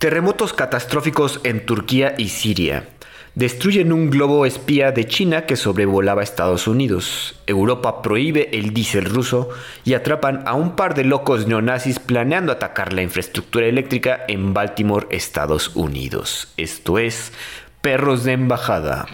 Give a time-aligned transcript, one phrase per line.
[0.00, 2.88] Terremotos catastróficos en Turquía y Siria.
[3.34, 7.38] Destruyen un globo espía de China que sobrevolaba Estados Unidos.
[7.46, 9.50] Europa prohíbe el diésel ruso
[9.84, 15.06] y atrapan a un par de locos neonazis planeando atacar la infraestructura eléctrica en Baltimore,
[15.10, 16.48] Estados Unidos.
[16.56, 17.30] Esto es
[17.82, 19.06] Perros de Embajada.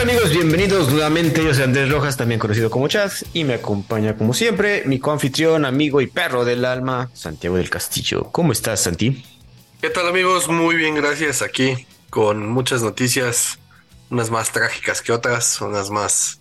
[0.00, 0.30] Hola amigos?
[0.30, 1.44] Bienvenidos nuevamente.
[1.44, 5.66] Yo soy Andrés Rojas, también conocido como Chaz, y me acompaña como siempre mi coanfitrión,
[5.66, 8.30] amigo y perro del alma, Santiago del Castillo.
[8.32, 9.22] ¿Cómo estás, Santi?
[9.78, 10.48] ¿Qué tal amigos?
[10.48, 11.42] Muy bien, gracias.
[11.42, 13.58] Aquí con muchas noticias,
[14.08, 16.38] unas más trágicas que otras, unas más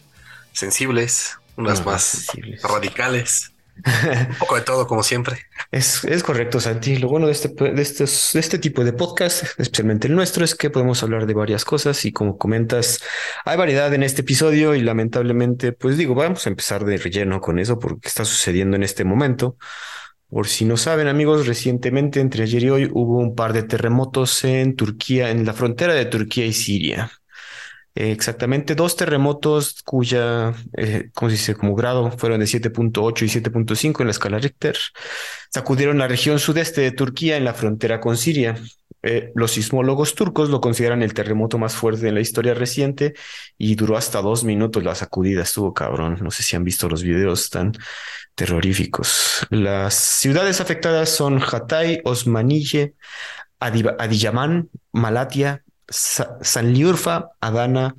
[0.53, 2.27] sensibles, unas más,
[2.63, 3.51] radicales.
[3.85, 5.37] Un poco de todo, como siempre.
[5.71, 6.97] Es, correcto, Santi.
[6.97, 10.55] Lo bueno de este, de, estos, de este tipo de podcast, especialmente el nuestro, es
[10.55, 12.99] que podemos hablar de varias cosas y como comentas,
[13.45, 17.59] hay variedad en este episodio y lamentablemente, pues digo, vamos a empezar de relleno con
[17.59, 19.57] eso porque está sucediendo en este momento.
[20.29, 24.43] Por si no saben, amigos, recientemente entre ayer y hoy hubo un par de terremotos
[24.43, 27.11] en Turquía, en la frontera de Turquía y Siria
[27.99, 33.99] exactamente dos terremotos cuya, eh, ¿cómo se dice?, como grado fueron de 7.8 y 7.5
[34.01, 34.77] en la escala Richter,
[35.49, 38.55] sacudieron la región sudeste de Turquía en la frontera con Siria.
[39.01, 43.13] Eh, los sismólogos turcos lo consideran el terremoto más fuerte en la historia reciente
[43.57, 45.43] y duró hasta dos minutos la sacudida.
[45.43, 46.19] Estuvo cabrón.
[46.21, 47.73] No sé si han visto los videos tan
[48.35, 49.45] terroríficos.
[49.49, 52.93] Las ciudades afectadas son Hatay, Osmanille,
[53.59, 57.95] Adiyaman, Malatia, Sanliurfa, Adana,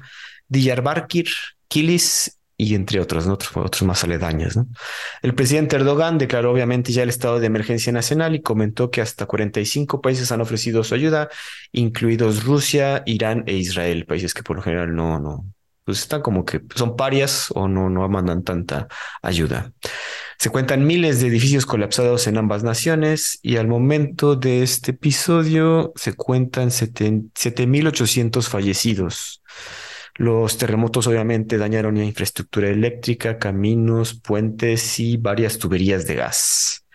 [0.48, 1.28] Diyarbakir,
[1.68, 4.58] Kilis y entre otros, otros, más aledaños.
[5.22, 9.24] El presidente Erdogan declaró obviamente ya el estado de emergencia nacional y comentó que hasta
[9.24, 11.30] 45 países han ofrecido su ayuda,
[11.72, 15.46] incluidos Rusia, Irán e Israel, países que por lo general no, no,
[15.84, 18.88] pues están como que son parias o no, no mandan tanta
[19.22, 19.72] ayuda.
[20.40, 25.92] Se cuentan miles de edificios colapsados en ambas naciones y al momento de este episodio
[25.96, 29.42] se cuentan 7.800 fallecidos.
[30.16, 36.86] Los terremotos obviamente dañaron la infraestructura eléctrica, caminos, puentes y varias tuberías de gas.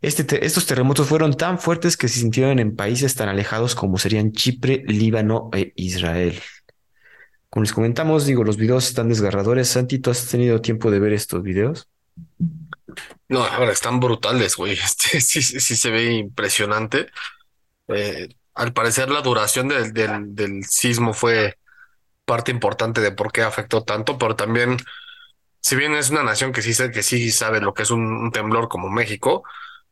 [0.00, 4.32] Este estos terremotos fueron tan fuertes que se sintieron en países tan alejados como serían
[4.32, 6.40] Chipre, Líbano e Israel.
[7.50, 9.68] Como les comentamos, digo, los videos están desgarradores.
[9.68, 11.86] Santi, ¿tú has tenido tiempo de ver estos videos?
[13.28, 14.72] No, ahora están brutales, güey.
[14.84, 17.08] Este sí, sí se ve impresionante.
[17.88, 19.92] Eh, al parecer la duración del,
[20.34, 21.58] del, sismo fue
[22.24, 24.76] parte importante de por qué afectó tanto, pero también,
[25.60, 28.68] si bien es una nación que sí, que sí sabe lo que es un, temblor
[28.68, 29.44] como México,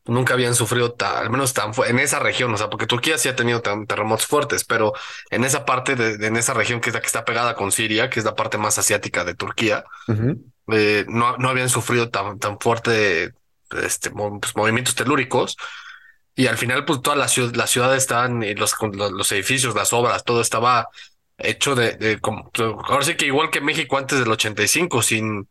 [0.05, 3.35] nunca habían sufrido al menos tan en esa región, o sea, porque Turquía sí ha
[3.35, 4.93] tenido terremotos fuertes, pero
[5.29, 8.19] en esa parte de, en esa región que es que está pegada con Siria, que
[8.19, 9.85] es la parte más asiática de Turquía,
[10.71, 13.33] eh, no, no habían sufrido tan, tan fuerte
[13.71, 15.57] este, pues, movimientos telúricos.
[16.35, 18.75] Y al final, pues toda la ciudad, la ciudad estaban, los,
[19.11, 20.87] los, edificios, las obras, todo estaba
[21.37, 22.51] hecho de, como,
[22.85, 25.47] ahora sí que igual que México antes del 85, sin,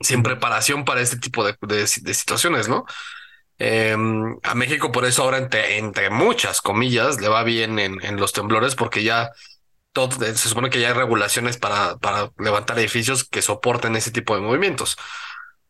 [0.00, 2.86] sin preparación para este tipo de, de, situaciones, ¿no?
[3.58, 8.16] Em, a México por eso ahora entre, entre muchas comillas le va bien en, en
[8.16, 9.30] los temblores porque ya
[9.92, 14.34] todo, se supone que ya hay regulaciones para, para levantar edificios que soporten ese tipo
[14.34, 14.96] de movimientos.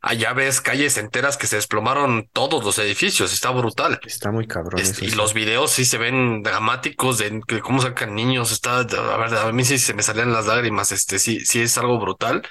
[0.03, 4.01] Allá ves calles enteras que se desplomaron todos los edificios, está brutal.
[4.03, 4.81] Está muy cabrón.
[5.03, 9.53] y los videos sí se ven dramáticos de cómo sacan niños, está, a ver, a
[9.53, 12.43] mí sí se me salían las lágrimas, este sí, sí es algo brutal.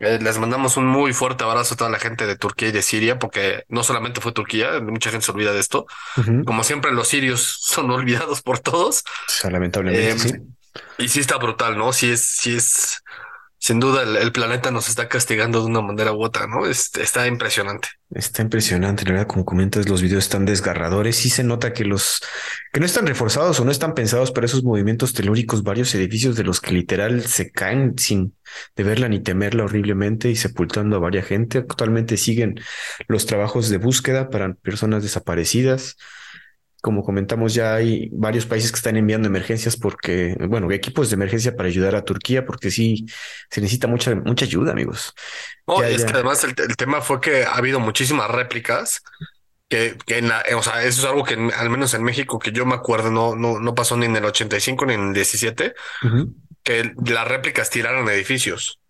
[0.00, 2.82] Eh, les mandamos un muy fuerte abrazo a toda la gente de Turquía y de
[2.82, 5.86] Siria, porque no solamente fue Turquía, mucha gente se olvida de esto.
[6.46, 9.02] Como siempre, los sirios son olvidados por todos.
[9.50, 10.10] lamentablemente.
[10.10, 10.32] Em, sí.
[10.98, 11.92] Y sí está brutal, ¿no?
[11.92, 13.02] Sí es, sí es,
[13.60, 16.66] sin duda el, planeta nos está castigando de una manera u otra, ¿no?
[16.66, 17.88] está impresionante.
[18.10, 21.16] Está impresionante, la verdad, como comentas, los videos están desgarradores.
[21.16, 22.20] Sí se nota que los
[22.72, 26.44] que no están reforzados o no están pensados para esos movimientos telúricos, varios edificios de
[26.44, 28.34] los que literal se caen sin
[28.76, 31.58] verla ni temerla horriblemente y sepultando a varias gente.
[31.58, 32.60] Actualmente siguen
[33.08, 35.96] los trabajos de búsqueda para personas desaparecidas.
[36.80, 41.56] Como comentamos, ya hay varios países que están enviando emergencias porque, bueno, equipos de emergencia
[41.56, 43.06] para ayudar a Turquía, porque sí
[43.50, 45.12] se necesita mucha, mucha ayuda, amigos.
[45.66, 49.02] No, es que además el, tema fue que ha habido muchísimas réplicas
[49.68, 52.52] que, que en la, o sea, eso es algo que al menos en México que
[52.52, 55.74] yo me acuerdo no, no, no pasó ni en el 85 ni en el 17,
[56.62, 58.80] que las réplicas tiraron edificios.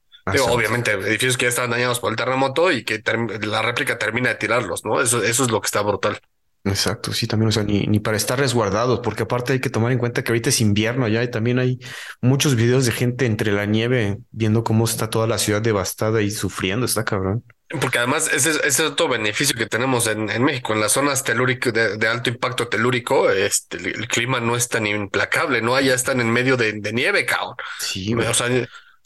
[0.50, 3.02] obviamente, edificios que ya estaban dañados por el terremoto y que
[3.40, 5.00] la réplica termina de tirarlos, ¿no?
[5.00, 6.20] Eso, eso es lo que está brutal.
[6.65, 9.93] Exacto, sí, también, o sea, ni, ni para estar resguardados, porque aparte hay que tomar
[9.93, 11.79] en cuenta que ahorita es invierno allá y también hay
[12.21, 16.31] muchos videos de gente entre la nieve viendo cómo está toda la ciudad devastada y
[16.31, 17.45] sufriendo, está cabrón.
[17.81, 21.23] Porque además ese, ese es otro beneficio que tenemos en, en México, en las zonas
[21.23, 25.75] telúricas de, de, alto impacto telúrico, este, el, clima no es tan implacable, ¿no?
[25.75, 27.57] Allá están en medio de, de nieve, cabrón.
[27.79, 28.49] Sí, o sea,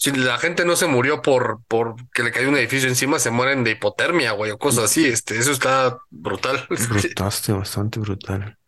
[0.03, 3.31] si la gente no se murió por, por que le cayó un edificio encima, se
[3.31, 5.07] mueren de hipotermia, güey, o cosas así.
[5.07, 6.67] Este, eso está brutal.
[6.91, 8.59] Brutaste, bastante brutal.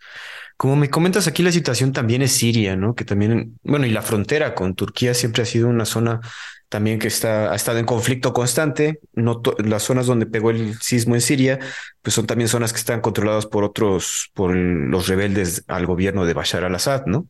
[0.56, 2.94] Como me comentas aquí, la situación también es Siria, ¿no?
[2.94, 6.20] Que también, bueno, y la frontera con Turquía siempre ha sido una zona
[6.68, 9.00] también que está, ha estado en conflicto constante.
[9.14, 11.58] No las zonas donde pegó el sismo en Siria,
[12.00, 16.34] pues son también zonas que están controladas por otros, por los rebeldes al gobierno de
[16.34, 17.26] Bashar al-Assad, ¿no?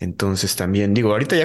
[0.00, 1.44] Entonces también digo, ahorita ya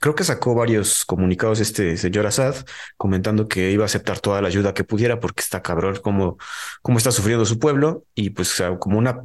[0.00, 2.54] creo que sacó varios comunicados este señor Assad
[2.96, 6.38] comentando que iba a aceptar toda la ayuda que pudiera porque está cabrón como,
[6.80, 9.20] como está sufriendo su pueblo y pues como una,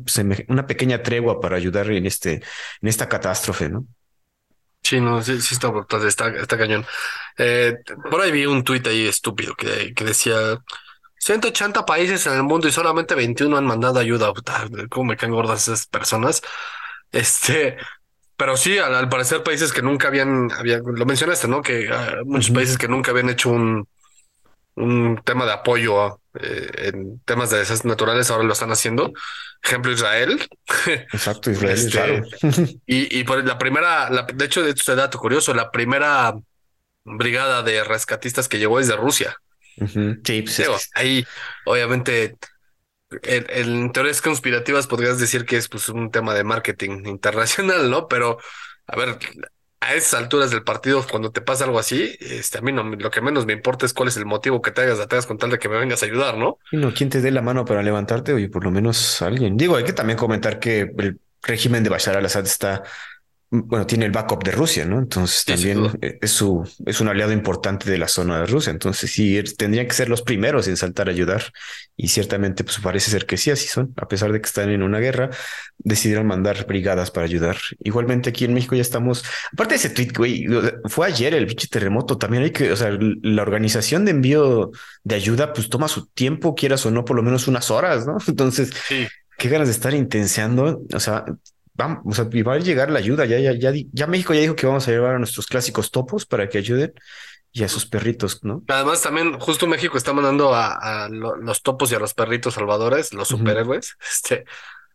[0.48, 2.42] una pequeña tregua para ayudar en este,
[2.81, 3.86] en esta catástrofe, ¿no?
[4.81, 5.72] Sí, no, sí, sí está
[6.08, 6.86] está, está cañón.
[7.38, 7.78] Eh,
[8.10, 10.58] por ahí vi un tuit ahí estúpido que, que decía
[11.20, 14.34] 180 países en el mundo y solamente 21 han mandado ayuda.
[14.90, 16.42] ¿Cómo me caen gordas esas personas?
[17.12, 17.78] Este,
[18.44, 21.62] pero sí, al, parecer países que nunca habían, había, lo mencionaste, ¿no?
[21.62, 23.88] Que uh, muchos países que nunca habían hecho un,
[24.75, 29.13] un tema de apoyo eh, en temas de desastres naturales ahora lo están haciendo.
[29.63, 30.45] Ejemplo, Israel.
[31.13, 32.28] Exacto, Israel.
[32.34, 35.72] este, y, y por la primera, la, de hecho, de hecho, este dato curioso, la
[35.72, 36.34] primera
[37.06, 39.38] brigada de rescatistas que llegó es de Rusia.
[39.78, 40.22] Uh -huh.
[40.22, 41.25] Sí, pues Digo, ahí,
[41.63, 42.36] obviamente,
[43.24, 48.07] en, teorías conspirativas podrías decir que es pues un tema de marketing internacional, ¿no?
[48.07, 48.39] Pero,
[48.88, 49.18] a ver,
[49.80, 53.12] a esas alturas del partido, cuando te pasa algo así, este, a mí no, lo
[53.12, 55.38] que menos me importa es cuál es el motivo que te hagas, te hagas con
[55.38, 56.57] tal de que me vengas a ayudar, ¿no?
[56.71, 58.33] Y no, ¿quién te dé la mano para levantarte?
[58.33, 59.57] Oye, por lo menos alguien.
[59.57, 62.83] Digo, hay que también comentar que el régimen de Bashar al-Assad está
[63.55, 64.97] bueno, tiene el backup de Rusia, ¿no?
[64.97, 68.71] Entonces también sí, es su es un aliado importante de la zona de Rusia.
[68.71, 71.44] Entonces sí tendrían que ser los primeros en saltar a ayudar
[71.95, 73.94] y ciertamente pues parece ser que sí así son.
[73.97, 75.29] A pesar de que están en una guerra,
[75.77, 77.57] decidieron mandar brigadas para ayudar.
[77.83, 79.23] Igualmente aquí en México ya estamos.
[79.51, 80.47] Aparte de ese tweet, güey,
[80.85, 82.17] fue ayer el pinche terremoto.
[82.17, 84.71] También hay que, o sea, la organización de envío
[85.03, 88.17] de ayuda pues toma su tiempo, quieras o no, por lo menos unas horas, ¿no?
[88.27, 88.71] Entonces.
[88.88, 89.07] Sí.
[89.35, 91.25] Qué ganas de estar intenseando, o sea,
[91.74, 93.25] vamos, o sea, va a llegar la ayuda.
[93.25, 96.25] Ya, ya, ya, ya México ya dijo que vamos a llevar a nuestros clásicos topos
[96.25, 96.94] para que ayuden
[97.52, 98.64] y a sus perritos, ¿no?
[98.68, 103.14] Además, también justo México está mandando a, a los topos y a los perritos salvadores,
[103.14, 104.12] los superhéroes, uh -huh.
[104.12, 104.46] este,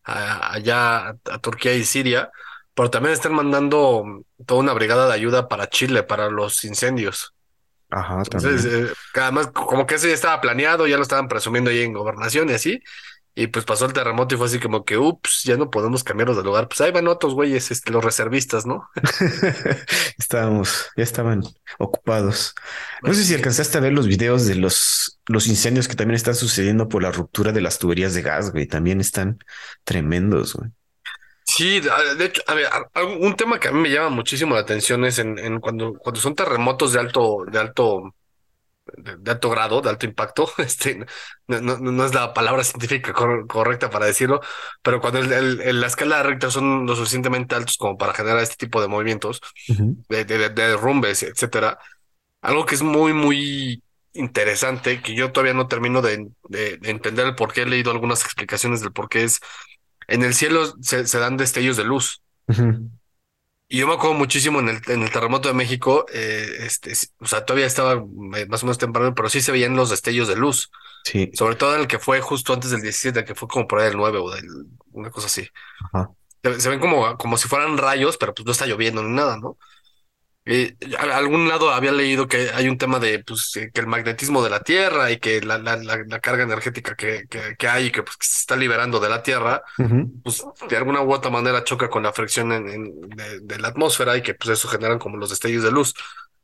[0.02, 2.30] a, allá a, Turquía y Siria,
[2.74, 7.32] pero también están mandando toda una brigada de ayuda para Chile, para los incendios.
[7.90, 11.82] Ajá, Entonces, eh, además, como que eso ya estaba planeado, ya lo estaban presumiendo ahí
[11.82, 12.82] en gobernación y así,
[13.38, 16.36] y pues pasó el terremoto y fue así como que, ups, ya no podemos cambiarlos
[16.36, 16.66] de lugar.
[16.66, 18.90] Pues ahí van otros güeyes, este, los reservistas, ¿no?
[20.18, 21.44] Estábamos, ya estaban
[21.78, 22.56] ocupados.
[23.04, 26.34] No sé si alcanzaste a ver los videos de los, los incendios que también están
[26.34, 28.66] sucediendo por la ruptura de las tuberías de gas, güey.
[28.66, 29.38] También están
[29.84, 30.72] tremendos, güey.
[31.44, 32.66] Sí, de hecho, a ver,
[33.20, 36.20] un tema que a mí me llama muchísimo la atención es en, en cuando, cuando
[36.20, 38.14] son terremotos de alto, de alto
[38.96, 41.04] de alto grado, de alto impacto, este,
[41.46, 44.40] no, no, no es la palabra científica cor correcta para decirlo,
[44.82, 48.14] pero cuando el, el, el, la escala de Richter son lo suficientemente altos como para
[48.14, 49.96] generar este tipo de movimientos, uh -huh.
[50.08, 51.78] de, de, de, derrumbes, etcétera,
[52.42, 53.82] algo que es muy, muy
[54.12, 57.90] interesante, que yo todavía no termino de, de, de entender el por qué, he leído
[57.90, 59.40] algunas explicaciones del por qué es,
[60.08, 62.22] en el cielo se, se dan destellos de luz.
[62.48, 62.90] Uh -huh.
[63.70, 67.26] Y yo me acuerdo muchísimo en el, en el terremoto de México, eh, este, o
[67.26, 68.02] sea, todavía estaba
[68.36, 70.70] eh, más o menos temprano, pero sí se veían los destellos de luz.
[71.04, 71.30] Sí.
[71.34, 73.88] Sobre todo en el que fue justo antes del 17, que fue como por ahí
[73.88, 74.46] el 9 o del,
[74.92, 75.46] una cosa así.
[75.92, 76.10] Ajá.
[76.42, 79.36] Se, se, ven como, como si fueran rayos, pero pues no está lloviendo ni nada,
[79.36, 79.58] ¿no?
[80.50, 83.86] Y a, a algún lado había leído que hay un tema de pues, que el
[83.86, 87.68] magnetismo de la Tierra y que la, la, la, la carga energética que, que, que,
[87.68, 90.22] hay y que, pues, que se está liberando de la Tierra, uh -huh.
[90.24, 93.68] pues de alguna u otra manera choca con la fricción en, en, de, de, la
[93.68, 95.92] atmósfera y que pues eso generan como los destellos de luz.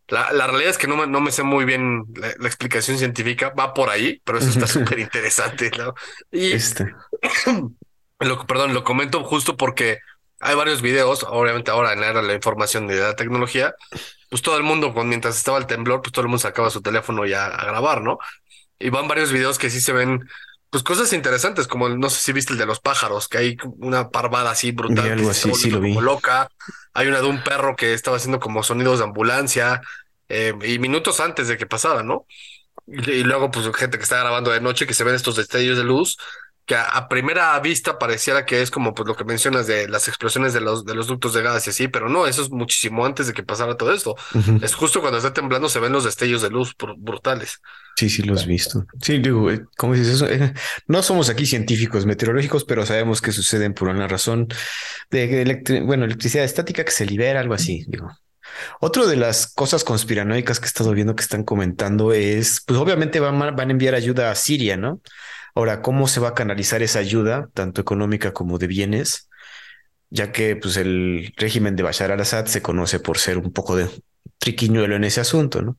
[0.08, 2.98] La, la realidad es que no me, no me sé muy bien la, la, explicación
[2.98, 5.70] científica, va por ahí, pero eso está súper interesante.
[5.78, 5.94] ¿no?
[6.30, 6.94] Y este.
[8.20, 10.00] lo, perdón, lo comento justo porque
[10.44, 13.74] hay varios videos, obviamente ahora en la era de la información y de la tecnología,
[14.28, 17.24] pues todo el mundo, mientras estaba el temblor, pues todo el mundo sacaba su teléfono
[17.24, 18.18] ya a grabar, ¿no?
[18.78, 20.28] Y van varios videos que sí se ven,
[20.68, 24.10] pues cosas interesantes, como no sé si viste el de los pájaros, que hay una
[24.10, 26.04] parvada así brutal, algo que así, sí lo como vi.
[26.04, 26.48] loca.
[26.92, 29.80] Hay una de un perro que estaba haciendo como sonidos de ambulancia,
[30.28, 32.26] eh, y minutos antes de que pasara, ¿no?
[32.86, 35.78] Y, y luego, pues, gente que está grabando de noche, que se ven estos destellos
[35.78, 36.18] de luz,
[36.66, 40.54] que a, primera vista pareciera que es como pues lo que mencionas de las explosiones
[40.54, 43.26] de los, de los ductos de gas y así, pero no, eso es muchísimo antes
[43.26, 44.16] de que pasara todo esto.
[44.62, 47.60] Es justo cuando está temblando se ven los destellos de luz brutales.
[47.96, 48.86] Sí, sí, los he visto.
[49.00, 50.26] Sí, digo, eh, ¿cómo dices eso?
[50.26, 50.52] Eh,
[50.88, 54.48] no somos aquí científicos meteorológicos, pero sabemos que suceden por una razón
[55.10, 58.10] de, bueno, electricidad estática que se libera, algo así, digo.
[58.80, 63.20] Otro de las cosas conspiranoicas que he estado viendo que están comentando es, pues obviamente
[63.20, 65.00] van, van a enviar ayuda a Siria, ¿no?
[65.54, 69.28] Ahora, ¿cómo se va a canalizar esa ayuda, tanto económica como de bienes?
[70.10, 73.88] Ya que pues, el régimen de Bashar al-Assad se conoce por ser un poco de
[74.38, 75.78] triquiñuelo en ese asunto, ¿no?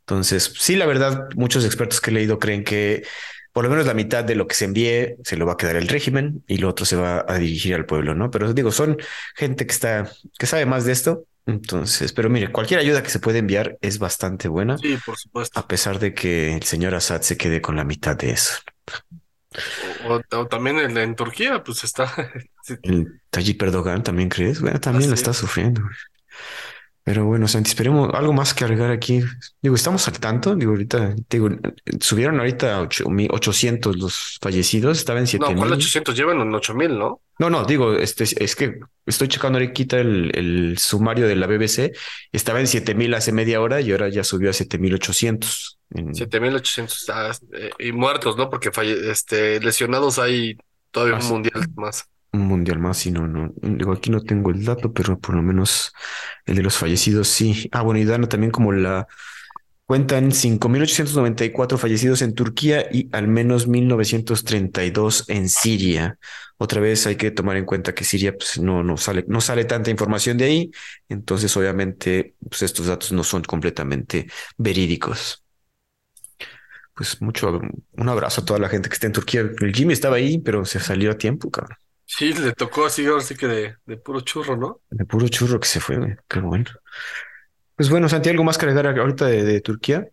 [0.00, 3.04] Entonces, sí, la verdad, muchos expertos que he leído creen que
[3.52, 5.76] por lo menos la mitad de lo que se envíe se lo va a quedar
[5.76, 8.30] el régimen y lo otro se va a dirigir al pueblo, ¿no?
[8.30, 8.96] Pero digo, son
[9.34, 11.24] gente que está, que sabe más de esto.
[11.46, 14.78] Entonces, pero mire, cualquier ayuda que se puede enviar es bastante buena.
[14.78, 15.58] Sí, por supuesto.
[15.58, 18.54] A pesar de que el señor Assad se quede con la mitad de eso.
[20.32, 22.12] O, también el, en Turquía, pues está.
[22.82, 25.82] El Tayyip Erdogan también crees, bueno, también lo está sufriendo.
[27.10, 29.20] Pero bueno, Santi, esperemos algo más que agregar aquí.
[29.60, 30.54] Digo, estamos al tanto.
[30.54, 31.48] Digo, ahorita, digo,
[31.98, 35.56] subieron ahorita 800 los fallecidos, estaban en 7000.
[35.56, 36.16] No, ¿cuál 800?
[36.16, 37.20] Llevan en 8000, ¿no?
[37.40, 41.96] No, no, digo, este, es que estoy checando ahorita el, el sumario de la BBC.
[42.30, 45.80] Estaba en 7000 hace media hora y ahora ya subió a 7800.
[45.90, 46.14] En...
[46.14, 48.48] 7800 ah, eh, y muertos, ¿no?
[48.48, 50.58] Porque falle este, lesionados hay
[50.92, 54.92] todavía un mundial más mundial más y no, no, digo, aquí no tengo el dato,
[54.92, 55.92] pero por lo menos
[56.46, 57.68] el de los fallecidos sí.
[57.72, 59.06] Ah, bueno, y Dana también como la
[59.84, 66.18] cuentan 5.894 fallecidos en Turquía y al menos 1.932 en Siria.
[66.58, 69.64] Otra vez hay que tomar en cuenta que Siria pues, no, no, sale, no sale
[69.64, 70.70] tanta información de ahí,
[71.08, 75.42] entonces obviamente pues, estos datos no son completamente verídicos.
[76.94, 77.60] Pues mucho,
[77.92, 79.40] un abrazo a toda la gente que está en Turquía.
[79.40, 81.78] El Jimmy estaba ahí, pero se salió a tiempo, cabrón.
[82.12, 84.80] Sí, le tocó así, ahora sí que de, de puro churro, ¿no?
[84.90, 86.16] De puro churro que se fue, güey.
[86.28, 86.66] Qué bueno.
[87.76, 90.08] Pues bueno, Santi, ¿algo más que agregar ahorita de, Turquía?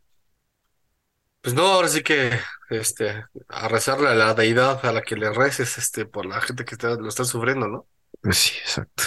[1.41, 2.29] Pues no, ahora sí que
[2.69, 6.65] este, a rezarle a la deidad a la que le reces este, por la gente
[6.65, 7.87] que está, lo está sufriendo, ¿no?
[8.21, 9.03] Pues sí, exacto.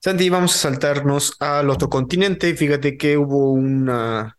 [0.00, 2.54] Santi, vamos a saltarnos al otro continente.
[2.54, 4.36] Fíjate que hubo una,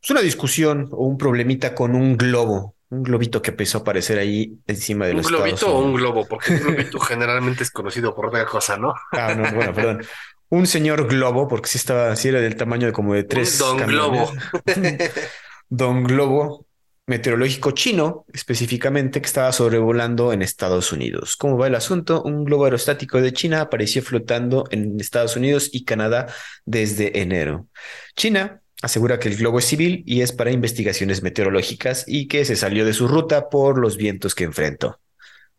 [0.00, 4.18] pues una discusión o un problemita con un globo un globito que empezó a aparecer
[4.18, 6.26] ahí encima de los ¿Un globito o un globo?
[6.26, 8.94] Porque un globito generalmente es conocido por otra cosa, ¿no?
[9.12, 10.04] Ah, no, bueno, perdón.
[10.50, 13.58] Un señor globo, porque sí estaba, sí era del tamaño de como de tres.
[13.58, 14.32] don Globo.
[15.68, 16.66] don Globo
[17.08, 21.36] meteorológico chino, específicamente, que estaba sobrevolando en Estados Unidos.
[21.36, 22.22] ¿Cómo va el asunto?
[22.22, 26.26] Un globo aerostático de China apareció flotando en Estados Unidos y Canadá
[26.66, 27.66] desde enero.
[28.14, 32.56] China asegura que el globo es civil y es para investigaciones meteorológicas y que se
[32.56, 35.00] salió de su ruta por los vientos que enfrentó.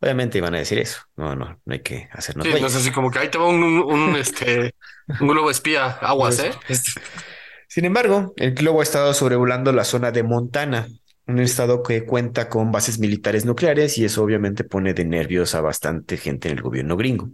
[0.01, 1.01] Obviamente iban a decir eso.
[1.17, 2.47] No, no, no hay que hacernos.
[2.47, 4.73] Sí, no es así como que ahí te va un, este,
[5.19, 6.51] un globo espía, aguas, ¿eh?
[7.67, 10.87] Sin embargo, el globo ha estado sobrevolando la zona de Montana,
[11.27, 15.61] un estado que cuenta con bases militares nucleares y eso obviamente pone de nervios a
[15.61, 17.29] bastante gente en el gobierno gringo.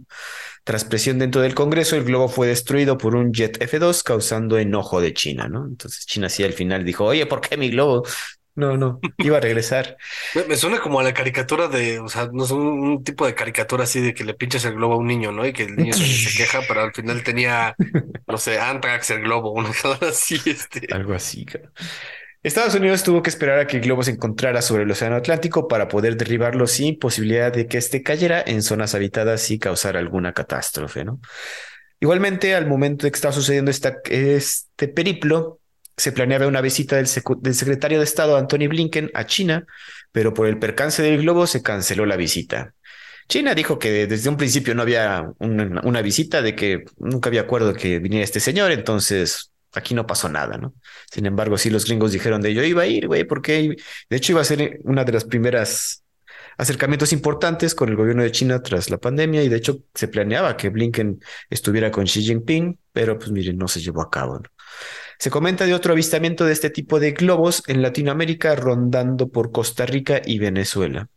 [0.66, 5.00] Tras presión dentro del Congreso, el globo fue destruido por un jet F-2, causando enojo
[5.00, 5.64] de China, ¿no?
[5.64, 8.02] Entonces China sí al final dijo, oye, ¿por qué mi globo?
[8.56, 9.96] No, no, iba a regresar.
[10.48, 13.84] Me, suena como a la caricatura de, o sea, no es un, tipo de caricatura
[13.84, 15.46] así de que le pinchas el globo a un niño, ¿no?
[15.46, 17.76] Y que el niño se, queja, pero al final tenía,
[18.26, 20.88] no sé, Antrax el globo, una cosa así, este.
[20.92, 21.70] Algo así, claro.
[22.46, 25.66] Estados Unidos tuvo que esperar a que el globo se encontrara sobre el Océano Atlántico
[25.66, 30.32] para poder derribarlo sin posibilidad de que éste cayera en zonas habitadas y causar alguna
[30.32, 31.20] catástrofe, ¿no?
[31.98, 35.58] Igualmente, al momento de que estaba sucediendo este periplo,
[35.96, 39.66] se planeaba una visita del, secretario de Estado Anthony Blinken a China,
[40.12, 42.74] pero por el percance del globo se canceló la visita.
[43.28, 47.40] China dijo que desde un principio no había una, una visita, de que nunca había
[47.40, 50.74] acuerdo que viniera este señor, entonces aquí no pasó nada, ¿no?
[51.10, 53.76] Sin embargo, sí los gringos dijeron de yo iba a ir, güey, porque
[54.08, 56.04] de hecho iba a ser una de las primeras
[56.58, 60.56] acercamientos importantes con el gobierno de China tras la pandemia y de hecho se planeaba
[60.56, 61.20] que Blinken
[61.50, 64.38] estuviera con Xi Jinping, pero pues miren, no se llevó a cabo.
[64.38, 64.50] ¿no?
[65.18, 69.86] Se comenta de otro avistamiento de este tipo de globos en Latinoamérica rondando por Costa
[69.86, 71.08] Rica y Venezuela.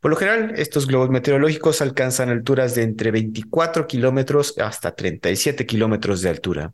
[0.00, 6.20] Por lo general, estos globos meteorológicos alcanzan alturas de entre 24 kilómetros hasta 37 kilómetros
[6.20, 6.72] de altura.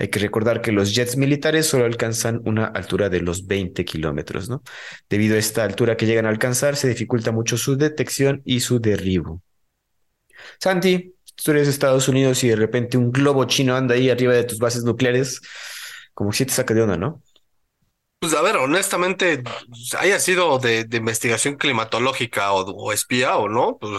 [0.00, 4.48] Hay que recordar que los jets militares solo alcanzan una altura de los 20 kilómetros,
[4.48, 4.62] ¿no?
[5.10, 8.80] Debido a esta altura que llegan a alcanzar, se dificulta mucho su detección y su
[8.80, 9.42] derribo.
[10.58, 11.14] Santi,
[11.44, 14.44] tú eres de Estados Unidos y de repente un globo chino anda ahí arriba de
[14.44, 15.42] tus bases nucleares,
[16.14, 17.20] como si te saca de onda, ¿no?
[18.20, 19.42] Pues a ver, honestamente,
[19.98, 23.92] haya sido de, investigación climatológica o, o espía o no, pues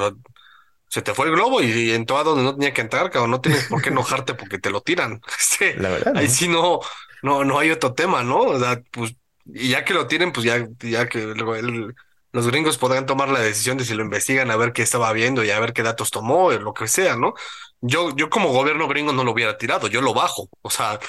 [0.92, 3.32] se te fue el globo y, entró a donde no tenía que entrar, cabrón.
[3.32, 5.22] No tienes por qué enojarte porque te lo tiran.
[5.76, 6.34] La verdad, ahí ¿no?
[6.34, 6.80] sí no,
[7.24, 8.40] no, no hay otro tema, ¿no?
[8.42, 11.96] O sea, pues, y ya que lo tienen, pues ya, ya que el-
[12.34, 15.44] los gringos podrán tomar la decisión de si lo investigan, a ver qué estaba viendo
[15.44, 17.34] y a ver qué datos tomó, lo que sea, ¿no?
[17.82, 20.50] Yo, yo como gobierno gringo no lo hubiera tirado, yo lo bajo.
[20.62, 21.00] O sea,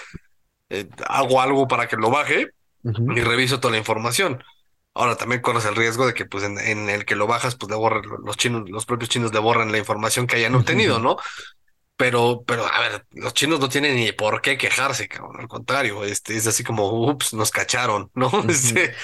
[0.71, 2.49] eh, hago algo para que lo baje
[2.85, 4.43] y reviso toda la información.
[4.94, 7.70] Ahora también corres el riesgo de que pues en, en el que lo bajas, pues
[7.70, 11.16] le borren los chinos, los propios chinos le borran la información que hayan obtenido, ¿no?
[11.96, 15.40] Pero, pero, a ver, los chinos no tienen ni por qué quejarse, cabrón.
[15.40, 18.30] Al contrario, este es así como, ups, nos cacharon, ¿no?
[18.49, 18.94] Este,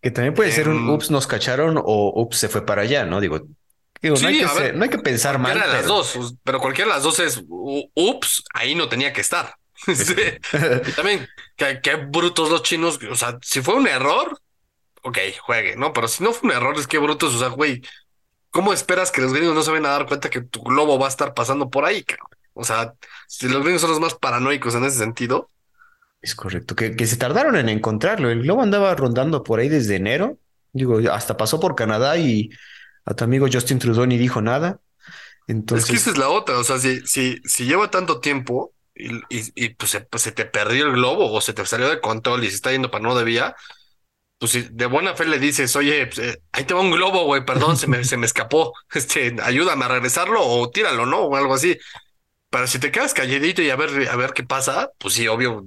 [0.00, 3.04] Que también puede ser un Em, ups, nos cacharon o ups, se fue para allá,
[3.04, 3.20] ¿no?
[3.20, 3.40] Digo,
[4.00, 5.82] digo, no hay sí, que a ver, ser- no hay que pensar mal, de las
[5.82, 9.54] pero dos, pues, pero cualquiera de las dos es, ups, ahí no tenía que estar.
[9.86, 10.40] Este,
[10.84, 14.38] y también, qué brutos los chinos, o sea, si fue un error,
[15.02, 15.92] ok, juegue, ¿no?
[15.92, 17.82] Pero si no fue un error, es que brutos, o sea, güey,
[18.50, 21.06] ¿cómo esperas que los gringos no se van a dar cuenta que tu globo va
[21.06, 22.28] a estar pasando por ahí, cabrón?
[22.54, 22.94] O sea,
[23.28, 25.50] si los gringos son los más paranoicos en ese sentido,
[26.20, 28.30] Es correcto, que, que se tardaron en encontrarlo.
[28.30, 30.38] El globo andaba rondando por ahí desde enero.
[30.72, 32.50] Digo, hasta pasó por Canadá y
[33.04, 34.80] a tu amigo Justin Trudeau ni dijo nada.
[35.72, 38.74] es que esa Entonces, es la otra, o sea, si, si, si lleva tanto tiempo
[38.94, 41.88] y, y, y, pues, se, pues se te perdió el globo o se te salió
[41.88, 43.54] de control y se está yendo para no debía,
[44.38, 47.24] pues si de buena fe le dices, oye, pues, eh, ahí te va un globo,
[47.24, 51.22] güey, perdón, se me, se me escapó, este, ayúdame a regresarlo o tíralo, ¿no?
[51.22, 51.76] O algo así.
[52.50, 55.66] Pero si te quedas calladito y a ver, a ver qué pasa, pues sí, obvio,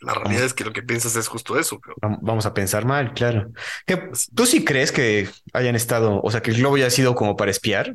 [0.00, 3.52] la realidad es que lo que piensas es justo eso, vamos a pensar mal, claro.
[3.86, 7.14] Que, ¿Tú sí crees que hayan estado, o sea, que el globo ya ha sido
[7.14, 7.94] como para espiar?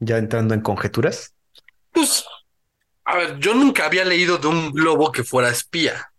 [0.00, 1.34] Ya entrando en conjeturas.
[1.92, 2.26] Pues,
[3.04, 6.12] a ver, yo nunca había leído de un globo que fuera espía.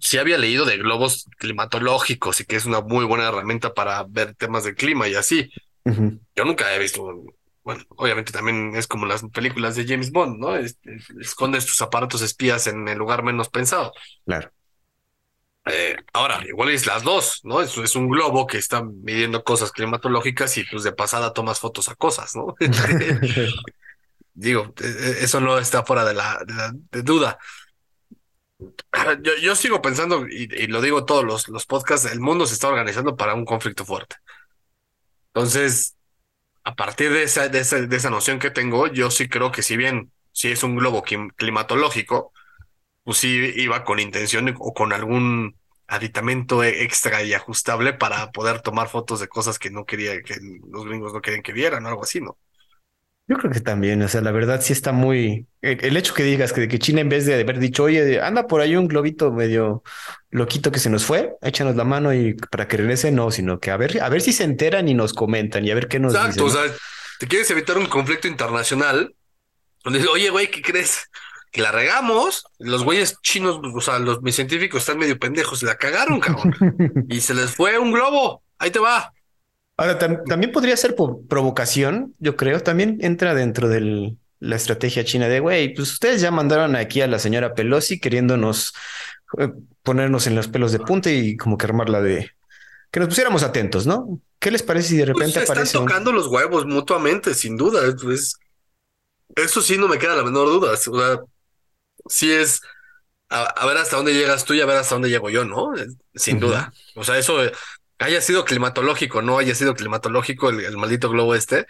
[0.00, 4.34] Sí había leído de globos climatológicos y que es una muy buena herramienta para ver
[4.34, 5.50] temas de clima y así.
[6.36, 7.24] Yo nunca he visto,
[7.62, 10.56] bueno, obviamente también es como las películas de James Bond, ¿no?
[10.56, 13.92] Este, escondes tus aparatos espías en el lugar menos pensado.
[14.24, 14.50] claro.
[15.66, 17.62] Eh, ahora, igual es las dos, ¿no?
[17.62, 21.88] Es, es un globo que está midiendo cosas climatológicas y pues de pasada tomas fotos
[21.88, 22.54] a cosas, ¿no?
[24.34, 27.38] Digo, e- e- eso no está fuera de la, de la- de duda.
[29.22, 32.68] Yo, yo sigo pensando, y, lo digo todos los, los podcasts, el mundo se está
[32.68, 34.16] organizando para un conflicto fuerte.
[35.28, 35.96] Entonces,
[36.64, 39.62] a partir de esa, de esa, de esa noción que tengo, yo sí creo que
[39.62, 42.32] si bien si es un globo clim- climatológico,
[43.04, 48.62] pues sí iba con intención o con algún aditamento e- extra y ajustable para poder
[48.62, 50.36] tomar fotos de cosas que no quería, que
[50.70, 52.38] los gringos no querían que vieran o algo así, ¿no?
[53.26, 55.46] Yo creo que también, o sea, la verdad sí está muy...
[55.62, 58.46] El, el hecho que digas que, que China en vez de haber dicho, oye, anda
[58.46, 59.82] por ahí un globito medio
[60.30, 63.70] loquito que se nos fue, échanos la mano y para que regrese, no, sino que
[63.70, 66.14] a ver, a ver si se enteran y nos comentan y a ver qué nos
[66.14, 66.60] Exacto, dicen.
[66.60, 66.68] o ¿no?
[66.68, 66.78] sea,
[67.18, 69.14] te quieres evitar un conflicto internacional,
[69.82, 71.08] donde dices, oye, güey, ¿qué crees?
[71.50, 75.76] Que la regamos, los güeyes chinos, o sea, los mis científicos están medio pendejos, la
[75.76, 76.54] cagaron, cabrón,
[77.08, 79.13] y se les fue un globo, ahí te va.
[79.76, 85.04] Ahora, tam- también podría ser por provocación, yo creo, también entra dentro de la estrategia
[85.04, 88.72] china de, güey, pues ustedes ya mandaron aquí a la señora Pelosi queriéndonos
[89.38, 89.50] eh,
[89.82, 92.30] ponernos en los pelos de punta y como que armarla de...
[92.90, 94.20] Que nos pusiéramos atentos, ¿no?
[94.38, 95.86] ¿Qué les parece si de Pues repente se están aparece un...
[95.86, 97.80] tocando los huevos mutuamente, sin duda.
[98.00, 98.36] Pues,
[99.36, 100.72] eso sí no me queda la menor duda.
[100.72, 101.20] O sea,
[102.08, 102.60] sí es
[103.30, 105.72] a, a ver hasta dónde llegas tú y a ver hasta dónde llego yo, ¿no?
[106.14, 106.72] Sin duda.
[106.96, 107.38] O sea, eso
[107.98, 111.66] haya sido climatológico, no haya sido climatológico el, el maldito globo este,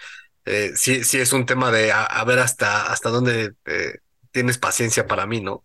[0.46, 3.98] eh, sí, sí es un tema de a, ver hasta, hasta dónde eh,
[4.30, 5.64] tienes paciencia para mí, ¿no?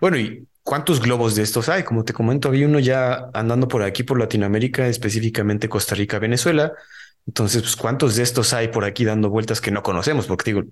[0.00, 1.82] Bueno, ¿y cuántos globos de estos hay?
[1.82, 6.72] Como te comento, había uno ya andando por aquí, por Latinoamérica, específicamente Costa Rica, Venezuela.
[7.26, 10.26] Entonces, pues, ¿cuántos de estos hay por aquí dando vueltas que no conocemos?
[10.26, 10.62] Porque digo,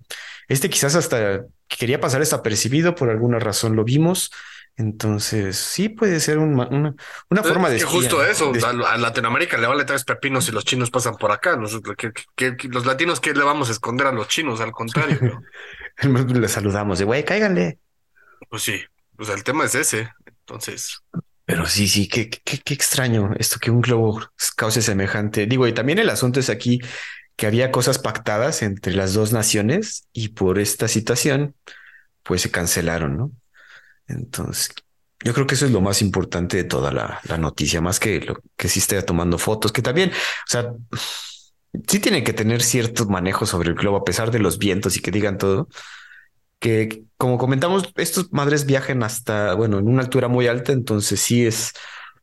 [0.47, 4.31] este quizás hasta quería pasar desapercibido, por alguna razón lo vimos.
[4.77, 6.95] Entonces, sí puede ser una, una,
[7.31, 10.65] una forma de que justo eso, de- a, Latinoamérica le vale tres pepinos si los
[10.65, 11.57] chinos pasan por acá.
[11.57, 14.61] Nosotros, que, que- que- los latinos, ¿qué le vamos a esconder a los chinos?
[14.61, 15.43] Al contrario, ¿no?
[16.41, 17.79] le saludamos de, güey, cáiganle.
[18.49, 18.83] Pues sí,
[19.17, 20.11] pues el tema es ese.
[20.27, 20.99] Entonces,
[21.45, 24.21] Pero sí, sí, qué, qué, qué extraño esto que un globo
[24.57, 25.47] cause semejante.
[25.47, 26.81] Digo, y también el asunto es aquí
[27.37, 31.55] que había cosas pactadas entre las dos naciones y por esta situación,
[32.23, 33.33] pues se cancelaron, ¿no?
[34.09, 34.75] Entonces,
[35.25, 38.37] yo creo que eso es lo más importante de toda la, noticia, más que lo
[38.57, 40.73] que sí esté tomando fotos, que también, o sea,
[41.89, 45.01] sí tiene que tener cierto manejo sobre el globo, a pesar de los vientos y
[45.01, 45.69] que digan todo,
[46.59, 51.47] que como comentamos, estos madres viajan hasta, bueno, en una altura muy alta, entonces sí
[51.47, 51.73] es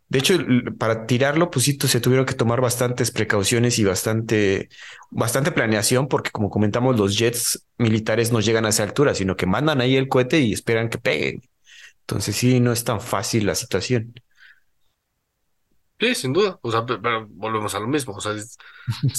[0.10, 0.38] De hecho,
[0.78, 4.70] para tirarlo, pues sí, se tuvieron que tomar bastantes precauciones y bastante,
[5.10, 9.46] bastante planeación, porque como comentamos, los jets militares no llegan a esa altura, sino que
[9.48, 11.42] mandan ahí el cohete y esperan que peguen.
[12.02, 14.14] Entonces sí, no es tan fácil la situación.
[16.00, 16.60] Sí, sin duda.
[16.62, 18.16] O sea, pero volvemos a lo mismo.
[18.16, 18.58] O sea, es,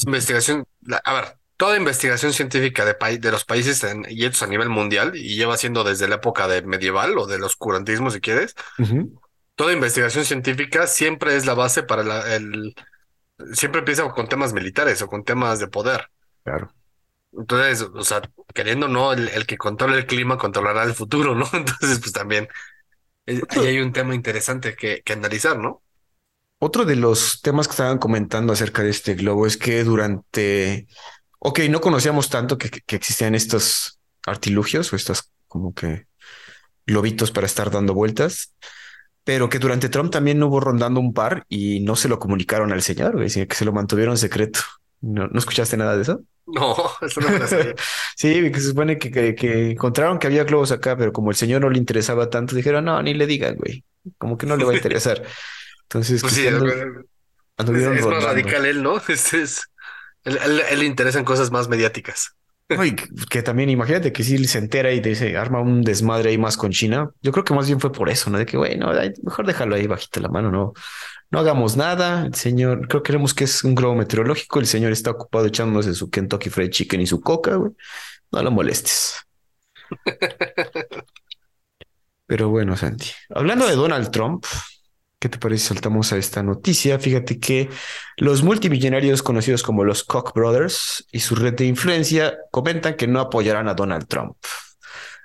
[0.05, 0.67] investigación.
[1.05, 5.37] a ver, toda investigación científica de, de los países en, y a nivel mundial, y
[5.37, 8.57] lleva siendo desde la época de medieval o del oscurantismo, si quieres,
[9.55, 12.75] toda investigación científica siempre es la base para el...
[13.53, 16.09] Siempre empieza con temas militares o con temas de poder.
[16.43, 16.75] Claro.
[17.33, 18.23] Entonces, o sea,
[18.55, 21.49] queriendo no, el, que controla el clima controlará el futuro, ¿no?
[21.53, 22.49] Entonces, pues también
[23.27, 25.83] ahí hay un tema interesante que, que analizar, ¿no?
[26.59, 30.87] Otro de los temas que estaban comentando acerca de este globo es que durante,
[31.41, 36.07] ok, no conocíamos tanto que, que existían estos artilugios o estos como que
[36.87, 38.55] globitos para estar dando vueltas,
[39.25, 42.83] pero que durante Trump también hubo rondando un par y no se lo comunicaron al
[42.83, 44.61] señor, güey, sino que se lo mantuvieron secreto.
[45.03, 46.23] ¿No, ¿no escuchaste nada de eso?
[46.47, 47.75] No, eso no me lo sabía.
[48.17, 51.61] sí, que se supone que, que, encontraron que había globos acá, pero como el señor
[51.61, 53.85] no le interesaba tanto, dijeron, no, ni le digan, güey.
[54.19, 55.23] Como que no le va a interesar.
[55.83, 56.55] Entonces, pues sí, es,
[58.07, 58.97] más radical él, ¿no?
[59.09, 59.63] Este es,
[60.25, 60.39] él,
[60.71, 62.35] él, le interesan cosas más mediáticas.
[63.31, 66.71] que, también imagínate que si se entera y dice arma un desmadre ahí más con
[66.71, 67.11] China.
[67.23, 68.39] Yo creo que más bien fue por eso, ¿no?
[68.39, 68.91] De que, bueno,
[69.23, 70.73] mejor déjalo ahí bajita la mano, no,
[71.31, 72.27] no hagamos nada.
[72.27, 74.61] El señor, creo que creemos que es un globo meteorológico.
[74.61, 77.73] El señor está ocupado echándose su Kentucky Fried Chicken y su coca, güey.
[78.31, 79.17] No lo molestes.
[82.27, 84.45] Pero bueno, Santi, hablando de Donald Trump,
[85.23, 85.69] ¿Qué te parece?
[85.69, 86.99] Saltamos a esta noticia.
[86.99, 87.69] Fíjate que
[88.17, 93.21] los multimillonarios conocidos como los Koch Brothers y su red de influencia comentan que no
[93.21, 94.35] apoyarán a Donald Trump.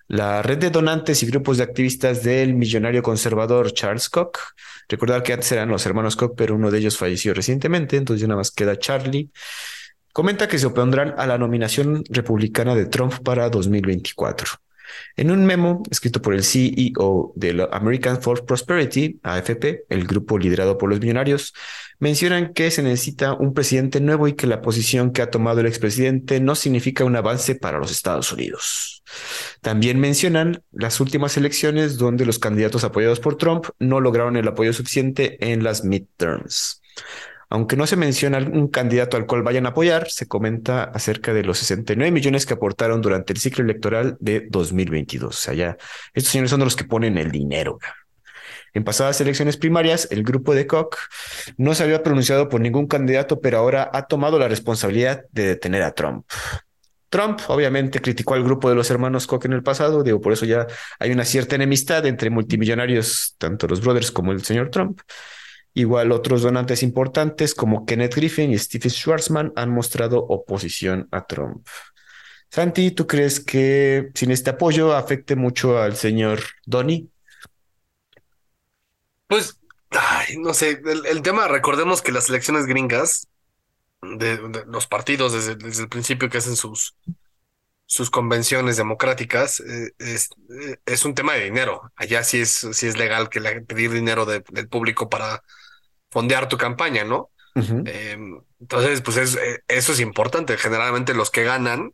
[0.07, 4.38] La red de donantes y grupos de activistas del millonario conservador Charles Koch,
[4.88, 8.27] recordar que antes eran los hermanos Koch, pero uno de ellos falleció recientemente, entonces ya
[8.27, 9.31] nada más queda Charlie,
[10.13, 14.60] comenta que se opondrán a la nominación republicana de Trump para 2024.
[15.15, 20.38] En un memo escrito por el CEO de la American for Prosperity, AFP, el grupo
[20.38, 21.54] liderado por los millonarios,
[22.00, 25.65] mencionan que se necesita un presidente nuevo y que la posición que ha tomado el
[25.65, 29.04] expresidente no significa un avance para los Estados Unidos.
[29.62, 34.73] También mencionan las últimas elecciones donde los candidatos apoyados por Trump no lograron el apoyo
[34.73, 36.82] suficiente en las midterms.
[37.49, 41.43] Aunque no se menciona un candidato al cual vayan a apoyar, se comenta acerca de
[41.43, 45.29] los 69 millones que aportaron durante el ciclo electoral de 2022.
[45.29, 45.77] O sea, ya
[46.13, 47.79] estos señores son los que ponen el dinero.
[48.73, 50.97] En pasadas elecciones primarias, el grupo de Koch
[51.57, 55.83] no se había pronunciado por ningún candidato, pero ahora ha tomado la responsabilidad de detener
[55.83, 56.25] a Trump.
[57.10, 60.45] Trump obviamente criticó al grupo de los hermanos Koch en el pasado, digo, por eso
[60.45, 60.67] ya
[60.99, 64.99] hay una cierta enemistad entre multimillonarios, tanto los brothers como el señor Trump.
[65.77, 71.67] Igual otros donantes importantes como Kenneth Griffin y Steve Schwarzman han mostrado oposición a Trump.
[72.49, 77.11] Santi, ¿tú crees que sin este apoyo afecte mucho al señor Donny?
[79.27, 79.59] Pues,
[80.39, 83.27] no sé, el, tema, recordemos que las elecciones gringas,
[84.01, 86.97] de, los partidos desde, el principio que hacen sus,
[87.85, 91.91] sus convenciones democráticas, eh, es, eh, es, un tema de dinero.
[91.95, 95.43] Allá sí es, sí es legal que pedir dinero del público para
[96.10, 97.32] fondear tu campaña, ¿no?
[97.56, 100.58] Em, entonces, pues eh, eso es importante.
[100.58, 101.93] Generalmente los que ganan,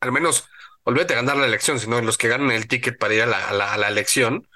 [0.00, 0.48] al menos,
[0.84, 3.88] olvídate de ganar la elección, sino los que ganan el ticket para ir a la,
[3.88, 4.48] elección,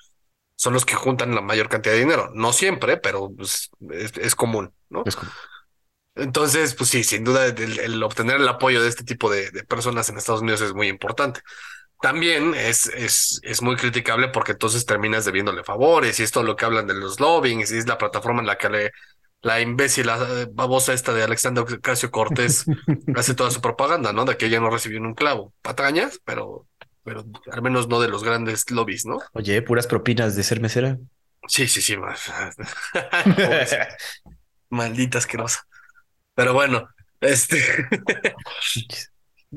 [0.57, 2.31] son los que juntan la mayor cantidad de dinero.
[2.35, 5.05] No siempre, pero pues, es, común, ¿no?
[6.15, 10.19] Entonces, pues sí, sin duda el, obtener el apoyo de este tipo de, personas en
[10.19, 11.41] Estados Unidos es muy importante.
[12.01, 16.57] También es, es, es muy criticable porque entonces terminas debiéndole favores y esto es lo
[16.57, 18.93] que hablan de los lobbying y es la plataforma en la que le,
[19.43, 22.65] la imbécil, la babosa esta de Alexander Casio Cortés
[23.17, 24.25] hace toda su propaganda, ¿no?
[24.25, 25.55] De que ella no recibió un clavo.
[25.63, 26.67] Patrañas, pero,
[27.05, 29.19] pero al menos no de los grandes lobbies, ¿no?
[29.33, 30.99] Oye, puras propinas de ser mesera.
[31.49, 31.97] Sí, sí, sí.
[34.71, 35.67] Maldita asquerosa.
[36.35, 36.89] Pero bueno,
[37.21, 37.61] este.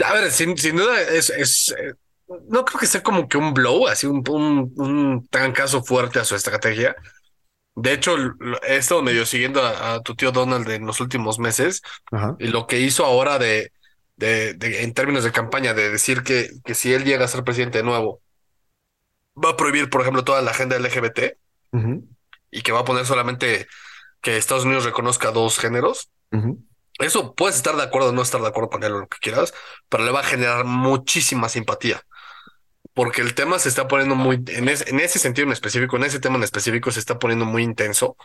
[0.03, 1.75] A ver, sin, sin duda es, es,
[2.27, 6.25] no creo que sea como que un blow, así un, un, un caso fuerte a
[6.25, 6.95] su estrategia.
[7.75, 8.15] De hecho,
[8.67, 11.81] he estado medio siguiendo a, tu tío Donald en los últimos meses
[12.39, 13.71] y lo que hizo ahora de,
[14.15, 17.79] de, en términos de campaña, de decir que, que si él llega a ser presidente
[17.79, 18.21] de nuevo,
[19.43, 21.37] va a prohibir, por ejemplo, toda la agenda LGBT
[22.51, 23.67] y que va a poner solamente
[24.21, 26.11] que Estados Unidos reconozca dos géneros.
[26.99, 29.17] Eso puedes estar de acuerdo o no estar de acuerdo con él o lo que
[29.19, 29.53] quieras,
[29.89, 32.03] pero le va a generar muchísima simpatía.
[32.93, 36.19] Porque el tema se está poniendo muy, en, en ese sentido en específico, en ese
[36.19, 38.15] tema en específico, se está poniendo muy intenso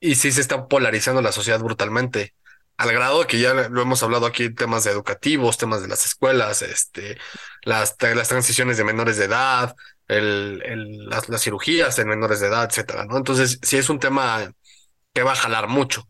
[0.00, 2.34] y sí se está polarizando la sociedad brutalmente
[2.76, 7.18] al grado que ya lo hemos hablado aquí, temas educativos, temas de las escuelas, este,
[7.62, 9.76] las, las transiciones de menores de edad,
[10.08, 13.16] el, el, las, las, cirugías en menores de edad, etcétera, ¿no?
[13.16, 14.52] Entonces, sí es un tema
[15.12, 16.08] que va a jalar mucho.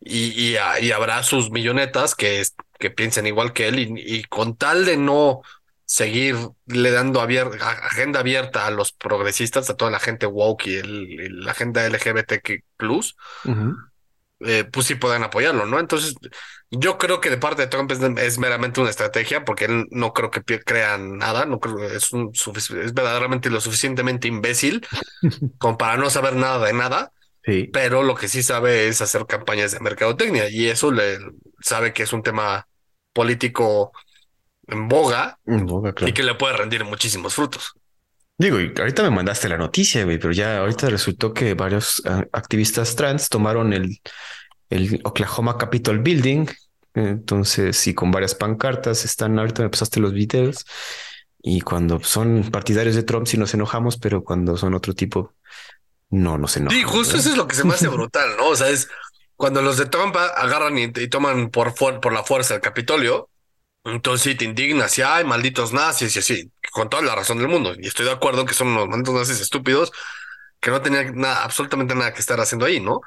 [0.00, 2.42] Y, y, y habrá sus millonetas que,
[2.78, 5.42] que piensen igual que él, y, y con tal de no
[5.92, 11.50] seguirle dando agenda abierta a los progresistas, a toda la gente woke y, el, la
[11.50, 12.64] agenda LGBTQ,
[14.40, 15.78] eh, pues sí puedan apoyarlo, ¿no?
[15.78, 16.14] Entonces,
[16.70, 20.30] yo creo que de parte de Trump es, meramente una estrategia, porque él no creo
[20.30, 24.86] que crea nada, no creo es, un, es verdaderamente lo suficientemente imbécil
[25.58, 27.12] como para no saber nada de nada.
[27.44, 27.68] Sí.
[27.70, 31.18] Pero lo que sí sabe es hacer campañas de mercadotecnia y eso le
[31.60, 32.66] sabe que es un tema
[33.12, 33.92] político
[34.66, 36.10] en boga, en boga claro.
[36.10, 37.74] y que le puede rendir muchísimos frutos.
[38.38, 42.24] Digo, y ahorita me mandaste la noticia, güey, pero ya ahorita resultó que varios uh,
[42.32, 44.00] activistas trans tomaron el,
[44.70, 46.46] el Oklahoma Capitol Building.
[46.94, 50.66] Entonces, y con varias pancartas están, ahorita me pasaste los videos.
[51.40, 55.34] Y cuando son partidarios de Trump, sí nos enojamos, pero cuando son otro tipo,
[56.10, 56.82] no nos enojamos.
[56.82, 58.48] Sí, justo eso es lo que se me hace brutal, ¿no?
[58.48, 58.88] O sea, es
[59.36, 63.28] cuando los de Trump agarran y, y toman por, por la fuerza el Capitolio,
[63.84, 67.48] entonces sí te indignas y ay, malditos nazis y así, con toda la razón del
[67.48, 67.74] mundo.
[67.78, 69.92] Y estoy de acuerdo que son unos malditos nazis estúpidos
[70.60, 73.00] que no tenían nada, absolutamente nada que estar haciendo ahí, ¿no?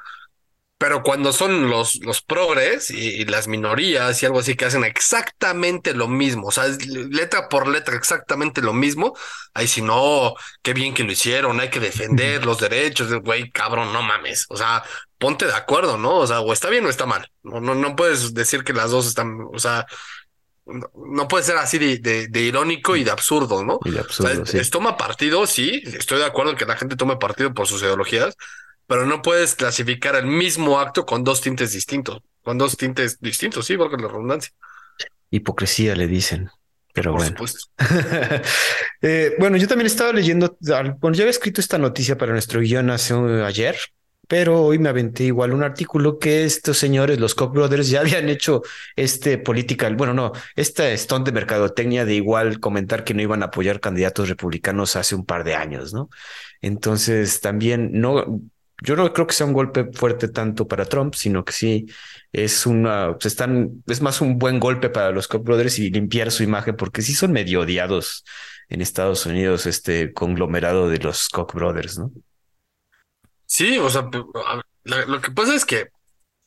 [0.78, 5.94] Pero cuando son los, los progres y, las minorías y algo así que hacen exactamente
[5.94, 9.16] lo mismo, o sea, letra por letra exactamente lo mismo,
[9.54, 13.90] ahí si no, qué bien que lo hicieron, hay que defender los derechos, güey, cabrón,
[13.94, 14.84] no mames, o sea,
[15.18, 16.18] ponte de acuerdo, ¿no?
[16.18, 18.90] O sea, o está bien o está mal, no, no, no puedes decir que las
[18.90, 19.86] dos están, o sea,
[20.66, 23.78] no, puede ser así de, de, irónico y de absurdo, ¿no?
[23.84, 27.16] Y de absurdo, es, toma partido, sí, estoy de acuerdo en que la gente tome
[27.16, 28.36] partido por sus ideologías,
[28.86, 33.66] pero no puedes clasificar el mismo acto con dos tintes distintos, con dos tintes distintos,
[33.66, 34.52] sí, porque la redundancia.
[35.30, 36.50] Hipocresía le dicen.
[36.92, 37.36] Pero por bueno.
[37.36, 37.68] Supuesto.
[39.02, 42.90] eh, bueno, yo también estaba leyendo, bueno, ya había escrito esta noticia para nuestro guion
[42.90, 43.76] hace ayer,
[44.26, 48.28] pero hoy me aventé igual un artículo que estos señores, los Koch brothers, ya habían
[48.28, 48.62] hecho
[48.96, 53.46] este political, bueno, no, esta stunt de mercadotecnia de igual comentar que no iban a
[53.46, 56.10] apoyar candidatos republicanos hace un par de años, ¿no?
[56.60, 58.40] Entonces también no,
[58.82, 61.86] yo no creo que sea un golpe fuerte tanto para Trump, sino que sí
[62.32, 66.30] es una, se están, es más un buen golpe para los Koch brothers y limpiar
[66.30, 68.24] su imagen porque sí son medio odiados
[68.68, 72.12] en Estados Unidos, este conglomerado de los Koch brothers, ¿no?
[73.46, 74.08] Sí, o sea,
[74.84, 75.88] lo que pasa es que,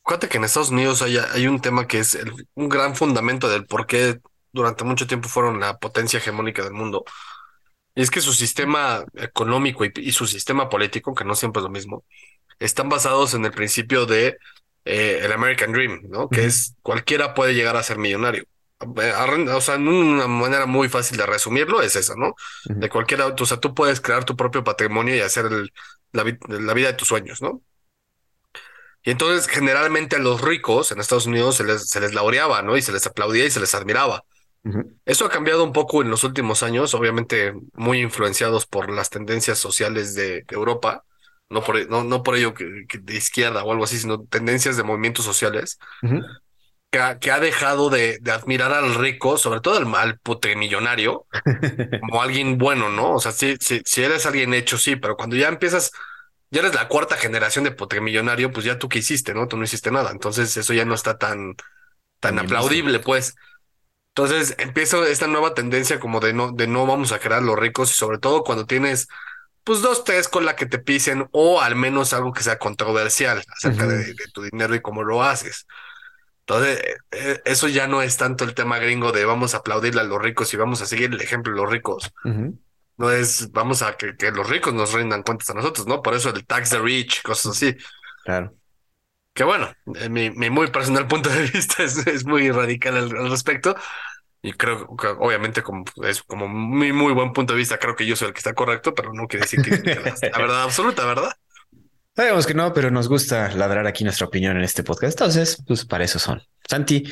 [0.06, 2.18] fíjate que en Estados Unidos hay, hay un tema que es
[2.54, 4.20] un gran fundamento del por qué
[4.52, 7.04] durante mucho tiempo fueron la potencia hegemónica del mundo.
[7.94, 11.70] Y es que su sistema económico y, su sistema político, que no siempre es lo
[11.70, 12.04] mismo,
[12.58, 14.38] están basados en el principio de
[14.84, 16.28] eh, el American Dream, ¿no?
[16.28, 18.44] Que es cualquiera puede llegar a ser millonario.
[18.80, 19.12] Eh,
[19.50, 22.34] o sea, una manera muy fácil de resumirlo es esa, ¿no?
[22.64, 25.72] De cualquiera, o sea, tú puedes crear tu propio patrimonio y hacer el,
[26.12, 27.62] la, vida de tus sueños, ¿no?
[29.02, 32.76] Y entonces generalmente a los ricos en Estados Unidos se les, se les laureaba, ¿no?
[32.76, 34.24] Y se les aplaudía y se les admiraba.
[35.06, 39.58] Eso ha cambiado un poco en los últimos años, obviamente muy influenciados por las tendencias
[39.58, 41.04] sociales de, Europa,
[41.48, 44.82] no por, no, no por ello que, de izquierda o algo así, sino tendencias de
[44.82, 45.78] movimientos sociales,
[46.90, 51.26] que, ha, que, ha, dejado de, de, admirar al rico, sobre todo al, al putrimillonario,
[52.00, 53.14] como alguien bueno, ¿no?
[53.14, 55.92] O sea, si, si, si, eres alguien hecho, sí, pero cuando ya empiezas,
[56.50, 59.48] ya eres la cuarta generación de putrimillonario, pues ya tú qué hiciste, ¿no?
[59.48, 61.54] Tú no hiciste nada, entonces eso ya no está tan,
[62.20, 63.34] tan aplaudible, pues.
[64.14, 67.92] Entonces empieza esta nueva tendencia como de no, de no vamos a crear los ricos
[67.92, 69.08] y sobre todo cuando tienes
[69.64, 73.42] pues dos, tres con la que te pisen o al menos algo que sea controversial
[73.56, 75.66] acerca de, tu dinero y cómo lo haces.
[76.50, 76.82] Entonces,
[77.12, 80.20] eh, eso ya no es tanto el tema gringo de vamos a aplaudirle a los
[80.20, 82.12] ricos y vamos a seguir el ejemplo de los ricos.
[82.96, 86.02] No es vamos a que, los ricos nos rindan cuentas a nosotros, ¿no?
[86.02, 87.76] Por eso el tax the rich, cosas así.
[88.24, 88.52] Claro.
[89.32, 89.72] Que bueno,
[90.10, 93.76] mi, mi muy personal punto de vista es, es muy radical al, respecto.
[94.42, 98.06] Y creo que obviamente como es como mi muy buen punto de vista, creo que
[98.06, 99.94] yo soy el que está correcto, pero no quiere decir que,
[100.30, 101.30] la, verdad absoluta, ¿verdad?
[102.16, 105.18] Sabemos que no, pero nos gusta ladrar aquí nuestra opinión en este podcast.
[105.20, 106.42] Entonces, pues para eso son.
[106.68, 107.04] Santi,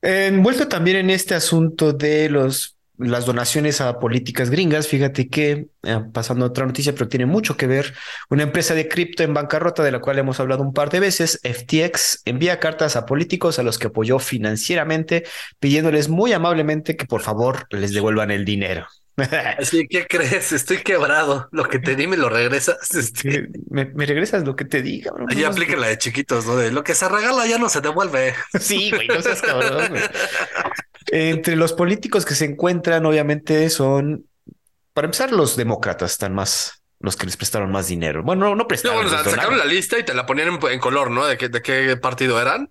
[0.00, 6.00] envuelto también en este asunto de los las donaciones a políticas gringas, fíjate que, eh,
[6.12, 7.94] pasando otra noticia, pero tiene mucho que ver,
[8.30, 11.40] una empresa de cripto en bancarrota de la cual hemos hablado un par de veces,
[11.42, 15.24] FTX, envía cartas a políticos a los que apoyó financieramente,
[15.58, 18.86] pidiéndoles muy amablemente que por favor les devuelvan el dinero.
[19.58, 20.52] Así, ¿qué crees?
[20.52, 21.48] Estoy quebrado.
[21.52, 22.78] Lo que te di me lo regresas.
[22.96, 25.26] Este, ¿Me, me regresas lo que te diga, bro?
[25.28, 26.56] ahí aplica la de chiquitos, ¿no?
[26.56, 28.34] De lo que se regala ya no se devuelve.
[28.60, 29.88] Sí, güey, no seas cabrón.
[29.90, 30.02] güey.
[31.08, 34.26] Entre los políticos que se encuentran, obviamente, son,
[34.94, 38.22] para empezar, los demócratas están más, los que les prestaron más dinero.
[38.22, 39.02] Bueno, no, no No, prestaron.
[39.02, 39.58] bueno, sacaron donaron.
[39.58, 41.26] la lista y te la ponían en, en color, ¿no?
[41.26, 42.70] De qué, de qué partido eran.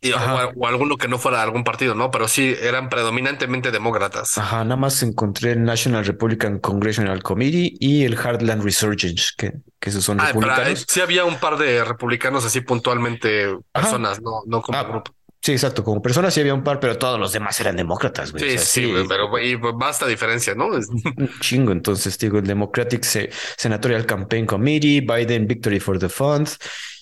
[0.00, 0.18] Y, o,
[0.56, 2.10] o alguno que no fuera algún partido, ¿no?
[2.10, 4.36] Pero sí eran predominantemente demócratas.
[4.38, 9.90] Ajá, nada más encontré el National Republican Congressional Committee y el Heartland Resurgence, que, que
[9.90, 10.84] esos son Ah, pero, eh, republicanos.
[10.88, 15.12] sí había un par de republicanos así puntualmente personas, no, no como Ah, grupo.
[15.42, 15.84] Sí, exacto.
[15.84, 18.42] Como personas sí había un par, pero todos los demás eran demócratas, güey.
[18.42, 20.66] O Sí, sea, sí, güey, pero y, basta diferencia, ¿no?
[20.66, 21.70] Un chingo.
[21.72, 26.48] Entonces, digo, el Democratic Se- Senatorial Campaign Committee, Biden Victory for the Fund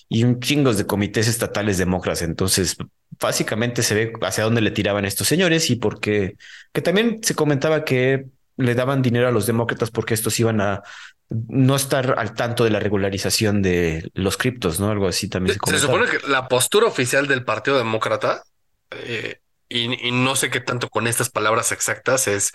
[0.09, 2.21] y un chingo de comités estatales demócratas.
[2.21, 2.77] Entonces,
[3.19, 6.35] básicamente se ve hacia dónde le tiraban estos señores y porque
[6.73, 8.25] que también se comentaba que
[8.57, 10.83] le daban dinero a los demócratas porque estos iban a
[11.29, 14.91] no estar al tanto de la regularización de los criptos, ¿no?
[14.91, 18.43] Algo así también se Se supone que la postura oficial del Partido Demócrata,
[18.91, 22.53] eh, y, y no sé qué tanto con estas palabras exactas, es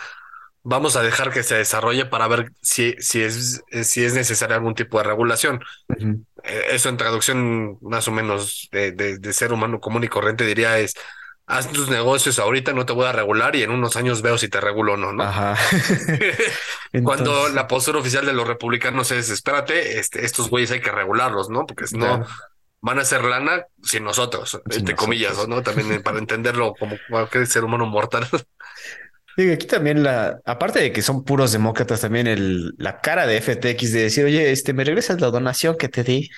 [0.62, 4.74] vamos a dejar que se desarrolle para ver si, si, es, si es necesaria algún
[4.74, 5.60] tipo de regulación.
[5.88, 6.24] Ujú.
[6.44, 10.44] Eh, Eso en traducción más o menos de, de, de ser humano común y corriente
[10.46, 10.94] diría es,
[11.46, 14.48] haz tus negocios ahorita, no te voy a regular y en unos años veo si
[14.48, 15.24] te regulo o no, ¿no?
[15.24, 15.56] Ajá.
[17.02, 20.92] Cuando Entonces, la postura oficial de los republicanos es, espérate, este, estos güeyes hay que
[20.92, 21.66] regularlos, ¿no?
[21.66, 22.26] Porque si no, claro.
[22.82, 25.48] van a hacer lana sin nosotros, Sin entre comillas, nosotros.
[25.48, 25.62] ¿no?
[25.62, 28.28] También eh, para entenderlo como cualquier ser humano mortal.
[29.36, 33.40] Digo, aquí también la, aparte de que son puros demócratas, también el, la cara de
[33.40, 36.30] FTX de decir, oye, este, me regresas la donación que te di.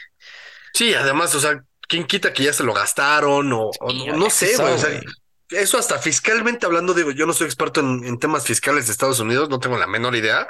[0.74, 4.52] Sí, además, o sea, ¿quién quita que ya se lo gastaron o, no, no sé,
[4.52, 4.74] eso, güey?
[4.74, 5.02] O sea, güey.
[5.50, 9.20] eso hasta fiscalmente hablando, digo, yo no soy experto en, en temas fiscales de Estados
[9.20, 10.48] Unidos, no tengo la menor idea,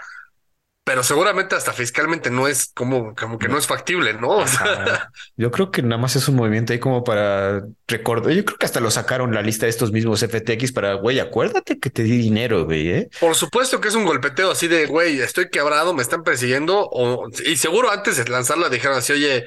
[0.85, 4.31] pero seguramente hasta fiscalmente no es como, como que no es factible, ¿no?
[4.31, 5.11] O sea.
[5.37, 8.33] Yo creo que nada más es un movimiento ahí como para recordar.
[8.33, 11.79] Yo creo que hasta lo sacaron la lista de estos mismos FTX para, güey, acuérdate
[11.79, 13.09] que te di dinero, güey, ¿eh?
[13.21, 17.29] por supuesto que es un golpeteo así de, güey, estoy quebrado, me están persiguiendo, o,
[17.45, 19.45] y seguro antes de lanzarla dijeron así, oye,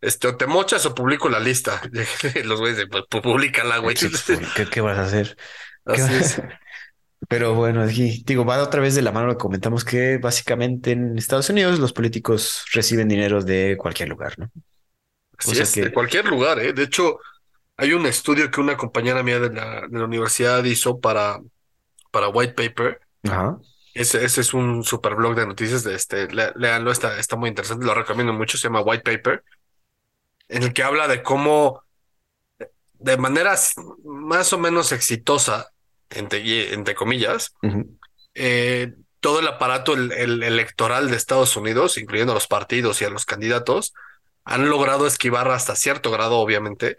[0.00, 1.82] este, o te mochas o publico la lista.
[2.44, 3.96] Los güeyes, de, pues, públicala, güey.
[3.96, 5.36] ¿Qué, qué vas a hacer?
[5.86, 6.42] ¿Qué Así es.
[7.26, 11.18] Pero bueno, aquí digo, va otra vez de la mano lo comentamos que básicamente en
[11.18, 14.50] Estados Unidos los políticos reciben dinero de cualquier lugar, ¿no?
[15.36, 16.72] Así O sea es, que- de cualquier lugar, ¿eh?
[16.72, 17.18] De hecho,
[17.76, 21.40] hay un estudio que una compañera mía de la, de la universidad hizo para,
[22.10, 23.00] para White Paper.
[23.24, 23.58] Ajá.
[23.94, 27.84] Ese, ese es un super blog de noticias de este, léanlo, está, está muy interesante,
[27.86, 29.44] lo recomiendo mucho, se llama White Paper,
[30.48, 31.82] en el que habla de cómo
[32.94, 33.54] de manera
[34.04, 35.70] más o menos exitosa,
[36.10, 37.54] entre, entre comillas,
[38.34, 43.04] eh, todo el aparato el- el electoral de Estados Unidos, incluyendo a los partidos y
[43.04, 43.94] a los candidatos,
[44.44, 46.96] han logrado esquivar hasta cierto grado, obviamente,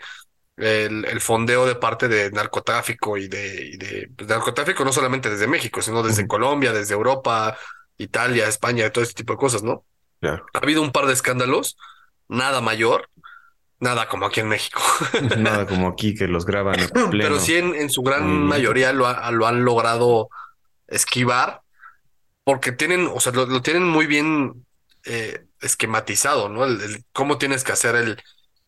[0.58, 4.92] el, el fondeo de parte de narcotráfico y de, y de, pues, de narcotráfico no
[4.92, 6.28] solamente desde México, sino desde.
[6.28, 7.58] Colombia, desde Europa,
[7.98, 9.86] Italia, España, todo ese tipo de cosas, ¿no?
[10.20, 10.46] Claro.
[10.54, 11.78] Ha habido un par de escándalos,
[12.28, 13.10] nada mayor,
[13.80, 14.82] nada como aquí en México,
[15.38, 17.10] Nada como aquí que los graban en pleno.
[17.12, 20.30] pero sí en, en su gran mayoría lo, ha- lo han logrado
[20.88, 21.62] esquivar
[22.44, 24.66] porque tienen, o sea, lo, lo tienen muy bien
[25.06, 26.66] eh, esquematizado, ¿no?
[26.66, 28.22] El, el cómo tienes que hacer el,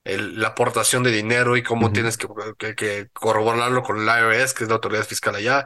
[0.03, 4.53] el- la aportación de dinero y cómo tienes que, que- que corroborarlo con el IRS,
[4.53, 5.65] que es la autoridad fiscal allá.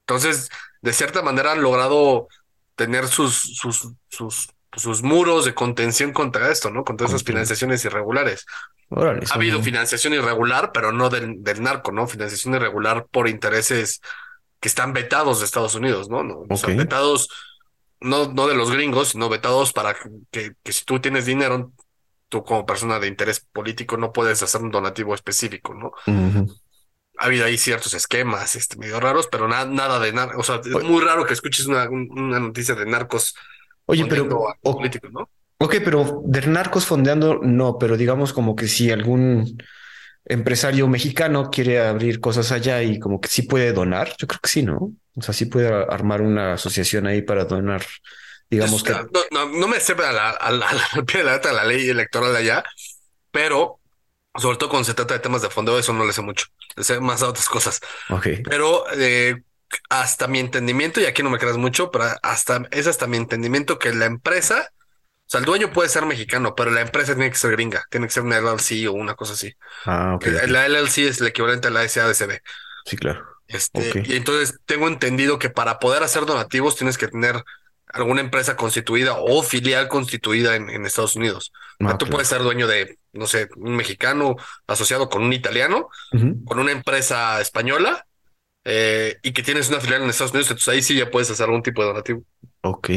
[0.00, 0.50] Entonces,
[0.82, 2.28] de cierta manera han logrado
[2.76, 6.84] tener sus, sus, sus, sus muros de contención contra esto, ¿no?
[6.84, 8.46] Contra esas financiaciones irregulares.
[8.90, 12.06] Órale, Ha habido financiación irregular, pero no del, del narco, ¿no?
[12.06, 14.00] Financiación irregular por intereses
[14.60, 16.22] que están vetados de Estados Unidos, ¿no?
[16.24, 17.28] no o sea, vetados
[18.00, 19.94] no, no de los gringos, sino vetados para
[20.30, 21.72] que, que si tú tienes dinero,
[22.28, 25.92] tú como persona de interés político no puedes hacer un donativo específico, ¿no?
[27.16, 30.32] Ha habido ahí ciertos esquemas, este, medio raros, pero nada, nada de nada.
[30.36, 33.34] O sea, es muy raro que escuches una, un- una noticia de narcos
[33.86, 35.28] Oye, pero, a o- políticos, ¿no?
[35.58, 39.58] ok, pero de narcos fondeando, no, pero digamos como que si algún
[40.26, 44.48] empresario mexicano quiere abrir cosas allá y como que sí puede donar, yo creo que
[44.50, 44.92] sí, ¿no?
[45.16, 47.84] O sea, sí puede armar una asociación ahí para donar,
[48.50, 48.94] digamos Es- que...
[49.12, 51.64] no, no, no me sé a la, a la- al pie de la letra la
[51.64, 52.64] ley electoral allá,
[53.30, 53.80] pero
[54.36, 56.46] sobre todo cuando se trata de temas de fondeo, eso no le sé mucho.
[56.76, 57.80] Le sé más a otras cosas.
[58.08, 59.42] Ok, Pero eh,
[59.88, 63.78] hasta mi entendimiento, y aquí no me creas mucho, pero hasta es hasta mi entendimiento
[63.78, 67.36] que la empresa, o sea, el dueño puede ser mexicano, pero la empresa tiene que
[67.36, 69.54] ser gringa, tiene que ser una LLC o una cosa así.
[69.86, 70.46] ah, ok, Eh.
[70.48, 72.40] La LLC es el equivalente a la SADCB.
[72.84, 73.24] sí, claro.
[73.46, 77.44] Este, Y entonces tengo entendido que para poder hacer donativos tienes que tener
[77.94, 81.52] alguna empresa constituida o filial constituida en, Estados Unidos.
[81.80, 84.36] Ah, tú puedes ser dueño de, no sé, un mexicano
[84.66, 85.88] asociado con un italiano,
[86.44, 88.06] con una empresa española,
[88.64, 91.44] eh, y que tienes una filial en Estados Unidos, entonces ahí sí ya puedes hacer
[91.44, 92.22] algún tipo de donativo.
[92.62, 92.90] Ok,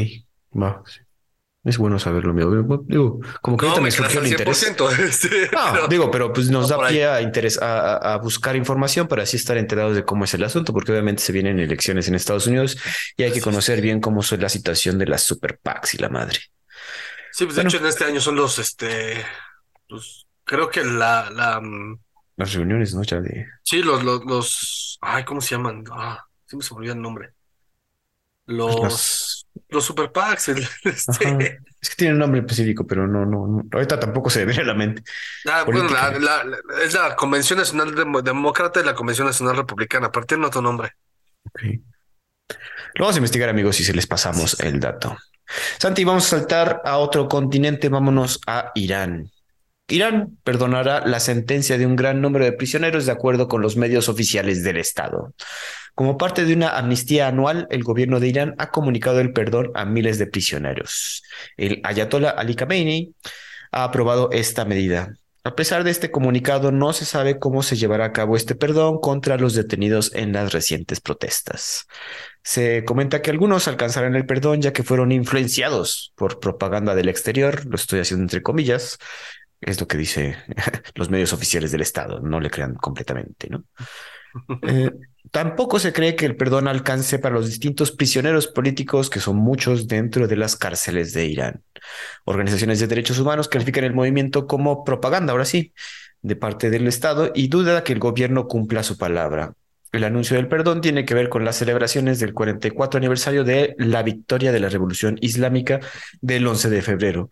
[0.56, 0.84] va.
[1.68, 2.50] Es bueno saberlo, amigo.
[2.86, 4.74] Digo, como que no, me surgió el interés.
[5.00, 9.36] Este, no, digo, pero pues nos da pie a, interés, a, buscar información para así
[9.36, 12.78] estar enterados de cómo es el asunto, porque obviamente se vienen elecciones en Estados Unidos
[13.18, 16.08] y hay que conocer bien cómo es la situación de las super PACs y la
[16.08, 16.40] madre.
[17.34, 19.26] Sí, pues de hecho en este año son los, este,
[19.90, 21.62] pues, creo que la, la...
[22.38, 23.02] Las reuniones, ¿no?
[23.02, 23.48] De...
[23.64, 25.84] Sí, los, los, los, ay, ¿cómo se llaman?
[25.92, 27.32] Ah, me se me olvidó el nombre.
[28.46, 30.50] Los, los super packs.
[30.84, 31.60] este...
[31.82, 34.74] Es que tiene un nombre específico, pero no, no, ahorita tampoco se viene a la
[34.74, 35.04] mente.
[35.48, 36.44] Ah, bueno, la,
[36.84, 40.12] es la Convención Nacional Demócrata y la Convención Nacional Republicana.
[40.28, 40.94] Tienen otro nombre.
[41.44, 41.62] Ok.
[42.96, 45.18] Lo vamos a investigar, amigos, si les pasamos el dato.
[45.78, 47.90] Santi, vamos a saltar a otro continente.
[47.90, 49.32] Vámonos a Irán.
[49.90, 54.10] Irán perdonará la sentencia de un gran número de prisioneros de acuerdo con los medios
[54.10, 55.34] oficiales del Estado.
[55.96, 59.86] Como parte de una amnistía anual, el gobierno de Irán ha comunicado el perdón a
[59.86, 61.24] miles de prisioneros.
[61.56, 63.16] El ayatollah Ali Khamenei
[63.72, 65.16] ha aprobado esta medida.
[65.46, 69.00] A pesar de este comunicado, no se sabe cómo se llevará a cabo este perdón
[69.00, 71.88] contra los detenidos en las recientes protestas.
[72.44, 77.66] Se comenta que algunos alcanzarán el perdón ya que fueron influenciados por propaganda del exterior,
[77.66, 78.98] lo estoy haciendo entre comillas,
[79.62, 80.38] es lo que dice
[80.96, 83.64] los medios oficiales del Estado, no le crean completamente, ¿no?
[84.62, 84.92] Eh,
[85.32, 89.88] tampoco se cree que el perdón alcance para los distintos prisioneros políticos, que son muchos
[89.88, 91.64] dentro de las cárceles de Irán.
[92.26, 95.74] Organizaciones de derechos humanos califican el movimiento como propaganda, ahora sí,
[96.22, 99.54] de parte del Estado y duda que el gobierno cumpla su palabra.
[99.94, 104.04] El anuncio del perdón tiene que ver con las celebraciones del 44 aniversario de la
[104.04, 105.80] victoria de la Revolución Islámica
[106.20, 107.30] del 11 de febrero,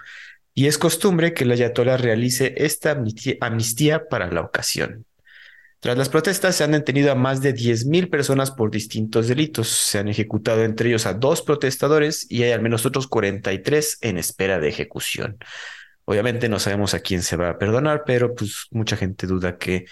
[0.55, 2.97] y es costumbre que el ayatollah realice esta
[3.41, 5.05] amnistía para la ocasión.
[5.81, 9.67] Tras las protestas se han detenido a más de 10.000 personas por distintos delitos.
[9.67, 14.17] Se han ejecutado entre ellos a dos protestadores y hay al menos otros 43 en
[14.17, 15.37] espera de ejecución.
[16.05, 19.85] Obviamente no sabemos a quién se va a perdonar, pero pues mucha gente duda que,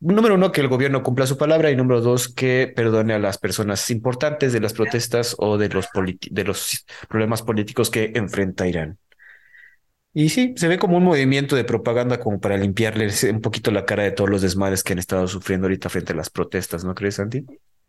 [0.00, 3.36] número uno, que el gobierno cumpla su palabra y número dos, que perdone a las
[3.36, 5.86] personas importantes de las protestas o de los,
[6.30, 8.98] de los problemas políticos que enfrenta Irán.
[10.12, 13.84] Y sí, se ve como un movimiento de propaganda como para limpiarle un poquito la
[13.84, 16.94] cara de todos los desmadres que han estado sufriendo ahorita frente a las protestas, ¿no
[16.94, 17.44] crees, Santi?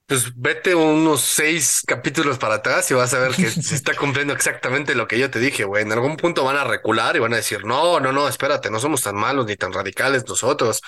[0.05, 4.34] Pues vete unos seis capítulos para atrás y vas a ver que se está cumpliendo
[4.34, 5.84] exactamente lo que yo te dije, güey.
[5.84, 8.80] En algún punto van a recular y van a decir, no, no, no, espérate, no
[8.80, 10.82] somos tan malos ni tan radicales nosotros.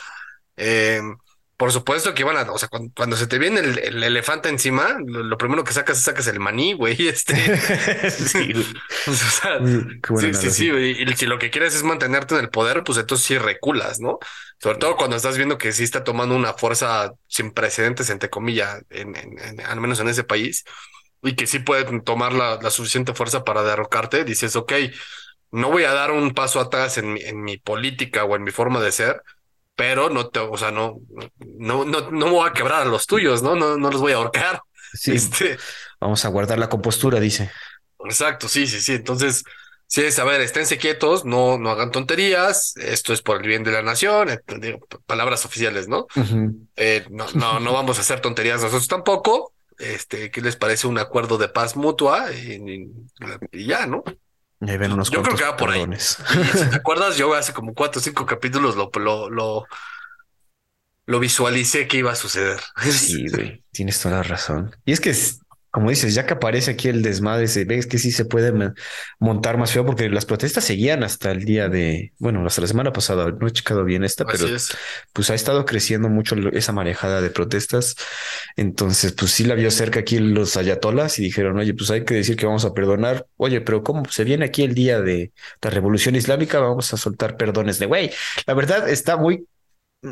[0.56, 1.02] Eh,
[1.58, 5.38] por supuesto que iban a, o sea, cuando, se te viene el, elefante encima, lo,
[5.38, 7.08] primero que sacas es sacas el maní, güey.
[7.08, 7.36] Este.
[8.10, 8.54] sí,
[9.08, 12.84] o sea, sí, sí, sí, Y si lo que quieres es mantenerte en el poder,
[12.84, 14.20] pues entonces sí reculas, ¿no?
[14.60, 18.84] Sobre todo cuando estás viendo que sí está tomando una fuerza sin precedentes, entre comillas,
[18.90, 19.16] en,
[19.66, 20.64] al menos en ese país,
[21.22, 24.74] y que sí pueden tomar la, la suficiente fuerza para derrocarte, dices, ok,
[25.52, 28.52] no voy a dar un paso atrás en mi, en mi política o en mi
[28.52, 29.22] forma de ser,
[29.76, 31.00] pero no te, o sea, no,
[31.58, 33.56] no, no, no me voy a quebrar a los tuyos, ¿no?
[33.56, 34.62] No, no los voy a ahorcar.
[34.94, 35.58] Sí, este...
[36.00, 37.50] vamos a guardar la compostura, dice.
[38.06, 38.94] Exacto, sí, sí, sí.
[38.94, 39.44] Entonces,
[39.88, 43.64] sí es, a ver, esténse quietos, no, no hagan tonterías, esto es por el bien
[43.64, 44.40] de la nación, eh,
[45.06, 46.06] palabras oficiales, ¿no?
[46.76, 49.54] Eh, no, no, no vamos a hacer tonterías nosotros tampoco.
[49.80, 52.28] Este, ¿qué les parece un acuerdo de paz mutua?
[52.32, 54.04] y ya, ¿no?
[54.66, 55.86] Yo creo que va por ahí.
[55.98, 59.66] si te acuerdas, yo hace como cuatro o cinco capítulos lo, lo, lo,
[61.06, 62.60] lo visualicé que iba a suceder.
[62.82, 64.76] Sí, güey, tienes toda la razón.
[64.86, 65.16] Y es que
[65.74, 68.54] como dices, ya que aparece aquí el desmadre, se ve que sí se puede
[69.18, 72.94] montar más feo porque las protestas seguían hasta el día de, bueno, hasta la semana
[72.94, 74.46] pasada, no he checado bien esta, pero
[75.14, 77.96] pues ha estado creciendo mucho esa marejada de protestas.
[78.56, 82.14] Entonces, pues sí la vio cerca aquí los ayatolas y dijeron, oye, pues hay que
[82.14, 83.26] decir que vamos a perdonar.
[83.38, 86.60] Oye, pero ¿cómo se viene aquí el día de la revolución islámica?
[86.60, 88.12] Vamos a soltar perdones de güey.
[88.46, 89.48] La verdad está muy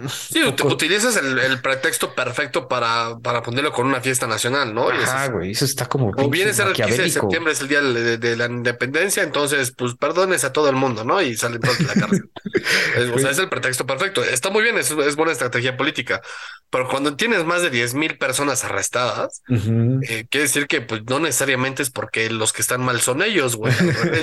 [0.09, 4.87] Sí, utilizas el, pretexto perfecto para, para ponerlo con una fiesta nacional, ¿no?
[4.89, 6.13] Ah, güey, eso está como.
[6.15, 9.95] O viene ser el 15 de septiembre, es el día de, la independencia, entonces, pues
[9.95, 11.21] perdones a todo el mundo, ¿no?
[11.21, 12.29] Y salen todos de la cárcel.
[13.13, 14.23] o sea, es el pretexto perfecto.
[14.23, 16.21] Está muy bien, es, es buena estrategia política.
[16.69, 21.19] Pero cuando tienes más de 10 mil personas arrestadas, eh, quiere decir que pues no
[21.19, 23.73] necesariamente es porque los que están mal son ellos, güey.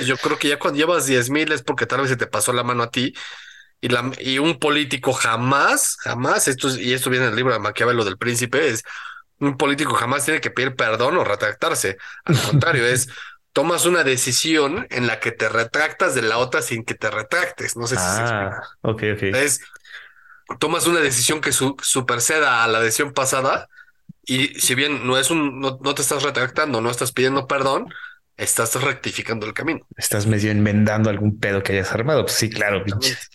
[0.03, 2.53] Yo creo que ya cuando llevas 10 mil es porque tal vez se te pasó
[2.53, 3.13] la mano a ti
[3.81, 7.59] y, la, y un político jamás, jamás, esto y esto viene en el libro de
[7.59, 8.83] Maquiavelo del Príncipe, es
[9.39, 11.97] un político jamás tiene que pedir perdón o retractarse.
[12.25, 13.09] Al contrario, es
[13.53, 17.77] tomas una decisión en la que te retractas de la otra sin que te retractes.
[17.77, 19.23] No sé si Ah, ok, ok.
[19.31, 19.61] es
[20.59, 23.67] tomas una decisión que su- superceda a la decisión pasada
[24.25, 27.87] y si bien no es un no, no te estás retractando, no estás pidiendo perdón,
[28.39, 29.81] estás rectificando el camino.
[29.97, 32.23] Estás medio enmendando algún pedo que hayas armado.
[32.25, 33.29] Pues sí, claro, pinches.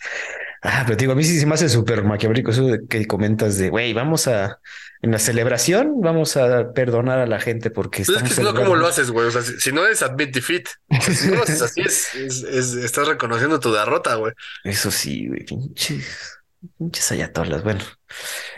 [0.61, 3.05] Ah, pero te digo, a mí sí se me hace súper maquiavélico eso de que
[3.05, 4.59] comentas de, güey, vamos a,
[5.03, 8.41] en la celebración, vamos a perdonar a la gente porque Pues es estamos que si
[8.41, 8.81] no, ¿cómo celebrando.
[8.83, 9.27] lo haces, güey?
[9.27, 10.63] O sea, si, si no es admit defeat,
[11.11, 14.33] si no lo haces así, es, es- es- estás reconociendo tu derrota, güey.
[14.63, 16.39] Eso sí, güey, pinches,
[16.79, 17.63] pinches ayatolas.
[17.63, 17.81] Bueno,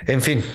[0.06, 0.46] en fin,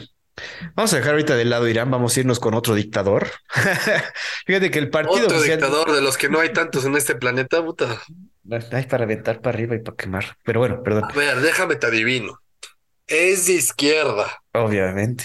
[0.74, 3.30] vamos a dejar ahorita de lado Irán, vamos a irnos con otro dictador.
[4.47, 7.14] Fíjate que el partido Otro oficial- dictador de los que no hay tantos en este
[7.14, 8.01] planeta, puta.
[8.72, 10.37] Hay para aventar para arriba y para quemar.
[10.45, 12.41] Pero bueno, perdón, A ver, déjame te adivino.
[13.07, 14.43] Es de izquierda.
[14.53, 15.24] obviamente.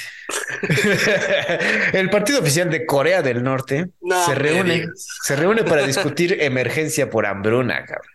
[1.94, 4.88] El partido oficial de Corea del Norte No se reúne,
[5.24, 8.12] se reúne para discutir emergencia por hambruna, cabrón.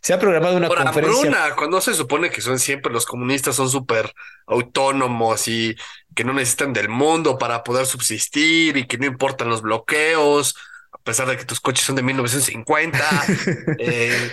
[0.00, 1.28] Se ha programado una Por conferencia.
[1.28, 4.12] hambruna, cuando se supone que son siempre los comunistas, son súper
[4.46, 5.76] autónomos y
[6.14, 10.56] que no necesitan del mundo para poder subsistir y que no importan los bloqueos,
[10.92, 12.98] a pesar de que tus coches son de 1950.
[13.78, 14.30] Eh,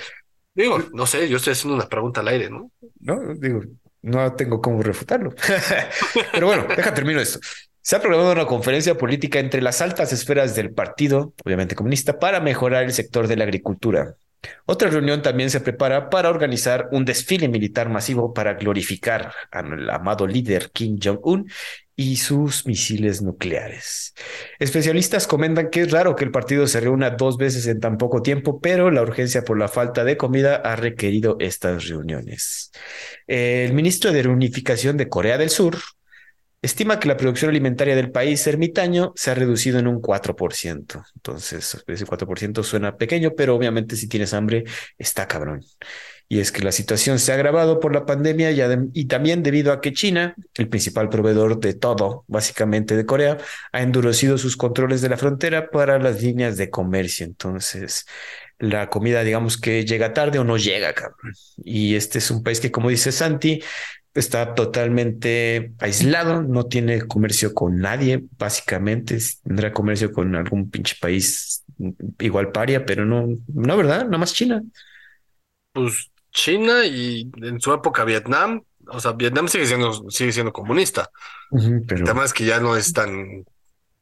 [0.53, 2.71] digo, no sé, yo estoy haciendo una pregunta al aire, ¿no?
[2.99, 3.61] No, digo,
[4.01, 5.33] no tengo cómo refutarlo.
[6.31, 7.39] Pero bueno, deja termino esto.
[7.81, 12.39] Se ha programado una conferencia política entre las altas esferas del partido, obviamente comunista, para
[12.39, 14.15] mejorar el sector de la agricultura.
[14.65, 20.27] Otra reunión también se prepara para organizar un desfile militar masivo para glorificar al amado
[20.27, 21.49] líder Kim Jong-un
[21.95, 24.13] y sus misiles nucleares.
[24.59, 28.21] Especialistas comentan que es raro que el partido se reúna dos veces en tan poco
[28.21, 32.71] tiempo, pero la urgencia por la falta de comida ha requerido estas reuniones.
[33.27, 35.77] El ministro de Reunificación de Corea del Sur
[36.63, 41.03] estima que la producción alimentaria del país ermitaño se ha reducido en un 4%.
[41.15, 44.63] Entonces, ese 4% suena pequeño, pero obviamente si tienes hambre,
[44.97, 45.63] está cabrón.
[46.29, 48.61] Y es que la situación se ha agravado por la pandemia y,
[48.93, 53.37] y también debido a que China, el principal proveedor de todo, básicamente de Corea,
[53.73, 57.25] ha endurecido sus controles de la frontera para las líneas de comercio.
[57.25, 58.05] Entonces,
[58.57, 61.33] la comida, digamos que llega tarde o no llega, cabrón.
[61.57, 63.61] Y este es un país que, como dice Santi,
[64.13, 71.63] está totalmente aislado, no tiene comercio con nadie, básicamente tendrá comercio con algún pinche país
[72.19, 74.05] igual paria, pero no, no, ¿verdad?
[74.05, 74.61] Nada más China.
[75.71, 81.09] Pues China y en su época Vietnam, o sea, Vietnam sigue siendo, sigue siendo comunista.
[81.51, 83.45] Ujú, pero El tema es que ya no es tan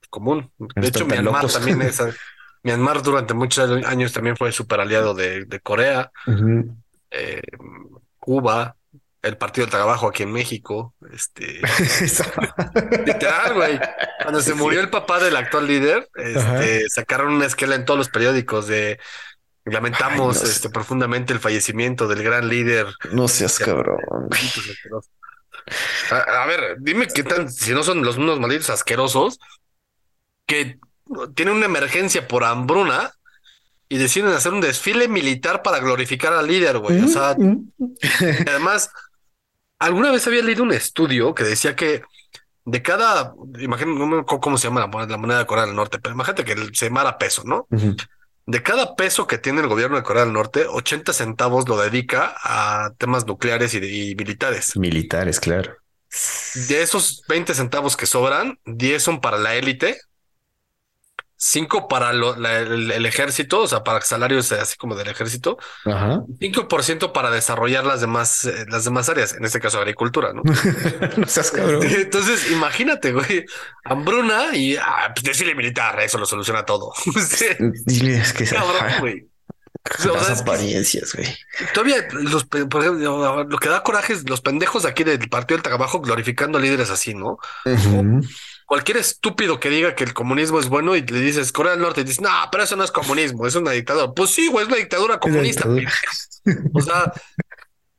[0.10, 0.52] común.
[0.58, 1.54] De hecho, Myanmar locos.
[1.54, 2.02] también es.
[2.64, 6.12] Myanmar durante muchos años también fue súper aliado de, de Corea,
[7.10, 7.42] eh,
[8.20, 8.76] Cuba,
[9.22, 10.96] el Partido del Trabajo aquí en México.
[11.12, 11.62] Este,
[13.06, 13.80] literal, güey.
[14.22, 18.10] Cuando se murió el papá del actual líder, este, sacaron una esquela en todos los
[18.10, 19.00] periódicos de
[19.66, 20.52] lamentamos Ay, no sé.
[20.54, 22.88] este, profundamente el fallecimiento del gran líder.
[23.12, 24.00] no seas cabrón.
[24.30, 25.12] Malditos asquerosos.
[26.10, 29.40] A, a ver, dime qué tan, si no son los unos malditos asquerosos
[30.48, 30.80] que
[31.36, 33.12] tienen una emergencia por hambruna
[33.88, 37.02] y deciden hacer un desfile militar para glorificar al líder, güey.
[37.04, 37.70] O sea, Mm,
[38.48, 38.90] además,
[39.82, 42.04] alguna vez había leído un estudio que decía que
[42.64, 45.66] de cada, imagínate, no me acuerdo cómo se llama la moneda, la moneda de Corea
[45.66, 47.68] del Norte, pero imagínate que se llamara peso, ¿no?
[48.46, 52.36] De cada peso que tiene el gobierno de Corea del Norte, 80 centavos lo dedica
[52.44, 54.78] a temas nucleares y militares.
[54.78, 55.76] Militares, claro.
[56.68, 60.00] De esos 20 centavos que sobran, 10 son para la élite,
[61.44, 65.58] 5 para lo- la- el, el ejército, o sea, para salarios así como del ejército,
[65.86, 66.22] Ajá.
[66.40, 70.44] 5% para desarrollar las demás, eh, las demás áreas, en este caso agricultura, ¿no?
[71.18, 71.82] no seas cabrón.
[71.90, 73.44] Entonces, imagínate, güey,
[73.86, 76.94] hambruna y ah, pues desfile militar, eso lo soluciona todo.
[77.28, 77.48] Sí,
[77.86, 79.28] Diles que Cabrón, güey.
[80.14, 81.28] Las es apariencias, güey.
[81.74, 85.58] Todavía los, por ejemplo, lo que da coraje es los pendejos de aquí del Partido
[85.58, 87.40] del Trabajo glorificando a líderes así, ¿no?
[88.72, 92.00] Cualquier estúpido que diga que el comunismo es bueno y le dices Corea del Norte
[92.00, 94.14] y dices, no, pero eso no es comunismo, es una dictadura.
[94.14, 95.68] Pues sí, güey, es una dictadura comunista.
[95.68, 95.92] dictadura.
[96.74, 97.12] O sea,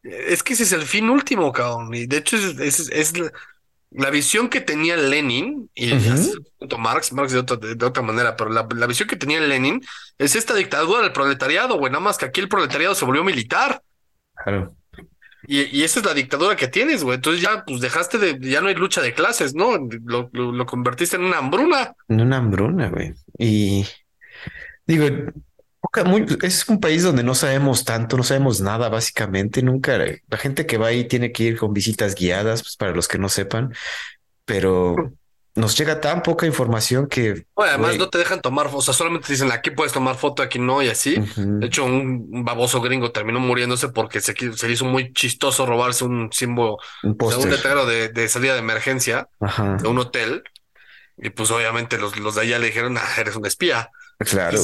[0.02, 1.92] es que ese es el fin último, cabrón.
[1.94, 3.30] Y de hecho, es, es- es la,
[3.90, 8.02] la visión que tenía Lenin y cierto punto Marx, Marx de otra, de, de otra
[8.02, 9.78] manera, pero la, la visión que tenía Lenin
[10.16, 11.92] es esta dictadura del proletariado, güey.
[11.92, 13.82] Nada más que aquí el proletariado se volvió militar.
[14.42, 14.74] Claro.
[15.47, 17.16] Y, y esa es la dictadura que tienes, güey.
[17.16, 19.76] Entonces ya, pues dejaste de, ya no hay lucha de clases, ¿no?
[20.05, 21.95] Lo, lo, convertiste en una hambruna.
[22.09, 23.14] Una hambruna, güey.
[23.38, 23.86] Y
[24.86, 25.07] digo,
[26.43, 29.62] es un país donde no sabemos tanto, no sabemos nada, básicamente.
[29.62, 33.09] Nunca, la gente que va ahí tiene que ir con visitas guiadas, pues para los
[33.09, 33.74] que no sepan,
[34.45, 35.12] pero
[35.55, 37.46] nos llega tan poca información que.
[37.57, 40.82] además no te dejan tomar, o sea, solamente dicen aquí puedes tomar foto, aquí no,
[40.82, 41.16] y así.
[41.36, 46.30] De hecho, un, baboso gringo terminó muriéndose porque se, se hizo muy chistoso robarse un
[46.32, 49.28] símbolo, un, o un letrero de, de, salida de emergencia
[49.80, 50.42] de un hotel.
[51.18, 53.90] Y pues obviamente los, los de allá le dijeron, ah, eres un espía.
[54.18, 54.60] Claro,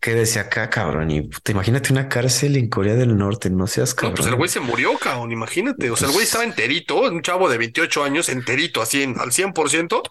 [0.00, 1.10] Quédese acá, cabrón.
[1.10, 4.12] Y te imagínate una cárcel en Corea del Norte, no seas cabrón.
[4.12, 5.90] No, pues el güey se murió, cabrón, imagínate.
[5.90, 10.02] O sea, el güey estaba enterito, un chavo de 28 años, enterito, así al 100%.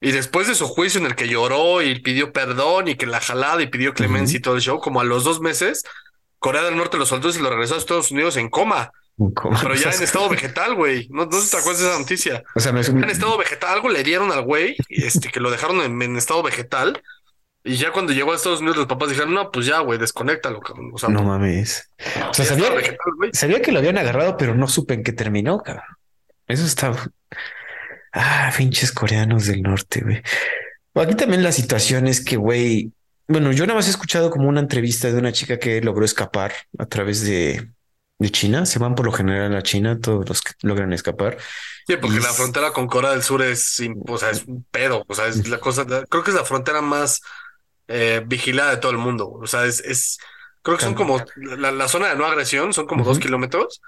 [0.00, 3.20] Y después de su juicio en el que lloró y pidió perdón y que la
[3.20, 5.84] jalada y pidió clemencia y todo el show, como a los dos meses,
[6.40, 8.90] Corea del Norte lo soltó y lo regresó a Estados Unidos en coma.
[9.16, 11.06] Pero ya en estado vegetal, güey.
[11.10, 12.42] No, no te acuerdas de esa noticia.
[12.56, 16.16] O sea, en estado vegetal, algo le dieron al güey, este, que lo dejaron en
[16.16, 17.00] estado vegetal
[17.64, 20.60] y ya cuando llegó a Estados Unidos, los papás dijeron, no, pues ya, güey, desconéctalo,
[20.60, 20.90] cabrón.
[20.92, 21.90] O sea, no mames.
[22.28, 22.70] O sea, sabía,
[23.32, 25.84] sabía, que lo habían agarrado, pero no supe en qué terminó, cabrón.
[26.48, 26.92] Eso está.
[28.12, 30.22] Ah, pinches coreanos del norte, güey.
[30.94, 32.92] Aquí también la situación es que, güey,
[33.28, 36.52] bueno, yo nada más he escuchado como una entrevista de una chica que logró escapar
[36.78, 37.70] a través de,
[38.18, 38.66] de China.
[38.66, 41.38] Se van por lo general a China, todos los que logran escapar.
[41.86, 45.04] Sí, porque la frontera con Corea del Sur es, o sea, es un pedo.
[45.06, 47.22] O sea, es la cosa, creo que es la frontera más
[47.88, 49.30] eh, vigilada de todo el mundo.
[49.30, 50.18] O sea, es, es
[50.62, 53.80] creo que son como la, zona de no agresión, son como dos kilómetros,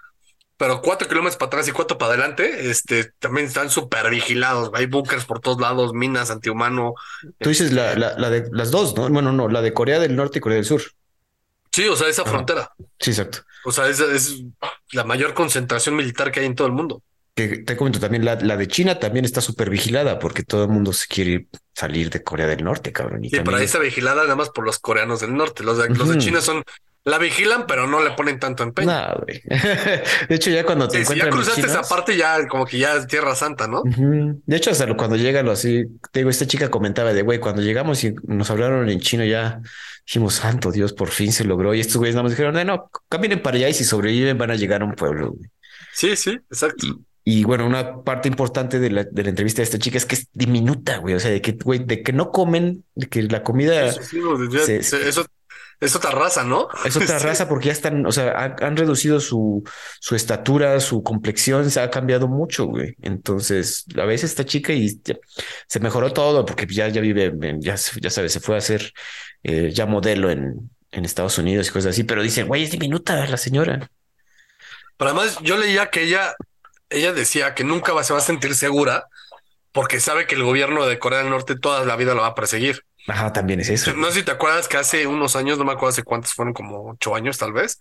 [0.57, 4.71] pero cuatro kilómetros para atrás y cuatro para adelante, este, también están súper vigilados.
[4.75, 6.95] Hay bunkers por todos lados, minas antihumano.
[7.39, 9.09] Tú dices la, este la, la, de las dos, ¿no?
[9.09, 10.83] Bueno, no, la de Corea del Norte y Corea del Sur.
[11.73, 12.71] Sí, o sea, esa frontera.
[13.01, 13.39] Sí, exacto.
[13.65, 14.45] O sea, es, es
[14.93, 17.03] la mayor concentración militar que hay en todo el mundo
[17.35, 20.71] que te comento también, la, la de China también está súper vigilada porque todo el
[20.71, 23.25] mundo se quiere salir de Corea del Norte, cabrón.
[23.25, 25.65] Y sí, pero ahí está vigilada nada más por los coreanos del norte.
[25.65, 26.63] Los de, los de China son
[27.03, 28.91] la vigilan, pero no le ponen tanto empeño.
[30.29, 31.29] De hecho, ya cuando te encuentras.
[31.29, 33.83] Si ya cruzaste esa parte, ya como que ya es Tierra Santa, ¿no?
[33.85, 38.03] De hecho, hasta cuando llegan así, te digo, esta chica comentaba de güey, cuando llegamos
[38.05, 39.61] y nos hablaron en chino, ya
[40.07, 41.75] dijimos, santo Dios, por fin se logró.
[41.75, 44.53] Y estos güeyes nada más dijeron, no, no, caminen para allá y si sobreviven van
[44.53, 45.33] a llegar a un pueblo.
[45.33, 45.51] Güey.
[45.93, 46.87] Sí, sí, exacto.
[46.87, 46.95] Y
[47.45, 50.29] bueno, una parte importante de la, de la, entrevista de esta chica es que es
[50.33, 51.15] diminuta, güey.
[51.15, 53.87] O sea, de que, güey, de que no comen, de que la comida.
[53.87, 55.25] Eso,
[55.81, 56.69] es otra raza, ¿no?
[56.85, 59.63] Es otra raza porque ya están, o sea, han, reducido su,
[60.01, 62.95] su estatura, su complexión, se ha cambiado mucho, güey.
[63.03, 65.01] Entonces, a veces esta chica y
[65.67, 68.93] se mejoró todo porque ya, ya vive, ya, ya sabes, se fue a hacer
[69.43, 73.27] eh, ya modelo en, en Estados Unidos y cosas así, pero dicen, güey, es diminuta
[73.27, 73.91] la señora.
[74.97, 76.35] Pero además, yo leía que ella
[76.95, 79.09] ella decía que nunca va, se va a sentir segura
[79.73, 82.35] porque sabe que el gobierno de Corea del Norte toda la vida la va a
[82.35, 82.85] perseguir.
[83.09, 83.93] Ajá, también es eso.
[83.95, 86.55] No sé si te acuerdas que hace unos años, no me acuerdo hace cuántos fueron,
[86.55, 87.79] como ocho años tal vez,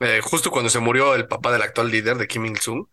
[0.00, 2.86] eh, justo cuando se murió el papá del actual líder de Kim Il-sung,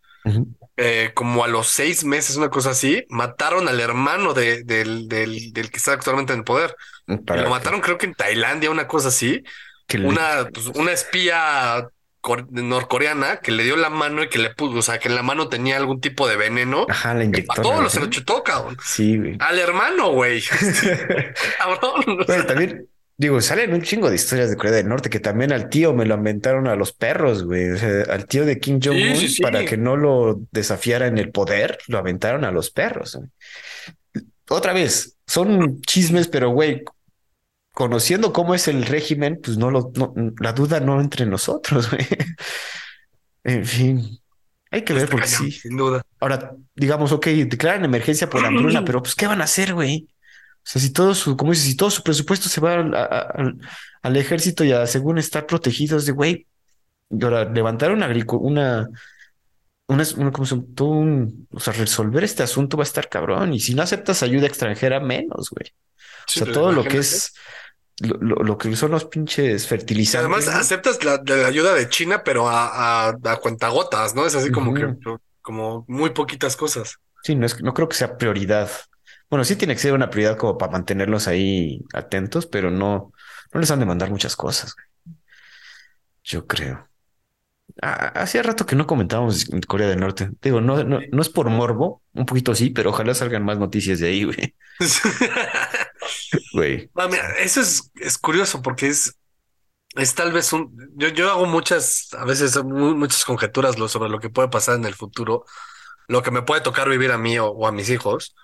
[0.78, 5.52] eh, como a los seis meses, una cosa así, mataron al hermano de, del, del,
[5.52, 6.76] del, que está actualmente en el poder.
[7.08, 9.44] lo mataron creo que en Tailandia, una cosa así.
[9.94, 11.90] Una, pues, una espía
[12.50, 15.24] norcoreana que le dio la mano y que le puso, o sea, que en la
[15.24, 16.86] mano tenía algún tipo de veneno.
[16.90, 17.54] Ajá, la inyectó.
[17.54, 18.78] A todos los se lo chutó, cabrón.
[18.84, 19.38] Sí, güey.
[19.40, 20.42] Al hermano, güey.
[21.58, 22.26] cabrón.
[22.48, 25.94] también, digo, salen un chingo de historias de Corea del Norte que también al tío
[25.94, 27.72] me lo aventaron a los perros, güey.
[27.72, 31.80] O sea, al tío de Kim Jong-un, para que no lo desafiara en el poder,
[31.88, 33.20] lo aventaron a los perros.
[34.48, 36.84] Otra vez, son chismes, pero güey,
[37.74, 39.92] conociendo cómo es el régimen, pues no lo,
[40.40, 42.06] la duda no entre nosotros, güey.
[43.44, 44.22] En fin,
[44.72, 45.52] hay que ver porque sí.
[45.52, 46.02] Sin duda.
[46.20, 50.08] Ahora, digamos, ok, declaran emergencia por hambruna, pero pues, ¿qué van a hacer, güey?
[50.58, 52.76] O sea, si todo su, como dices, si todo su presupuesto se va
[54.04, 56.48] al, ejército y a según estar protegidos de, güey,
[57.10, 58.88] y ahora levantar una, una,
[59.88, 63.54] una, una como todo un, o sea, resolver este asunto va a estar cabrón.
[63.54, 65.74] Y si no aceptas ayuda extranjera, menos, güey.
[66.28, 67.34] O sea, todo lo que es
[68.02, 70.48] lo, que son los pinches fertilizantes.
[70.48, 74.26] Además, aceptas la, ayuda de China, pero a, a, cuentagotas, ¿no?
[74.26, 74.96] Es así como que,
[75.42, 76.98] como muy poquitas cosas.
[77.24, 78.70] Sí, no, es, no creo que sea prioridad.
[79.30, 83.14] Bueno, sí tiene que ser una prioridad como para mantenerlos ahí atentos, pero no,
[83.54, 84.76] no les han de mandar muchas cosas.
[86.24, 86.88] Yo creo.
[87.82, 90.30] hacía rato que no comentábamos en Corea del Norte.
[90.42, 94.00] Digo, no, no, no es por morbo, un poquito sí, pero ojalá salgan más noticias
[94.00, 94.56] de ahí, güey.
[97.40, 99.16] eso es, es curioso porque es,
[99.96, 100.76] es tal vez un.
[100.96, 104.96] Yo, yo hago muchas, a veces muchas conjeturas sobre lo que puede pasar en el
[104.96, 105.46] futuro,
[106.08, 108.36] lo que me puede tocar vivir a mí o, a mis hijos.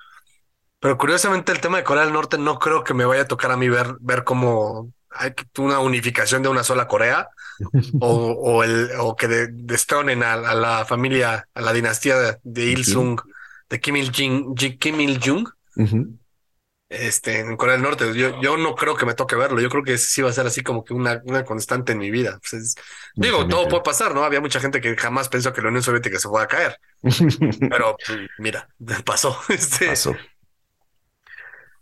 [0.79, 3.51] Pero curiosamente, el tema de Corea del Norte no creo que me vaya a tocar
[3.51, 7.29] a mí ver, ver cómo hay una unificación de una sola Corea
[7.99, 13.19] o, o, el, o que destronen a, la familia, a la dinastía de, Il Sung
[13.69, 15.49] de Kim Il-jung, Kim Il-jung,
[16.89, 18.13] este, en Corea del Norte.
[18.13, 19.59] Yo, yo no creo que me toque verlo.
[19.59, 22.11] Yo creo que sí va a ser así como que una, una constante en mi
[22.11, 22.39] vida.
[22.49, 22.75] Pues
[23.15, 24.23] digo, todo puede pasar, ¿no?
[24.23, 26.79] Había mucha gente que jamás pensó que la Unión Soviética se fuera a caer.
[27.69, 28.67] Pero pues, mira,
[29.05, 29.37] pasó.
[29.49, 29.87] Este...
[29.87, 30.15] Pasó.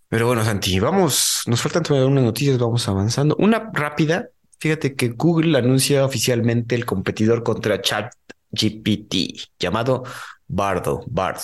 [0.07, 3.35] Pero bueno, Santi, vamos, nos faltan todavía unas noticias, vamos avanzando.
[3.37, 4.29] Una rápida,
[4.59, 10.03] fíjate que Google anuncia oficialmente el competidor contra ChatGPT, llamado
[10.47, 11.41] Bardo, Bard.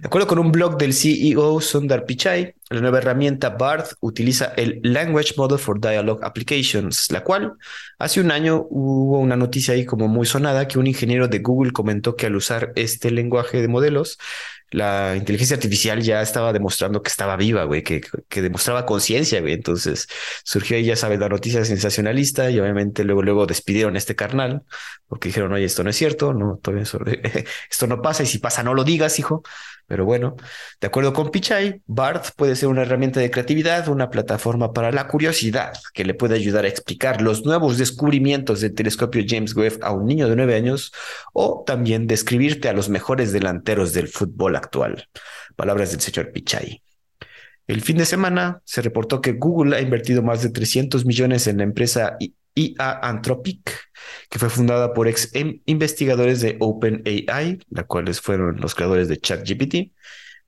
[0.00, 4.80] De acuerdo con un blog del CEO Sundar Pichai, la nueva herramienta BARD utiliza el
[4.82, 7.54] Language Model for Dialogue Applications, la cual
[7.98, 11.72] hace un año hubo una noticia ahí como muy sonada que un ingeniero de Google
[11.72, 14.18] comentó que al usar este lenguaje de modelos,
[14.70, 19.54] la inteligencia artificial ya estaba demostrando que estaba viva, güey, que, que demostraba conciencia, güey.
[19.54, 20.08] Entonces
[20.44, 24.64] surgió ya sabes, la noticia sensacionalista y obviamente luego, luego despidieron este carnal
[25.06, 26.84] porque dijeron, oye, esto no es cierto, no, todavía
[27.70, 29.42] esto no pasa y si pasa no lo digas, hijo.
[29.86, 30.34] Pero bueno,
[30.80, 35.06] de acuerdo con Pichai, BART puede ser una herramienta de creatividad, una plataforma para la
[35.06, 39.92] curiosidad que le puede ayudar a explicar los nuevos descubrimientos del telescopio James Webb a
[39.92, 40.92] un niño de nueve años
[41.32, 45.08] o también describirte a los mejores delanteros del fútbol actual.
[45.54, 46.82] Palabras del señor Pichai.
[47.68, 51.58] El fin de semana se reportó que Google ha invertido más de 300 millones en
[51.58, 52.16] la empresa
[52.56, 53.70] IA Anthropic,
[54.28, 55.30] que fue fundada por ex
[55.66, 59.92] investigadores de OpenAI, la cuales fueron los creadores de ChatGPT.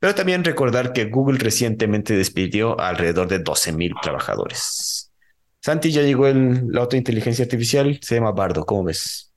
[0.00, 5.12] Pero también recordar que Google recientemente despidió alrededor de 12 mil trabajadores.
[5.60, 9.32] Santi, ya llegó el, la otra inteligencia artificial, se llama Bardo, ¿cómo ves?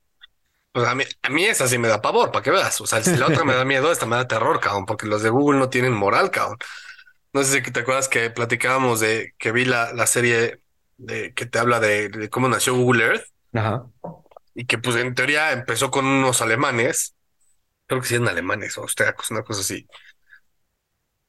[0.72, 2.80] Pues a mí, a mí esa sí me da pavor, para que veas.
[2.80, 5.22] O sea, si la otra me da miedo, esta me da terror, cabrón, porque los
[5.22, 6.58] de Google no tienen moral, cabrón.
[7.34, 10.62] No sé si te acuerdas que platicábamos de que vi la, la serie
[11.02, 13.26] de, que te habla de, cómo nació Google Earth.
[13.54, 13.86] Ajá.
[14.54, 17.16] Y que pues en teoría empezó con unos alemanes,
[17.88, 19.88] creo que sí eran alemanes o austriacos, una cosa así.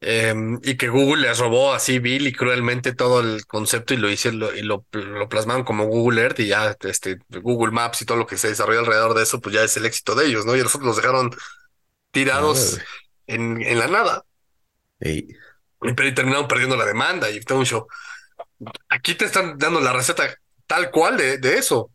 [0.04, 4.10] Em, y que Google les robó así vil y cruelmente todo el concepto y lo
[4.10, 4.82] hice y lo,
[5.28, 8.80] plasmaron como Google Earth y ya este Google Maps y todo lo que se desarrolló
[8.80, 10.56] alrededor de eso, pues ya es el éxito de ellos, ¿no?
[10.56, 11.30] Y nosotros los dejaron
[12.10, 12.80] tirados
[13.28, 14.24] en, en, la nada.
[15.00, 15.28] Y,
[15.78, 17.86] pero terminaron perdiendo la demanda y todo un show.
[18.88, 20.24] Aquí te están dando la receta
[20.66, 21.90] tal cual de, de eso.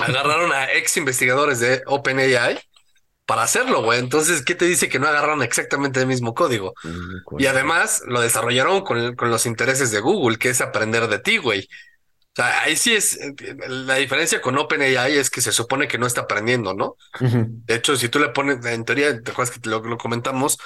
[0.00, 2.58] Agarraron a ex investigadores de OpenAI
[3.26, 3.98] para hacerlo, güey.
[3.98, 6.74] Entonces, ¿qué te dice que no agarraron exactamente el mismo código?
[6.82, 11.18] Mm, y además lo desarrollaron con, con, los intereses de Google, que es aprender de
[11.18, 11.68] ti, güey.
[12.32, 13.18] O sea, ahí sí es
[13.68, 16.96] la diferencia con OpenAI es que se supone que no está aprendiendo, ¿no?
[17.20, 20.58] De hecho, si tú le pones, en teoría, te acuerdas que lo, lo comentamos,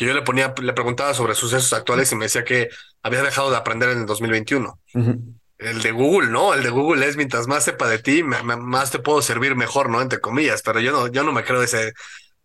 [0.00, 2.70] que yo le ponía, le preguntaba sobre sucesos actuales y me decía que
[3.02, 4.78] había dejado de aprender en el 2021.
[5.58, 6.54] El de Google, ¿no?
[6.54, 10.00] El de Google es mientras más sepa de ti, más te puedo servir mejor, ¿no?
[10.00, 11.92] Entre comillas, pero yo no, yo no me creo ese,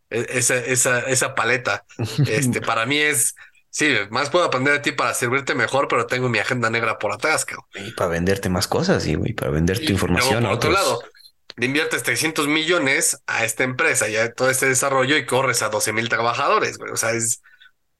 [0.09, 1.85] e, esa, esa, esa paleta.
[2.27, 3.35] Este, para mí es,
[3.69, 7.13] sí, más puedo aprender de ti para servirte mejor, pero tengo mi agenda negra por
[7.13, 7.67] atrás, cabrón.
[7.73, 10.43] Y para venderte más cosas, y para vender tu información.
[10.43, 11.01] por otro lado,
[11.57, 15.69] le inviertes 300 millones a esta empresa y a todo este desarrollo y corres a
[15.69, 16.91] 12 mil trabajadores, güey.
[16.91, 17.41] O sea, es,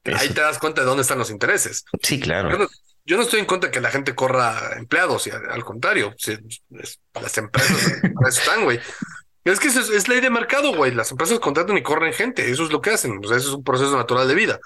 [0.04, 1.84] ahí te das cuenta de dónde están los intereses.
[2.02, 2.68] Sí, claro.
[3.04, 6.14] Yo no, estoy en contra de que la gente corra empleados y al, contrario,
[7.14, 8.80] las empresas están, güey.
[9.44, 10.92] Es que es, es, ley de mercado, güey.
[10.92, 12.50] Las empresas contratan y corren gente.
[12.50, 13.24] Eso es lo que hacen.
[13.24, 14.58] O sea, eso es un proceso natural de vida.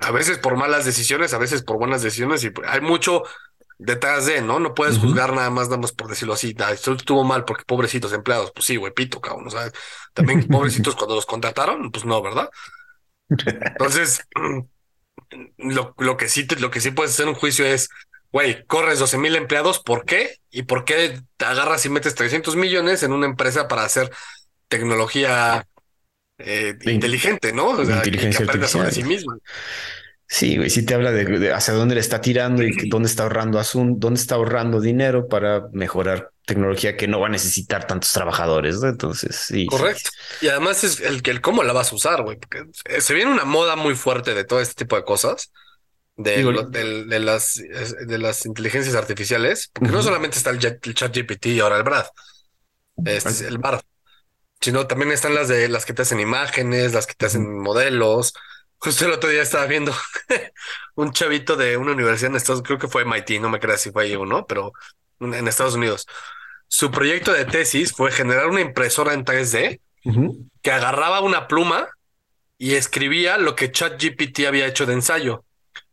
[0.00, 2.42] A veces por malas decisiones, a veces por buenas decisiones.
[2.44, 3.22] Y hay mucho
[3.84, 4.60] detrás de, ¿no?
[4.60, 6.54] No puedes juzgar nada más, nada más por decirlo así.
[6.72, 8.52] esto estuvo mal porque pobrecitos empleados.
[8.54, 9.46] Pues sí, güey, pito, cabrón.
[9.46, 9.70] O sea,
[10.14, 12.48] también pobrecitos cuando los contrataron, pues no, ¿verdad?
[13.28, 14.22] Entonces,
[15.58, 17.88] lo, lo, que sí, lo que sí puedes hacer un juicio es,
[18.30, 20.36] güey, corres 12 mil empleados, ¿por qué?
[20.50, 24.10] ¿Y por qué te agarras y metes 300 millones en una empresa para hacer
[24.68, 25.66] tecnología
[26.38, 27.68] eh, inteligente, ¿no?
[27.68, 29.36] O sea, inteligencia que sobre sí misma.
[30.32, 33.58] Sí, güey, sí te habla de, hacia dónde le está tirando y dónde está ahorrando
[33.58, 38.80] asunto, dónde está ahorrando dinero para mejorar tecnología que no va a necesitar tantos trabajadores,
[38.80, 38.88] ¿no?
[38.88, 39.66] Entonces, sí.
[39.66, 40.08] Correcto.
[40.40, 42.64] Y además es el, el cómo la vas a usar, güey, porque
[42.98, 45.52] se viene una moda muy fuerte de todo este tipo de cosas,
[46.16, 47.56] de, de, las,
[48.06, 52.06] de las inteligencias artificiales, porque no solamente está el, chat GPT y ahora el Brad,
[53.04, 53.82] este es el Bard,
[54.62, 58.32] sino también están las de las que te hacen imágenes, las que te hacen modelos,
[58.84, 59.94] Justo el otro día estaba viendo
[60.96, 63.92] un chavito de una universidad en Estados creo que fue MIT, no me creas si
[63.92, 64.72] fue ahí o no, pero
[65.20, 66.08] en Estados Unidos.
[66.66, 69.80] Su proyecto de tesis fue generar una impresora en 3D
[70.62, 71.90] que agarraba una pluma
[72.58, 75.44] y escribía lo que ChatGPT había hecho de ensayo.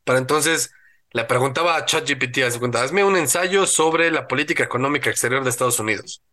[0.03, 0.71] Para entonces
[1.11, 6.23] le preguntaba a ChatGPT, hazme un ensayo sobre la política económica exterior de Estados Unidos.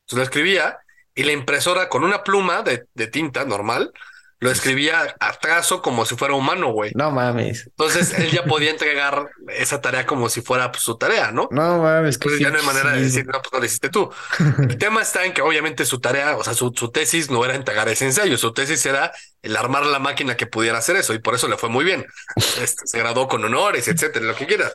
[0.00, 0.78] Entonces lo escribía
[1.14, 3.92] y la impresora con una pluma de, de tinta normal
[4.40, 6.92] lo escribía a trazo como si fuera humano, güey.
[6.94, 7.66] No mames.
[7.66, 11.48] Entonces él ya podía entregar esa tarea como si fuera pues, su tarea, ¿no?
[11.50, 12.18] No mames.
[12.18, 14.10] Pues ya no hay manera de decir, no, pues no lo hiciste tú.
[14.58, 17.54] El tema está en que obviamente su tarea, o sea, su, su tesis no era
[17.54, 19.12] entregar ese ensayo, su tesis era
[19.42, 22.06] el armar la máquina que pudiera hacer eso y por eso le fue muy bien.
[22.36, 24.72] Este, se graduó con honores, etcétera, lo que quieras.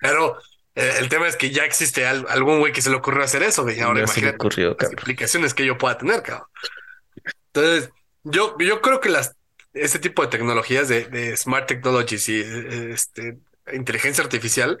[0.00, 0.38] Pero
[0.76, 3.62] eh, el tema es que ya existe algún güey que se le ocurrió hacer eso.
[3.62, 6.46] Ahora imagínate las implicaciones que yo pueda tener, cabrón.
[7.52, 7.90] Entonces,
[8.24, 9.36] yo, yo creo que las,
[9.74, 13.38] este tipo de tecnologías de, smart technologies y este,
[13.72, 14.78] inteligencia artificial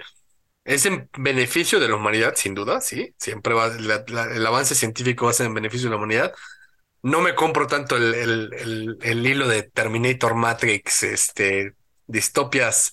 [0.64, 3.14] es en beneficio de la humanidad, sin duda, sí.
[3.18, 6.32] Siempre va, el avance científico va a ser en beneficio de la humanidad.
[7.02, 11.74] No me compro tanto el, el, el, hilo de Terminator Matrix, este,
[12.06, 12.92] distopias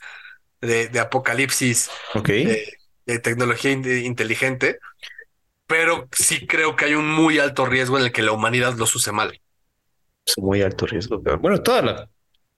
[0.62, 2.74] de, de apocalipsis, de,
[3.06, 4.80] de, tecnología inteligente,
[5.68, 8.96] pero sí creo que hay un muy alto riesgo en el que la humanidad los
[8.96, 9.40] use mal
[10.38, 11.20] muy alto riesgo.
[11.20, 12.10] Bueno, toda la,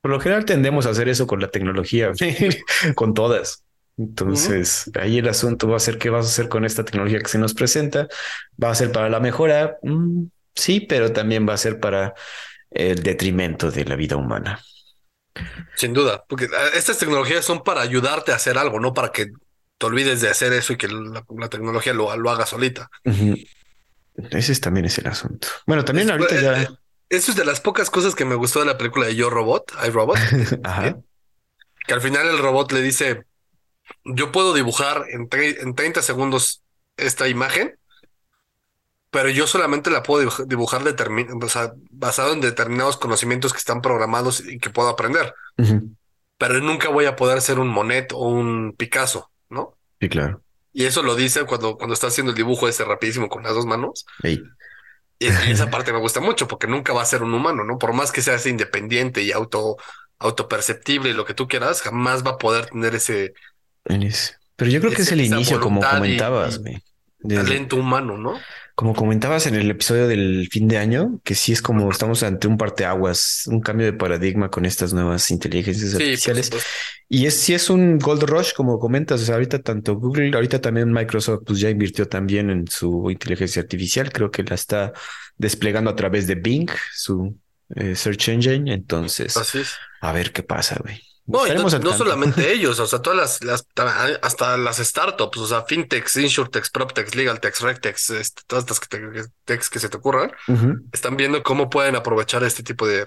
[0.02, 2.12] por lo general tendemos a hacer eso con la tecnología,
[2.96, 3.64] con todas.
[3.98, 7.28] Entonces, ahí el asunto va a ser qué vas a hacer con esta tecnología que
[7.28, 8.08] se nos presenta.
[8.62, 9.78] ¿Va a ser para la mejora?
[9.84, 10.24] Mm,
[10.56, 12.16] sí, pero también va a ser para
[12.72, 14.60] el detrimento de la vida humana.
[15.76, 19.28] Sin duda, porque ah, estas tecnologías son para ayudarte a hacer algo, no para que
[19.78, 22.90] te olvides de hacer eso y que la, tecnología lo, lo, haga solita.
[24.32, 25.48] Ese también es el asunto.
[25.66, 26.81] Bueno, también ahorita eh, ya...
[27.12, 29.74] Eso es de las pocas cosas que me gustó de la película de Yo Robot,
[29.86, 30.18] I Robot.
[31.86, 33.26] Que al final el robot le dice,
[34.06, 36.62] yo puedo dibujar en, en 30 segundos
[36.96, 37.76] esta imagen,
[39.10, 44.46] pero yo solamente la puedo dibujar, o sea, basado en determinados conocimientos que están programados
[44.46, 45.34] y que puedo aprender.
[46.38, 49.76] Pero nunca voy a poder ser un Monet o un Picasso, ¿no?
[50.00, 50.44] Sí, claro.
[50.72, 53.66] Y eso lo dice cuando, cuando está haciendo el dibujo ese rapidísimo con las dos
[53.66, 54.06] manos.
[55.22, 57.78] Y, esa parte me gusta mucho porque nunca va a ser un humano, ¿no?
[57.78, 59.78] Por más que sea independiente y auto
[60.18, 63.34] autoperceptible y lo que tú quieras, jamás va a poder tener ese.
[64.56, 66.84] Pero yo creo que es el inicio, como comentabas, güey.
[67.28, 68.40] Talento humano, ¿no?
[68.76, 72.48] Como comentabas en el episodio del fin de año, que sí es como estamos ante
[72.48, 76.50] un parteaguas, un cambio de paradigma con estas nuevas inteligencias artificiales.
[77.08, 79.22] Y es sí es un gold rush, como comentas.
[79.22, 83.62] O sea, ahorita tanto Google, ahorita también Microsoft, pues ya invirtió también en su inteligencia
[83.62, 84.12] artificial.
[84.12, 84.94] Creo que la está
[85.38, 87.38] desplegando a través de Bing, su
[87.76, 88.74] eh, search engine.
[88.74, 89.36] Entonces,
[90.00, 91.02] a ver qué pasa, güey.
[91.28, 93.68] No, no, solamente ellos, o sea, todas las,
[94.22, 99.80] hasta las startups, o sea, fintechs, insurtechs, proptechs, legaltechs, rectechs, este, todas estas que, que
[99.80, 100.32] se te ocurran,
[100.92, 103.06] están viendo cómo pueden aprovechar este tipo de,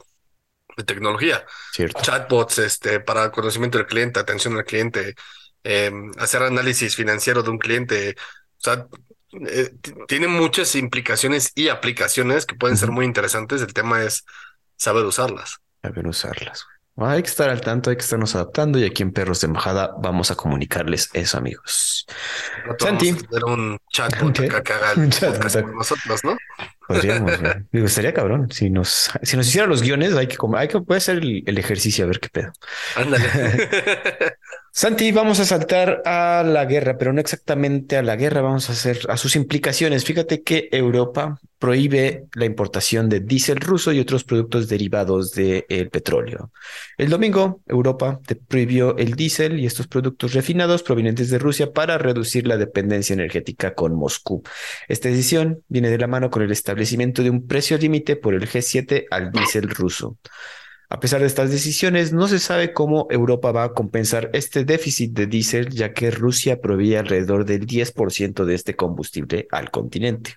[0.86, 1.46] tecnología.
[1.72, 5.14] Chatbots, este, para conocimiento del cliente, atención al cliente,
[5.62, 8.86] em, hacer análisis financiero de un cliente, o sea,
[9.48, 9.70] eh,
[10.08, 13.62] tiene muchas implicaciones y aplicaciones que pueden ser muy interesantes.
[13.62, 14.24] El tema es
[14.76, 15.58] saber usarlas.
[15.82, 16.66] Saber usarlas.
[16.96, 19.94] Hay que estar al tanto, hay que estarnos adaptando y aquí en Perros de Embajada
[19.98, 22.06] vamos a comunicarles eso, amigos.
[22.78, 23.16] Santi.
[23.46, 24.14] un chat
[24.64, 26.36] que haga el con nosotros, ¿no?
[26.86, 27.32] Podríamos,
[27.72, 28.48] me gustaría cabrón.
[28.52, 31.58] Si nos, si nos hicieran los guiones, hay que, hay que puede hacer el, el
[31.58, 32.52] ejercicio a ver qué pedo.
[32.96, 33.24] Ándale.
[34.76, 38.72] Santi, vamos a saltar a la guerra, pero no exactamente a la guerra, vamos a
[38.72, 40.04] hacer a sus implicaciones.
[40.04, 46.50] Fíjate que Europa prohíbe la importación de diésel ruso y otros productos derivados del petróleo.
[46.98, 52.48] El domingo, Europa prohibió el diésel y estos productos refinados provenientes de Rusia para reducir
[52.48, 54.42] la dependencia energética con Moscú.
[54.88, 58.48] Esta decisión viene de la mano con el establecimiento de un precio límite por el
[58.48, 60.18] G7 al diésel ruso.
[60.90, 65.12] A pesar de estas decisiones, no se sabe cómo Europa va a compensar este déficit
[65.12, 70.36] de diésel, ya que Rusia provee alrededor del 10% de este combustible al continente.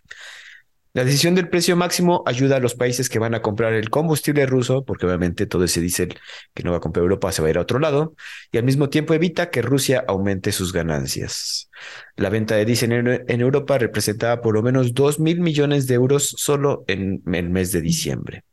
[0.98, 4.48] La decisión del precio máximo ayuda a los países que van a comprar el combustible
[4.48, 6.18] ruso, porque obviamente todo ese diésel
[6.56, 8.16] que no va a comprar Europa se va a ir a otro lado,
[8.52, 11.70] y al mismo tiempo evita que Rusia aumente sus ganancias.
[12.16, 12.94] La venta de diésel
[13.28, 17.72] en, Europa representaba por lo menos 2 mil millones de euros solo en el mes
[17.72, 18.44] de diciembre.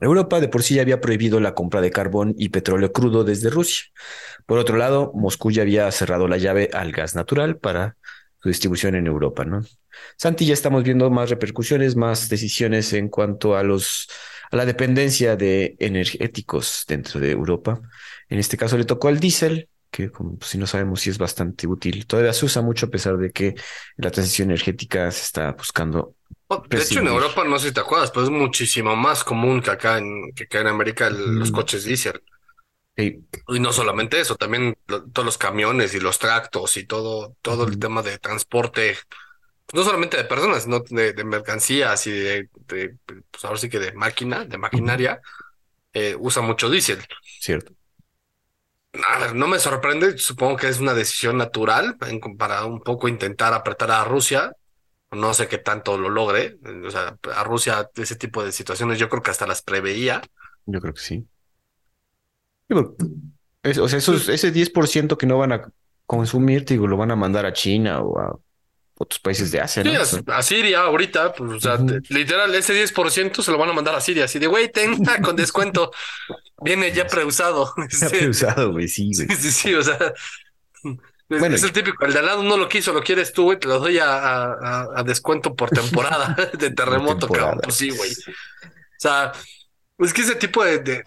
[0.00, 3.50] Europa de por sí ya había prohibido la compra de carbón y petróleo crudo desde
[3.50, 3.86] Rusia.
[4.46, 7.96] Por otro lado, Moscú ya había cerrado la llave al gas natural para
[8.42, 9.46] su distribución en Europa.
[10.16, 14.08] Santi, ya estamos viendo más repercusiones, más decisiones en cuanto a los
[14.50, 17.80] a la dependencia de energéticos dentro de Europa.
[18.28, 21.66] En este caso le tocó al diésel, que como si no sabemos si es bastante
[21.66, 22.06] útil.
[22.06, 23.54] Todavía se usa mucho a pesar de que
[23.96, 26.16] la transición energética se está buscando
[26.68, 29.70] de hecho, en Europa, no sé si te acuerdas, pero es muchísimo más común que
[29.70, 32.22] acá en, que acá en América los coches diésel.
[33.48, 37.78] Y no solamente eso, también todos los camiones y los tractos y todo, todo el
[37.78, 38.96] tema de transporte,
[39.72, 44.44] no solamente de personas, sino de, mercancías y de, pues ahora sí que de máquina,
[44.44, 45.20] de maquinaria,
[45.92, 46.98] eh, usa mucho diésel.
[47.40, 47.74] Cierto.
[49.06, 53.08] A ver, no me sorprende, supongo que es una decisión natural en- para un poco
[53.08, 54.52] intentar apretar a Rusia.
[55.12, 56.58] No sé qué tanto lo logre.
[56.86, 60.22] O sea, a Rusia ese tipo de situaciones yo creo que hasta las preveía.
[60.66, 61.26] Yo creo que sí.
[63.62, 65.72] Es- o sea, esos, ese 10% que no van a
[66.06, 68.38] consumir, digo, lo van a mandar a China o a
[68.96, 70.32] otros países de Asia, Sí, ¿no?
[70.34, 73.72] a, a Siria ahorita, pues, o sea, te- literal, ese 10% se lo van a
[73.72, 74.24] mandar a Siria.
[74.24, 75.90] Así de, güey, tenga con descuento.
[76.62, 77.72] Viene ya preusado.
[77.88, 79.36] Está Este, usado, güey, sí, Sí, güey.
[79.36, 79.98] sí, sí, o sea,
[81.38, 83.58] Bueno, es el típico, el de al lado no lo quiso, lo quieres tú, güey,
[83.58, 87.46] te lo doy a, a- a- a descuento por temporada de terremoto, temporada.
[87.52, 87.60] cabrón.
[87.64, 88.10] Pues sí, güey.
[88.12, 89.32] O sea,
[89.98, 91.04] es que ese tipo de, de-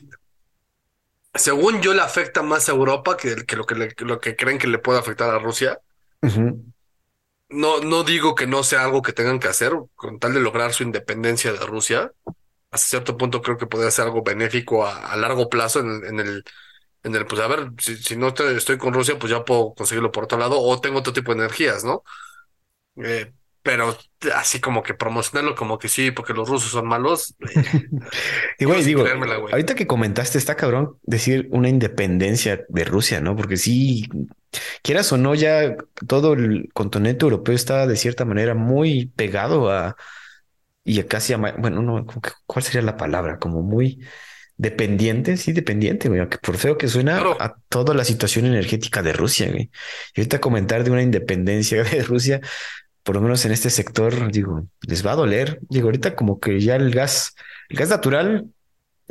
[1.36, 4.57] según yo, le afecta más a Europa que, que lo que le- lo que creen
[4.59, 5.80] que le puede afectar a Rusia.
[7.49, 10.74] No, no digo que no sea algo que tengan que hacer con tal de lograr
[10.74, 12.11] su independencia de Rusia.
[12.71, 16.05] Hasta cierto punto creo que podría ser algo benéfico a, a largo plazo en el,
[16.05, 16.43] en el,
[17.03, 19.73] en el, pues a ver, si, si no te- estoy con Rusia, pues ya puedo
[19.75, 22.03] conseguirlo por otro lado o tengo otro tipo de energías, ¿no?
[22.97, 23.97] Eh, pero
[24.35, 27.35] así como que promocionarlo como que sí, porque los rusos son malos.
[27.47, 27.57] eh,
[28.59, 29.51] Y güey, digo, güey.
[29.51, 33.35] ahorita que comentaste, está cabrón decir una independencia de Rusia, ¿no?
[33.35, 34.07] Porque sí,
[34.83, 35.75] quieras o no, ya
[36.07, 39.95] todo el continente europeo está de cierta manera muy pegado a,
[40.83, 42.05] y a casi a, bueno, no,
[42.47, 43.39] ¿cuál sería la palabra?
[43.39, 44.01] Como muy
[44.64, 47.38] dependiente, sí, dependiente, güey, aunque por feo que suena Claro.
[47.39, 49.70] a toda la situación energética de Rusia, güey.
[50.16, 52.41] Y ahorita comentar de una independencia de Rusia,
[53.03, 55.59] por lo menos en este sector, digo, les va a doler.
[55.70, 57.36] Digo, ahorita como que ya el gas,
[57.70, 58.45] el gas natural,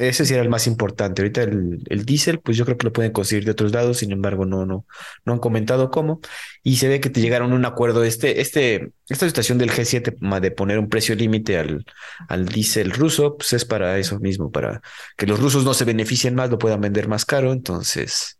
[0.08, 1.22] ese sí era el más importante.
[1.22, 4.12] Ahorita el, el diésel, pues yo creo que lo pueden conseguir de otros lados, sin
[4.12, 4.86] embargo, no, no,
[5.24, 6.20] no han comentado cómo.
[6.62, 8.04] Y se ve que te llegaron a un acuerdo.
[8.04, 11.84] Este, este, esta situación del G7 ma, de poner un precio límite al,
[12.28, 14.82] al diésel ruso, pues es para eso mismo, para
[15.16, 17.52] que los rusos no se beneficien más, lo puedan vender más caro.
[17.52, 18.38] Entonces,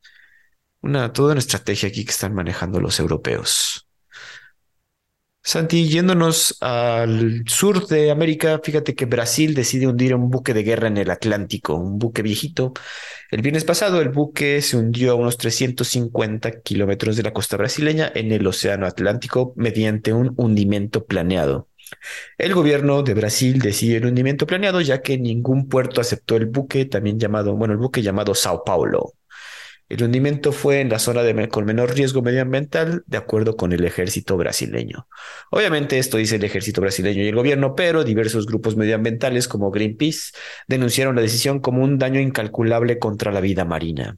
[0.80, 3.88] una, toda una estrategia aquí que están manejando los europeos.
[5.44, 10.86] Santi, yéndonos al sur de América, fíjate que Brasil decide hundir un buque de guerra
[10.86, 12.72] en el Atlántico, un buque viejito.
[13.30, 18.10] El viernes pasado, el buque se hundió a unos 350 kilómetros de la costa brasileña
[18.14, 21.68] en el Océano Atlántico mediante un hundimiento planeado.
[22.38, 26.84] El gobierno de Brasil decide el hundimiento planeado ya que ningún puerto aceptó el buque,
[26.84, 29.14] también llamado, bueno, el buque llamado Sao Paulo.
[29.92, 34.38] El hundimiento fue en la zona con menor riesgo medioambiental, de acuerdo con el ejército
[34.38, 35.06] brasileño.
[35.50, 40.32] Obviamente esto dice el ejército brasileño y el gobierno, pero diversos grupos medioambientales como Greenpeace
[40.66, 44.16] denunciaron la decisión como un daño incalculable contra la vida marina.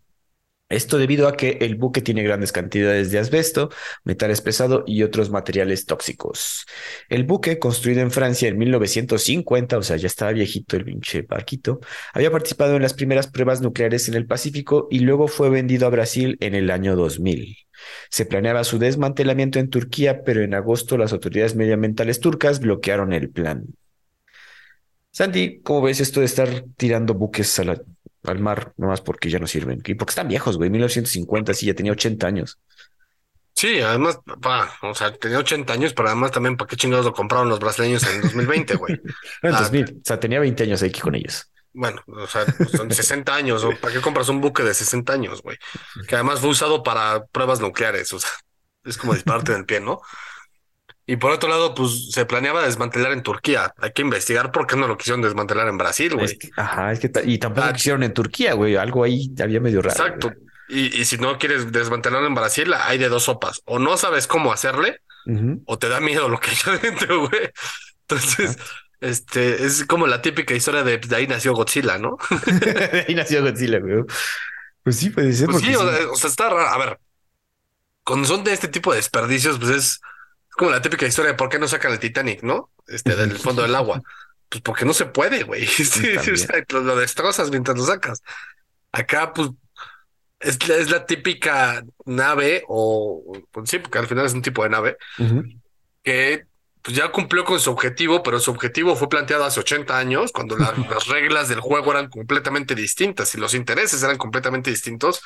[0.74, 3.70] Esto debido a que el buque tiene grandes cantidades de asbesto,
[4.02, 6.66] metales pesados y otros materiales tóxicos.
[7.08, 11.78] El buque, construido en Francia en 1950, o sea, ya estaba viejito el pinche barquito,
[12.12, 15.90] había participado en las primeras pruebas nucleares en el Pacífico y luego fue vendido a
[15.90, 17.56] Brasil en el año 2000.
[18.10, 23.30] Se planeaba su desmantelamiento en Turquía, pero en agosto las autoridades medioambientales turcas bloquearon el
[23.30, 23.64] plan.
[25.12, 27.80] Santi, ¿cómo ves esto de estar tirando buques a la,
[28.24, 29.82] al mar nomás porque ya no sirven?
[29.84, 30.70] Y porque están viejos, güey.
[30.70, 32.58] 1950, sí, ya tenía 80 años.
[33.56, 37.12] Sí, además, pa, o sea, tenía 80 años, pero además también, ¿para qué chingados lo
[37.12, 39.00] compraron los brasileños en 2020, güey?
[39.42, 39.84] No, en Ah, 2000.
[39.84, 41.50] O sea, tenía 20 años aquí con ellos.
[41.72, 42.44] Bueno, o sea,
[42.76, 45.56] son 60 años, ¿o ¿para qué compras un buque de 60 años, güey?
[46.06, 48.30] Que además fue usado para pruebas nucleares, o sea,
[48.84, 50.00] es como dispararte en el pie, ¿no?
[51.06, 53.74] Y por otro lado, pues se planeaba desmantelar en Turquía.
[53.78, 56.24] Hay que investigar por qué no lo quisieron desmantelar en Brasil, güey.
[56.26, 58.76] Es que- ajá, es que y tampoco Ah, quisieron en Turquía, güey.
[58.76, 59.94] Algo ahí había medio raro.
[60.02, 60.32] Exacto.
[60.68, 63.60] Y, y si no quieres desmantelarlo en Brasil, hay de dos sopas.
[63.66, 65.00] O no sabes cómo hacerle,
[65.66, 67.50] o te da miedo lo que hay adentro, güey.
[68.08, 68.56] Entonces,
[69.00, 72.16] este, es como la típica historia de, de ahí nació Godzilla, ¿no?
[72.60, 74.04] De ahí nació Godzilla, güey.
[74.82, 75.48] Pues sí, puede ser.
[75.48, 75.96] Pues sí, o, sí.
[75.96, 76.66] sea, o sea, está raro.
[76.68, 76.98] A ver,
[78.04, 80.00] cuando son de este tipo de desperdicios, pues es,
[80.54, 82.70] es como la típica historia de por qué no sacan el Titanic, ¿no?
[82.86, 84.00] Este, del fondo del agua.
[84.48, 85.66] Pues porque no se puede, güey.
[85.66, 88.22] Sí, sí, o sea, lo, lo destrozas mientras lo sacas.
[88.92, 89.50] Acá, pues,
[90.38, 94.62] es, la- es la típica nave, o pues sí, porque al final es un tipo
[94.62, 94.96] de nave,
[96.02, 96.44] que
[96.82, 100.56] pues ya cumplió con su objetivo, pero su objetivo fue planteado hace 80 años, cuando
[100.56, 105.20] la- las reglas del juego eran completamente distintas y los intereses eran completamente distintos.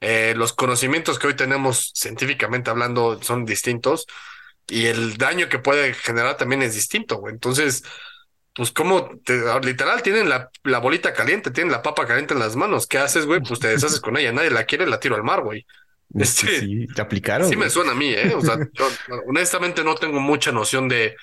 [0.00, 4.06] Eh, los conocimientos que hoy tenemos científicamente hablando son distintos
[4.68, 7.34] y el daño que puede generar también es distinto, güey.
[7.34, 7.84] Entonces,
[8.54, 12.56] pues como te- literal tienen la, la bolita caliente, tienen la papa caliente en las
[12.56, 12.86] manos.
[12.86, 13.40] ¿Qué haces, güey?
[13.40, 14.32] Pues te deshaces con ella.
[14.32, 15.64] Nadie la quiere, la tiro al mar, güey.
[16.16, 17.48] Que Este- sí, te aplicaron.
[17.48, 18.32] Sí me suena a mí, ¿eh?
[18.34, 18.88] O sea, yo
[19.26, 21.14] honestamente no tengo mucha noción de,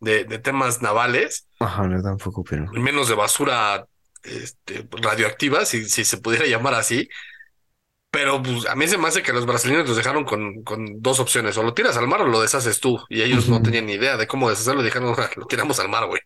[0.00, 2.66] de, de temas navales, Ajá, no tampoco, pero.
[2.72, 3.86] menos de basura
[4.22, 7.08] este, radioactivas, si, si se pudiera llamar así.
[8.10, 11.20] Pero pues, a mí se me hace que los brasileños los dejaron con, con dos
[11.20, 12.98] opciones, o lo tiras al mar o lo deshaces tú.
[13.08, 16.20] Y ellos no tenían ni idea de cómo deshacerlo, dijeron, lo tiramos al mar, güey.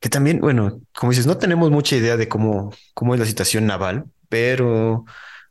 [0.00, 3.66] Que también, bueno, como dices, no tenemos mucha idea de cómo, cómo es la situación
[3.66, 5.04] naval, pero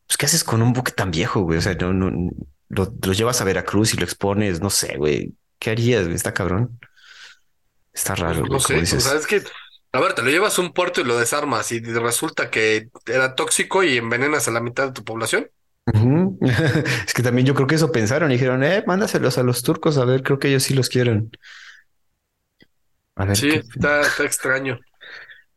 [0.05, 1.59] pues, ¿qué haces con un buque tan viejo, güey?
[1.59, 2.11] O sea, no, no,
[2.67, 5.33] lo, llevas a Veracruz y lo expones, no sé, güey.
[5.57, 6.05] ¿Qué harías?
[6.07, 6.79] Está cabrón.
[7.93, 9.41] Está raro, No sé, o sea, es que,
[9.93, 13.35] a ver, te lo llevas a un puerto y lo desarmas y resulta que era
[13.35, 15.49] tóxico y envenenas a la mitad de tu población.
[17.05, 19.97] es que también yo creo que eso pensaron y dijeron, eh, mándaselos a los turcos,
[19.97, 21.31] a ver, creo que ellos sí los quieren.
[23.15, 23.35] A ver.
[23.35, 24.79] Sí, está, está extraño.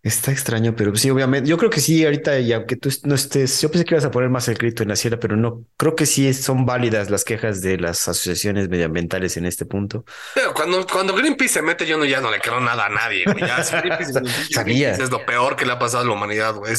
[0.05, 1.48] Está extraño, pero sí, obviamente.
[1.48, 4.11] Yo creo que sí, ahorita, y aunque tú no estés, yo pensé que ibas a
[4.11, 7.24] poner más el grito en la sierra, pero no, creo que sí son válidas las
[7.24, 10.05] quejas de las asociaciones medioambientales en este punto.
[10.34, 13.24] Pero cuando, cuando Greenpeace se mete, yo no, ya no le creo nada a nadie.
[13.38, 13.64] Ya,
[14.52, 14.92] Sabía.
[14.92, 16.74] es lo peor que le ha pasado a la humanidad, güey.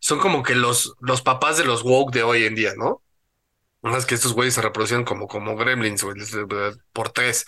[0.00, 3.04] son como que los, los papás de los woke de hoy en día, ¿no?
[3.82, 6.16] Más que estos güeyes se reproducen como, como gremlins, güey,
[6.92, 7.46] por tres.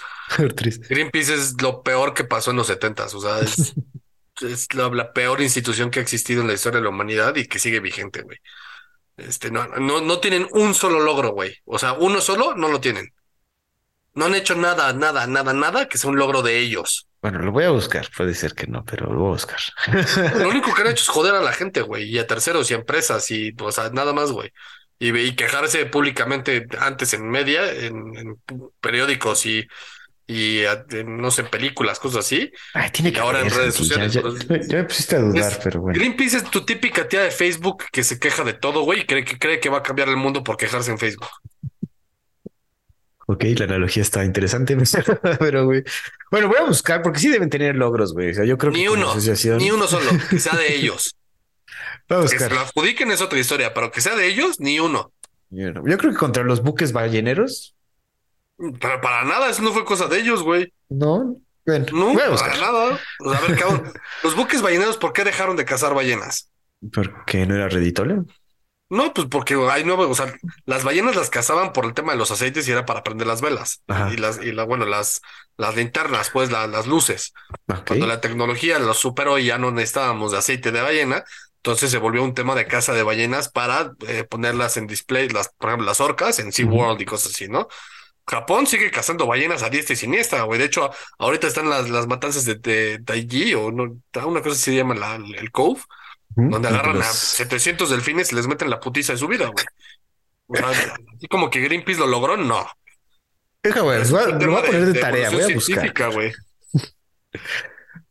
[0.89, 3.75] Greenpeace es lo peor que pasó en los setentas, o sea, es
[4.43, 7.59] es la, peor institución que ha existido en la historia de la humanidad y que
[7.59, 8.39] sigue vigente, güey.
[9.17, 11.57] Este, no, no, no tienen un solo logro, güey.
[11.65, 13.13] O sea, uno solo no lo tienen.
[14.15, 17.07] No han hecho nada, nada, nada, nada que sea un logro de ellos.
[17.21, 18.09] Bueno, lo voy a buscar.
[18.17, 19.59] Puede ser que no, pero lo voy a buscar.
[20.39, 22.75] Lo único que han hecho es joder a la gente, güey, y a terceros y
[22.75, 24.53] a empresas y, o sea, nada más, güey.
[24.99, 28.41] Y, y, quejarse públicamente antes en media, en
[28.81, 29.67] periódicos y
[30.29, 30.63] y
[31.07, 32.51] no sé, películas, cosas así.
[32.93, 34.13] tiene que ahora en redes sociales.
[34.13, 34.23] Ya,
[34.79, 35.97] me pusiste a dudar, pero bueno.
[35.97, 39.25] Greenpeace es tu típica tía de Facebook que se queja de todo, güey, y cree
[39.25, 41.29] que cree que va a cambiar el mundo por quejarse en Facebook.
[43.29, 44.77] Ok, la analogía está interesante,
[45.39, 45.85] pero güey.
[46.31, 48.31] Bueno, voy a buscar porque sí deben tener logros, güey.
[48.31, 49.15] O sea, yo creo ni que uno,
[49.59, 51.15] ni uno solo, que sea de ellos.
[52.09, 52.39] Voy a buscar.
[52.39, 55.13] Que se lo adjudiquen es otra historia, pero que sea de ellos, ni uno.
[55.51, 57.76] Yo creo que contra los buques balleneros
[58.81, 60.73] pero para nada, eso no fue cosa de ellos, güey.
[60.89, 61.37] No,
[61.67, 62.95] bueno, no, para nada.
[62.95, 63.93] a ver, cabrón.
[64.23, 66.51] Los buques balleneros, ¿por qué dejaron de cazar ballenas?
[66.93, 68.23] Porque no era reditable.
[68.89, 70.33] No, pues porque hay nuevos, o sea,
[70.65, 73.41] las ballenas las cazaban por el tema de los aceites y era para prender las
[73.41, 73.83] velas
[74.13, 75.23] y las y la bueno, las
[75.57, 77.33] las linternas, pues las luces.
[77.85, 81.25] Cuando la tecnología lo superó y ya no necesitábamos de aceite de ballena,
[81.57, 85.49] entonces se volvió un tema de caza de ballenas para eh, ponerlas en display, las
[85.49, 87.67] por ejemplo las orcas en SeaWorld y cosas así, ¿no?
[88.29, 90.59] Japón sigue cazando ballenas a diestra y siniestra, güey.
[90.59, 94.75] De hecho, ahorita están las, las matanzas de, de Taiji o no, una cosa se
[94.75, 95.81] llama la, el Cove,
[96.31, 99.51] donde agarran a 700 delfines y les meten la putiza de su vida,
[100.49, 100.65] güey.
[100.65, 102.67] así como que Greenpeace lo logró, no.
[103.63, 105.93] Deja, güey, lo voy a poner de, tarea, voy a buscar.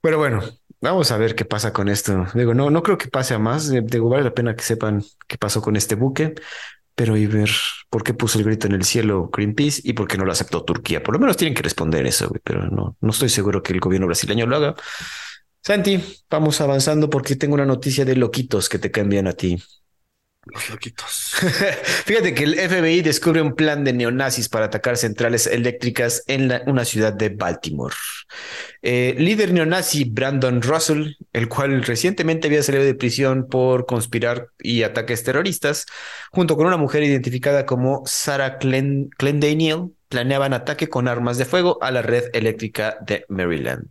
[0.01, 0.43] Pero bueno,
[0.79, 2.25] vamos a ver qué pasa con esto.
[2.33, 3.69] Digo, no, no creo que pase a más.
[3.69, 6.35] Digo, vale la pena que sepan qué pasó con este buque
[6.95, 7.49] pero y ver
[7.89, 10.63] por qué puso el grito en el cielo Greenpeace y por qué no lo aceptó
[10.63, 11.03] Turquía.
[11.03, 14.07] Por lo menos tienen que responder eso, pero no, no estoy seguro que el gobierno
[14.07, 14.75] brasileño lo haga.
[15.61, 19.57] Santi, vamos avanzando porque tengo una noticia de loquitos que te cambian a ti.
[20.45, 21.33] Los loquitos.
[22.05, 26.85] Fíjate que el FBI descubre un plan de neonazis para atacar centrales eléctricas en una
[26.85, 27.95] ciudad de Baltimore.
[28.83, 34.83] Eh, líder neonazi Brandon Russell, el cual recientemente había salido de prisión por conspirar y
[34.83, 35.87] ataques terroristas,
[36.31, 41.89] junto con una mujer identificada como Sarah Clendaniel, planeaban ataque con armas de fuego a
[41.89, 43.89] la red eléctrica de Maryland.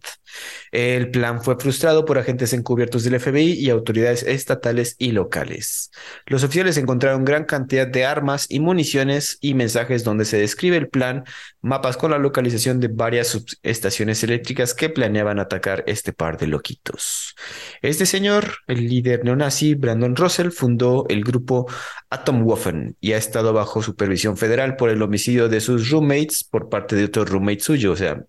[0.72, 5.90] El plan fue frustrado por agentes encubiertos del FBI y autoridades estatales y locales.
[6.26, 10.88] Los oficiales encontraron gran cantidad de armas y municiones y mensajes donde se describe el
[10.88, 11.24] plan,
[11.60, 17.34] mapas con la localización de varias subestaciones eléctricas que planeaban atacar este par de loquitos.
[17.82, 21.66] Este señor, el líder neonazi Brandon Russell, fundó el grupo
[22.10, 26.96] Atomwaffen y ha estado bajo supervisión federal por el homicidio de sus roommates por parte
[26.96, 28.24] de otro roommate suyo, o sea,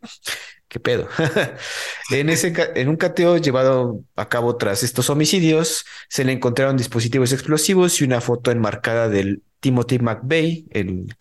[0.76, 1.08] ¿Qué pedo?
[2.12, 7.32] en, ese, en un cateo llevado a cabo tras estos homicidios, se le encontraron dispositivos
[7.32, 11.16] explosivos y una foto enmarcada del Timothy McVeigh, el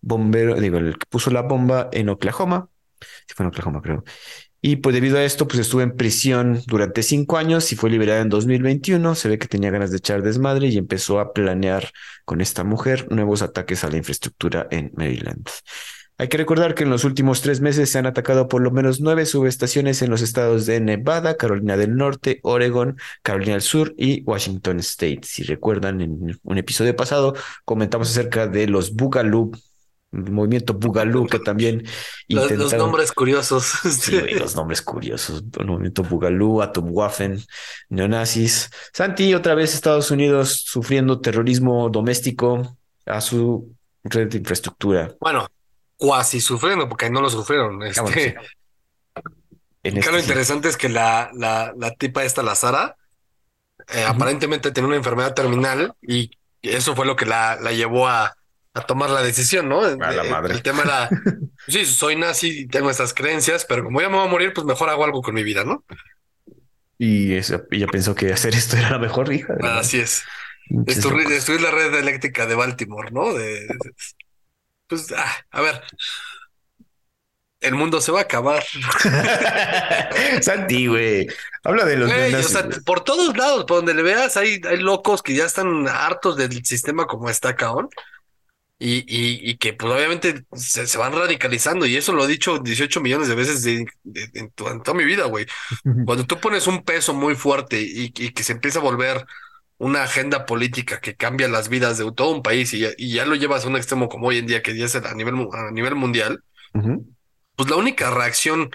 [0.00, 2.70] bombero, digo, el que puso la bomba en Oklahoma.
[2.98, 4.04] Sí, fue en Oklahoma, creo.
[4.62, 8.22] Y pues debido a esto, pues estuvo en prisión durante cinco años y fue liberado
[8.22, 9.14] en 2021.
[9.16, 11.90] Se ve que tenía ganas de echar desmadre y empezó a planear
[12.24, 15.46] con esta mujer nuevos ataques a la infraestructura en Maryland.
[16.24, 18.98] Hay que recordar que en los últimos tres meses se han atacado por lo menos
[18.98, 24.22] nueve subestaciones en los estados de Nevada, Carolina del Norte, Oregon, Carolina del Sur y
[24.22, 25.20] Washington State.
[25.24, 27.34] Si recuerdan, en un episodio pasado
[27.66, 29.52] comentamos acerca de los Boogaloo
[30.12, 31.84] el movimiento Bugalú, que también
[32.28, 33.66] los, los nombres curiosos.
[33.66, 35.44] Sí, los nombres curiosos.
[35.58, 37.38] El movimiento Bugalú, Atomwaffen,
[37.90, 38.70] neonazis.
[38.94, 43.74] Santi, otra vez Estados Unidos sufriendo terrorismo doméstico a su
[44.04, 45.14] red de infraestructura.
[45.20, 45.48] Bueno,
[45.96, 47.82] cuasi sufriendo, porque no lo sufrieron.
[47.82, 48.34] Este,
[49.82, 52.96] lo este interesante es que la, la, la tipa esta, la Sara,
[53.92, 56.30] eh, aparentemente tenía una enfermedad terminal y
[56.62, 58.34] eso fue lo que la, la llevó a,
[58.74, 59.82] a tomar la decisión, ¿no?
[59.82, 60.54] A la madre.
[60.54, 61.08] El tema era,
[61.68, 64.66] sí, soy nazi y tengo estas creencias, pero como ya me voy a morir, pues
[64.66, 65.84] mejor hago algo con mi vida, ¿no?
[66.98, 69.54] Y ella pensó que hacer esto era la mejor hija.
[69.62, 70.24] Así es.
[70.68, 73.34] Destruir, la red eléctrica de Baltimore, ¿no?
[73.34, 73.66] De,
[74.88, 75.82] pues, ah, a ver,
[77.64, 78.62] el mundo se va a acabar.
[80.42, 81.26] Santi, güey.
[81.62, 85.22] Habla de los o sea, por todos lados, por donde le veas, hay, hay locos
[85.22, 87.88] que ya están hartos del sistema como está, cabrón.
[88.78, 92.58] Y, y, y que pues obviamente se, se, van radicalizando y eso lo he dicho
[92.58, 93.86] 18 millones de veces de,
[94.34, 95.46] en, toda mi vida, güey.
[96.04, 99.24] Cuando tú pones un peso muy fuerte y, y, que se empieza a volver
[99.78, 103.26] una agenda política que cambia las vidas de todo un país y ya, y ya
[103.26, 105.70] lo llevas a un extremo como hoy en día que ya es a nivel, a
[105.70, 106.42] nivel mundial,
[107.56, 108.70] pues la única reacción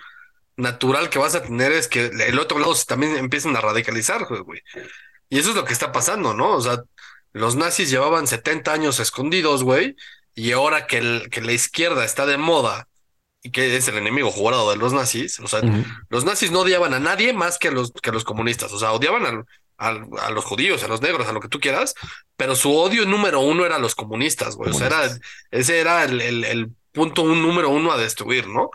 [0.55, 4.61] natural que vas a tener es que el otro lado también empiezan a radicalizar, güey.
[5.29, 6.53] Y eso es lo que está pasando, ¿no?
[6.53, 6.83] O sea,
[7.33, 9.95] los nazis llevaban 70 años escondidos, güey,
[10.35, 12.87] y ahora que, el, que la izquierda está de moda
[13.41, 15.61] y que es el enemigo jurado de los nazis, o sea,
[16.09, 18.79] los nazis no odiaban a nadie más que a los, que a los comunistas, o
[18.79, 19.45] sea, odiaban a
[20.31, 21.95] los judíos, a los negros, a lo que tú quieras,
[22.35, 25.19] pero su odio número uno era a los comunistas, güey, o sea, era,
[25.51, 28.69] ese era el, el punto un número uno a destruir, ¿no?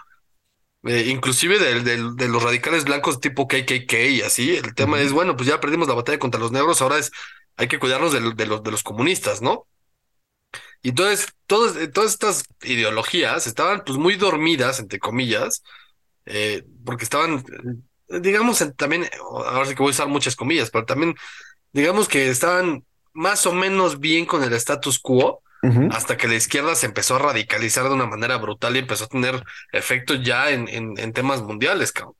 [0.86, 5.34] Eh, inclusive de, de, los radicales blancos tipo KKK y así, el tema es, bueno,
[5.34, 7.10] pues ya perdimos la batalla contra los negros, ahora es,
[7.56, 9.66] hay que cuidarnos de, los, de los comunistas, ¿no?
[10.82, 15.62] Y entonces, todas, todas estas ideologías estaban pues muy dormidas, entre comillas,
[16.26, 17.42] eh, porque estaban,
[18.08, 21.14] digamos, también, ahora sí que voy a usar muchas comillas, pero también,
[21.72, 25.40] digamos que estaban más o menos bien con el status quo,
[25.92, 29.08] hasta que la izquierda se empezó a radicalizar de una manera brutal y empezó a
[29.08, 32.16] tener efectos ya en, en, temas mundiales, cabrón.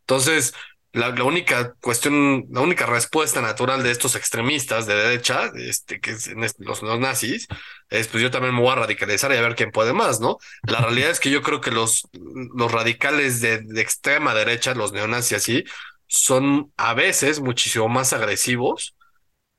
[0.00, 0.54] Entonces,
[0.92, 6.12] la, la, única cuestión, la única respuesta natural de estos extremistas de derecha, este, que
[6.12, 7.46] es los, los, nazis,
[7.90, 10.38] es pues yo también me voy a radicalizar y a ver quién puede más, ¿no?
[10.62, 12.08] La realidad es que yo creo que los,
[12.54, 15.64] los radicales de, de extrema derecha, los neonazis así,
[16.06, 18.96] son a veces muchísimo más agresivos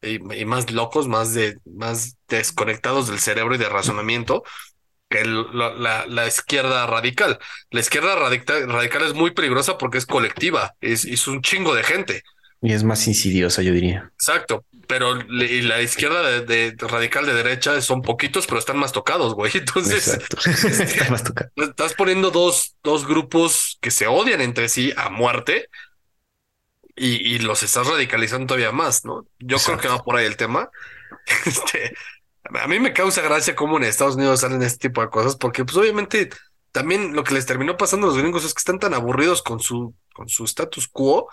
[0.01, 4.43] y, más locos, más de, más desconectados del cerebro y de razonamiento
[5.11, 7.37] que la, la, izquierda radical.
[7.69, 11.83] La izquierda radical, radical es muy peligrosa porque es colectiva, es, es un chingo de
[11.83, 12.23] gente.
[12.61, 14.09] Y es más insidiosa, yo diría.
[14.13, 19.33] Exacto, pero y la izquierda de, radical de derecha son poquitos, pero están más tocados,
[19.33, 19.51] güey.
[19.55, 20.19] Entonces,
[21.09, 21.23] más
[21.57, 25.69] estás poniendo dos, dos grupos que se odian entre sí a muerte
[26.95, 29.25] y, y los estás radicalizando todavía más, ¿no?
[29.39, 30.69] Yo creo que va por ahí el tema.
[31.45, 31.93] Este,
[32.43, 35.63] a mí me causa gracia cómo en Estados Unidos salen este tipo de cosas, porque
[35.63, 36.29] pues obviamente
[36.71, 39.59] también lo que les terminó pasando a los gringos es que están tan aburridos con
[39.59, 41.27] su, con su status quo,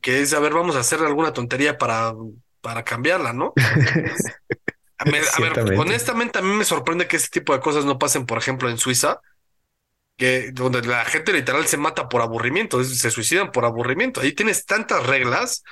[0.00, 2.12] que es, a ver, vamos a hacer alguna tontería para,
[2.60, 3.52] para cambiarla, ¿no?
[4.98, 8.38] a ver, honestamente a mí me sorprende que este tipo de cosas no pasen, por
[8.38, 9.20] ejemplo, en Suiza,
[10.16, 14.20] que donde la gente literal se mata por aburrimiento, se suicidan por aburrimiento.
[14.20, 15.62] Ahí tienes tantas reglas,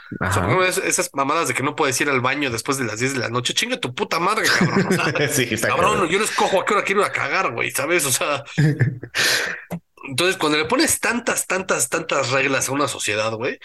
[0.84, 3.30] esas mamadas de que no puedes ir al baño después de las 10 de la
[3.30, 4.88] noche, chinga tu puta madre, cabrón.
[5.62, 8.04] cabrón, yo les cojo a qué hora quiero ir a cagar, güey, ¿sabes?
[8.04, 8.44] O sea,
[10.08, 13.58] entonces cuando le pones tantas, tantas, tantas reglas a una sociedad, güey,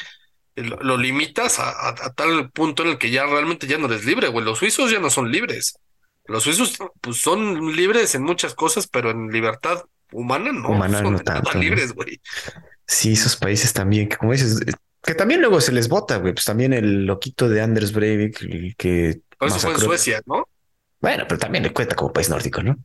[0.55, 4.45] lo, limitas a, tal punto en el que ya realmente ya no eres libre, güey.
[4.45, 5.77] Los suizos ya no son libres.
[6.25, 10.69] Los suizos pues, son libres en muchas cosas, pero en libertad humana no.
[10.69, 11.57] Humana no tanto.
[11.57, 12.21] libres, güey.
[12.85, 14.71] Sí, esos países también, que como dices, eh,
[15.03, 16.33] que también luego se les vota, güey.
[16.33, 19.21] Pues también el loquito de Anders Breivik, el que.
[19.41, 20.47] eso fue en Suecia, ¿no?
[21.01, 22.77] Bueno, pero también le cuenta como país nórdico, ¿no?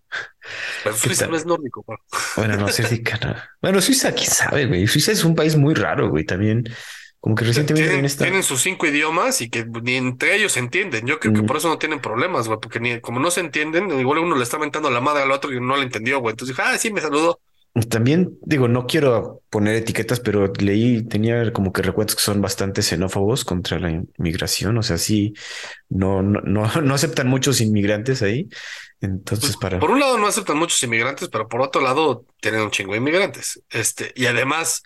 [0.85, 1.99] Pero Suiza no es nórdico, güey.
[2.37, 2.95] Bueno, no, Suiza,
[3.27, 3.35] no.
[3.61, 4.87] Bueno, Suiza, quién sabe, güey.
[4.87, 6.25] Suiza es un país muy raro, güey.
[6.25, 6.65] También
[7.25, 11.07] como que recientemente tienen, tienen sus cinco idiomas y que ni entre ellos se entienden.
[11.07, 13.99] Yo creo que por eso no tienen problemas, güey, porque ni como no se entienden,
[13.99, 16.33] igual uno le está aventando la madre al otro y no le entendió, güey.
[16.35, 17.41] Entonces dije, ah, sí, me saludó.
[17.89, 22.83] También digo, no quiero poner etiquetas, pero leí, tenía como que recuentos que son bastante
[22.83, 24.77] xenófobos contra la inmigración.
[24.77, 25.33] O sea, sí,
[25.89, 28.51] no, no, no, no aceptan muchos inmigrantes ahí.
[29.01, 29.81] Entonces, pues, para.
[29.81, 32.99] Por un lado, no aceptan muchos inmigrantes, pero por otro lado, tienen un chingo de
[32.99, 33.63] inmigrantes.
[33.71, 34.83] Este, y además,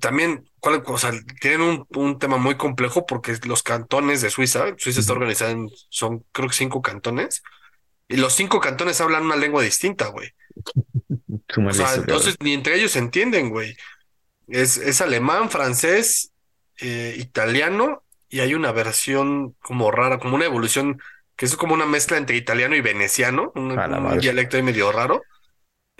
[0.00, 5.00] también, o sea, tienen un, un, tema muy complejo porque los cantones de Suiza, Suiza
[5.00, 7.42] está organizada en, son creo que cinco cantones,
[8.08, 10.30] Y los cinco cantones hablan una lengua distinta, güey.
[11.56, 13.76] O sea, entonces ni entre ellos se entienden, güey.
[14.48, 16.32] Es, es alemán, francés,
[16.80, 21.00] eh, italiano y hay una versión como rara, como una evolución
[21.36, 23.76] que es como una mezcla entre italiano y veneciano, un,
[24.18, 25.22] dialecto ahí medio raro.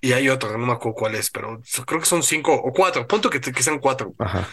[0.04, 3.06] Y hay otro, no me acuerdo cuál es, pero creo que son cinco o cuatro,
[3.06, 4.14] punto que, que sean cuatro.
[4.18, 4.46] Ajá.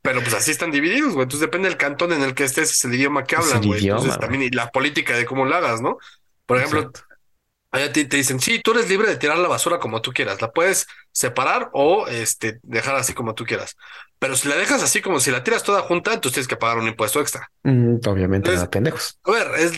[0.00, 1.24] Pero pues así están divididos, güey.
[1.24, 3.86] Entonces depende del cantón en el que estés, es el idioma que hablan, güey.
[3.86, 5.98] Entonces también y la política de cómo lo hagas, ¿no?
[6.46, 6.90] Por ejemplo,
[7.70, 10.40] allá te, te, dicen, sí, tú eres libre de tirar la basura como tú quieras.
[10.40, 13.76] La puedes separar o este, dejar así como tú quieras.
[14.18, 16.78] Pero si la dejas así como si la tiras toda junta, entonces tienes que pagar
[16.78, 17.52] un impuesto extra.
[17.64, 19.18] Mm, obviamente, nada pendejos.
[19.24, 19.72] A ver, es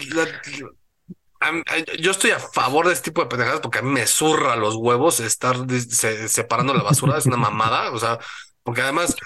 [1.98, 4.77] yo estoy a favor de este tipo de pendejadas porque a mí me zurra los
[4.77, 5.56] huevos estar
[6.28, 7.19] separando la basura.
[7.19, 7.90] es una mamada.
[7.93, 8.19] O sea,
[8.62, 9.16] porque además,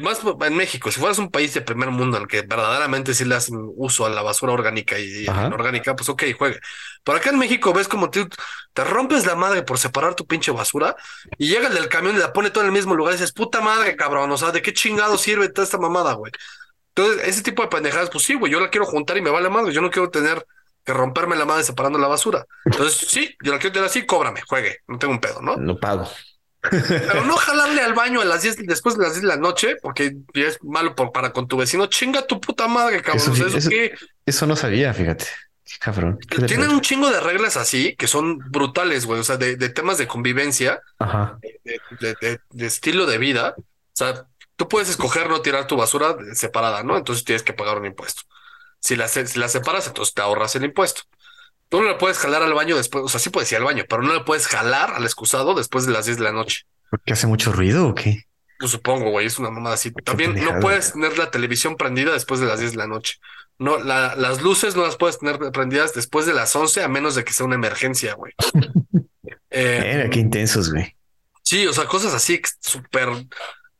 [0.00, 3.26] más en México, si fueras un país de primer mundo en el que verdaderamente sí
[3.26, 6.58] le hacen uso a la basura orgánica y, inorgánica, pues ok, juegue.
[7.04, 8.26] Pero acá en México ves como te,
[8.72, 10.96] te rompes la madre por separar tu pinche basura
[11.36, 13.32] y llega el del camión y la pone todo en el mismo lugar y dices,
[13.32, 16.32] puta madre, cabrón, o sea, ¿de qué chingado sirve toda esta mamada, güey?
[16.94, 19.50] Entonces, ese tipo de pendejadas, pues sí, güey, yo la quiero juntar y me vale
[19.50, 20.44] madre, yo no quiero tener
[20.88, 22.46] que romperme la madre separando la basura.
[22.64, 25.56] Entonces, sí, yo la quiero tener así, cóbrame, juegue, no tengo un pedo, ¿no?
[25.56, 26.08] No pago.
[26.62, 29.76] Pero no jalarle al baño a las 10 después de las 10 de la noche,
[29.82, 31.86] porque es malo por, para con tu vecino.
[31.88, 33.34] Chinga tu puta madre, cabrón.
[34.24, 35.26] Eso, no sabía, fíjate.
[35.78, 36.18] Cabrón.
[36.46, 39.20] Tienen un chingo de reglas así que son brutales, güey.
[39.20, 40.80] O sea, de, temas de convivencia,
[42.50, 43.54] De, estilo de vida.
[43.58, 43.62] O
[43.92, 46.96] sea, tú puedes escoger no tirar tu basura separada, ¿no?
[46.96, 48.22] Entonces tienes que pagar un impuesto.
[48.80, 51.02] Si la, si la separas, entonces te ahorras el impuesto.
[51.68, 53.84] Tú no le puedes jalar al baño después, o sea, sí puedes ir al baño,
[53.88, 56.62] pero no le puedes jalar al excusado después de las 10 de la noche.
[56.90, 58.24] ¿Porque hace mucho ruido o qué?
[58.58, 59.92] Pues supongo, güey, es una mamada así.
[59.92, 63.18] También no puedes tener la televisión prendida después de las 10 de la noche.
[63.58, 67.24] No, las luces no las puedes tener prendidas después de las 11 a menos de
[67.24, 68.32] que sea una emergencia, güey.
[69.50, 70.96] eh, qué intensos, güey.
[71.42, 73.08] Sí, o sea, cosas así súper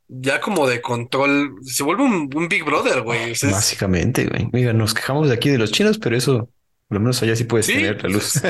[0.09, 1.55] ya como de control.
[1.62, 3.35] Se vuelve un, Big Brother, güey.
[3.43, 4.48] Básicamente, güey.
[4.52, 6.51] Mira, nos quejamos de aquí de los chinos, pero eso
[6.89, 8.40] por lo menos allá sí puedes tener la luz.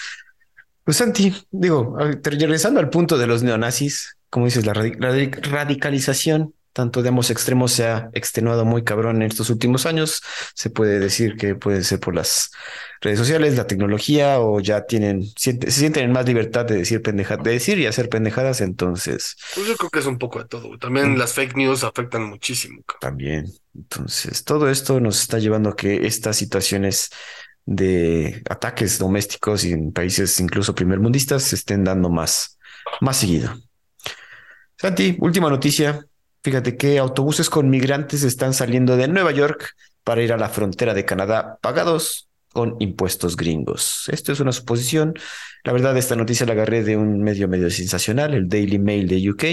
[0.84, 7.08] pues Santi, digo, regresando al punto de los neonazis, como dices, la radicalización tanto de
[7.08, 10.20] ambos extremos se ha extenuado muy cabrón en estos últimos años.
[10.54, 12.50] Se puede decir que puede ser por las
[13.00, 17.44] redes sociales, la tecnología, o ya tienen, se sienten en más libertad de decir pendejadas,
[17.44, 18.60] de decir y hacer pendejadas.
[18.60, 20.76] Entonces, pues yo creo que es un poco de todo.
[20.76, 21.16] También mm.
[21.16, 22.82] las fake news afectan muchísimo.
[23.00, 23.46] También.
[23.74, 27.08] Entonces, todo esto nos está llevando a que estas situaciones
[27.64, 32.58] de ataques domésticos y en países incluso primermundistas se estén dando más,
[33.00, 33.54] más seguido.
[34.76, 36.06] Santi, última noticia.
[36.46, 39.74] Fíjate que autobuses con migrantes están saliendo de Nueva York
[40.04, 44.04] para ir a la frontera de Canadá pagados con impuestos gringos.
[44.12, 45.14] Esto es una suposición.
[45.64, 49.28] La verdad, esta noticia la agarré de un medio medio sensacional, el Daily Mail de
[49.28, 49.44] UK,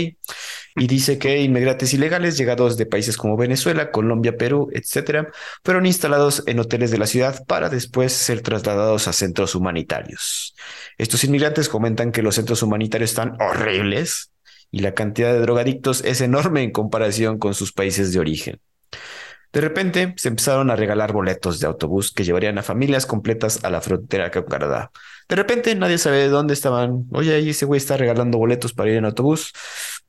[0.75, 5.31] y dice que inmigrantes ilegales llegados de países como Venezuela, Colombia, Perú, etcétera,
[5.63, 10.53] fueron instalados en hoteles de la ciudad para después ser trasladados a centros humanitarios.
[10.99, 14.32] Estos inmigrantes comentan que los centros humanitarios están horribles
[14.73, 18.59] y la cantidad de drogadictos es enorme en comparación con sus países de origen.
[19.53, 23.69] De repente se empezaron a regalar boletos de autobús que llevarían a familias completas a
[23.69, 24.91] la frontera con Canadá.
[25.29, 27.05] De repente nadie sabe de dónde estaban.
[27.11, 29.53] Oye, ahí ese güey está regalando boletos para ir en autobús.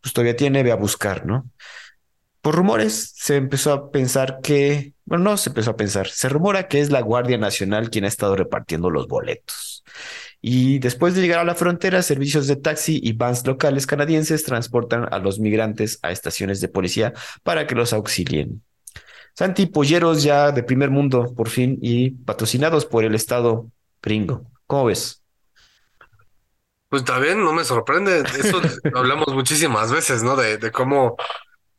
[0.01, 1.45] Pues todavía tiene, ve a buscar, ¿no?
[2.41, 6.69] Por rumores se empezó a pensar que, bueno, no se empezó a pensar, se rumora
[6.69, 9.85] que es la Guardia Nacional quien ha estado repartiendo los boletos.
[10.47, 15.09] Y después de llegar a la frontera, servicios de taxi y vans locales canadienses transportan
[15.11, 18.63] a los migrantes a estaciones de policía para que los auxilien.
[19.33, 23.71] Santi, polleros ya de primer mundo, por fin, y patrocinados por el Estado
[24.03, 24.45] gringo.
[24.67, 25.23] ¿Cómo ves?
[26.91, 28.23] Pues también no me sorprende.
[28.39, 28.61] Eso
[28.95, 30.37] hablamos muchísimas veces, ¿no?
[30.37, 31.17] De, cómo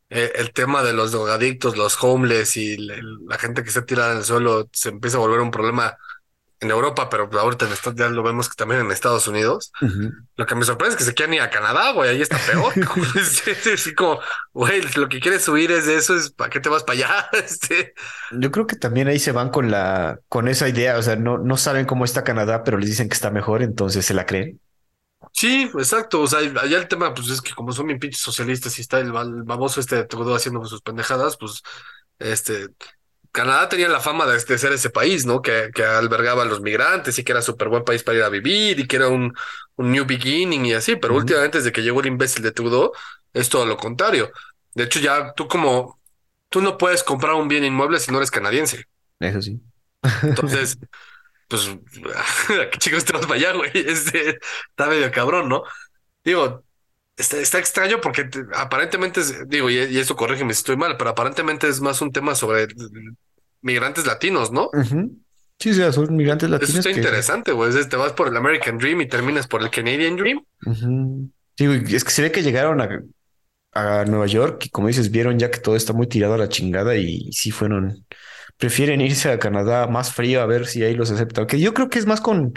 [0.09, 4.17] eh, el tema de los drogadictos, los homeless y la gente que se tira en
[4.17, 5.95] el suelo se empieza a volver un problema
[6.59, 9.71] en Europa, pero ahorita ya lo vemos que también en Estados Unidos.
[10.35, 12.73] Lo que me sorprende es que se quieran ir a Canadá, güey, ahí está peor.
[13.73, 14.19] Así como,
[14.53, 17.29] güey, lo que quieres subir es de eso, es para qué te vas para allá.
[17.45, 17.93] Este.
[18.31, 21.37] Yo creo que también ahí se van con la, con esa idea, o sea, no,
[21.37, 24.59] no saben cómo está Canadá, pero les dicen que está mejor, entonces se la creen.
[25.31, 26.21] Sí, exacto.
[26.21, 28.99] O sea, allá el tema, pues es que como son bien pinches socialistas y está
[28.99, 31.61] el, baboso este todo haciendo sus pendejadas, pues
[32.19, 32.69] este
[33.35, 35.41] Canadá tenía la fama de, ser ese país, ¿no?
[35.41, 38.29] Que, que, albergaba a los migrantes y que era súper buen país para ir a
[38.29, 39.33] vivir y que era un,
[39.75, 42.93] un new beginning y así, pero últimamente desde que llegó el imbécil de Trudeau
[43.33, 44.31] es todo lo contrario.
[44.73, 45.99] De hecho, ya tú como,
[46.49, 48.85] tú no puedes comprar un bien inmueble si no eres canadiense.
[49.19, 49.59] Eso sí.
[50.23, 50.77] Entonces,
[51.49, 51.69] pues,
[52.71, 53.71] qué chicos te vas para allá, güey?
[53.73, 54.39] Este,
[54.69, 55.63] está medio cabrón, ¿no?
[56.23, 56.63] Digo,
[57.17, 61.67] está, está extraño porque aparentemente, es, digo, y, eso corrígeme si estoy mal, pero aparentemente
[61.67, 62.67] es más un tema sobre
[63.65, 64.69] migrantes latinos, ¿no?
[65.59, 66.69] Sí, sí, son migrantes latinos.
[66.69, 67.71] Eso está interesante, güey.
[67.89, 70.45] Te vas por el American Dream y terminas por el Canadian Dream.
[71.57, 71.65] Sí,
[71.95, 73.01] es que se ve que llegaron a,
[73.71, 76.47] a Nueva York y como dices, vieron ya que todo está muy tirado a la
[76.47, 78.05] chingada y, sí fueron,
[78.57, 81.47] prefieren irse a Canadá más frío a ver si ahí los aceptan.
[81.47, 82.53] Que yo creo que es más con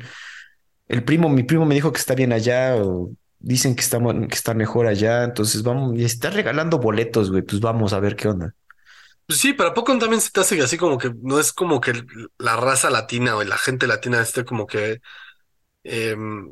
[0.88, 4.34] el primo, mi primo me dijo que está bien allá o dicen que está, que
[4.34, 8.28] está mejor allá, entonces vamos, y está regalando boletos, güey, pues vamos a ver qué
[8.28, 8.54] onda.
[9.28, 11.82] Pues sí, pero ¿a poco también se te hace así como que no es como
[11.82, 11.92] que
[12.38, 15.02] la raza latina o la gente latina esté como que
[15.84, 16.50] em,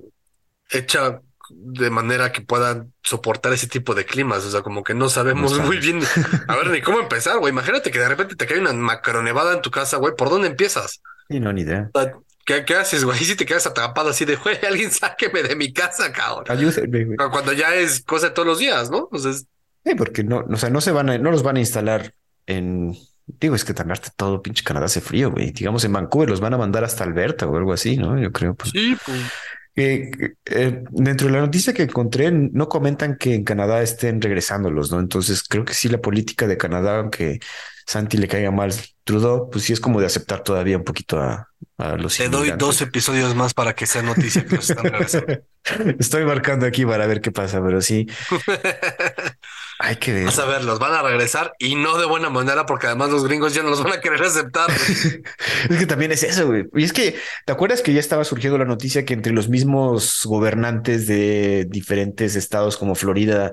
[0.69, 4.45] hecha de manera que puedan soportar ese tipo de climas.
[4.45, 6.01] O sea, como que no sabemos muy bien.
[6.49, 7.51] A ver, ni cómo empezar, güey.
[7.51, 10.15] Imagínate que de repente te cae una macronevada en tu casa, güey.
[10.15, 11.01] ¿Por dónde empiezas?
[11.31, 11.91] Y no, ni idea.
[12.45, 13.19] ¿Qué, ¿Qué, haces, güey?
[13.25, 16.45] Si te quedas atrapado así de, güey, alguien sáqueme de mi casa, cabrón.
[16.49, 17.17] Ayúdenme, güey.
[17.31, 19.09] Cuando ya es cosa de todos los días, ¿no?
[19.11, 19.47] Entonces.
[19.83, 22.13] Sí, porque no, o sea, no se van a, no los van a instalar
[22.47, 22.97] en.
[23.27, 25.51] Digo, es que también todo pinche Canadá hace frío, güey.
[25.51, 28.19] Digamos en Vancouver los van a mandar hasta Alberta o algo así, ¿no?
[28.21, 28.55] Yo creo.
[28.55, 28.71] Pues.
[28.71, 29.21] Sí, pues.
[29.79, 30.11] Eh,
[30.91, 35.01] dentro de la noticia que encontré, no comentan que en Canadá estén regresándolos, ¿no?
[35.01, 37.41] Entonces creo que sí la política de Canadá, aunque
[37.87, 38.73] Santi le caiga mal
[39.05, 42.53] Trudeau, pues sí es como de aceptar todavía un poquito a, a los Te doy
[42.59, 45.41] dos episodios más para que sea noticia que están regresando.
[45.99, 48.07] Estoy marcando aquí para ver qué pasa, pero sí.
[49.79, 50.25] Hay que ver.
[50.25, 53.25] Vas a ver, los van a regresar y no de buena manera, porque además los
[53.25, 54.71] gringos ya no los van a querer aceptar.
[55.71, 56.65] es que también es eso, güey.
[56.75, 60.23] Y es que, ¿te acuerdas que ya estaba surgiendo la noticia que entre los mismos
[60.25, 63.53] gobernantes de diferentes estados como Florida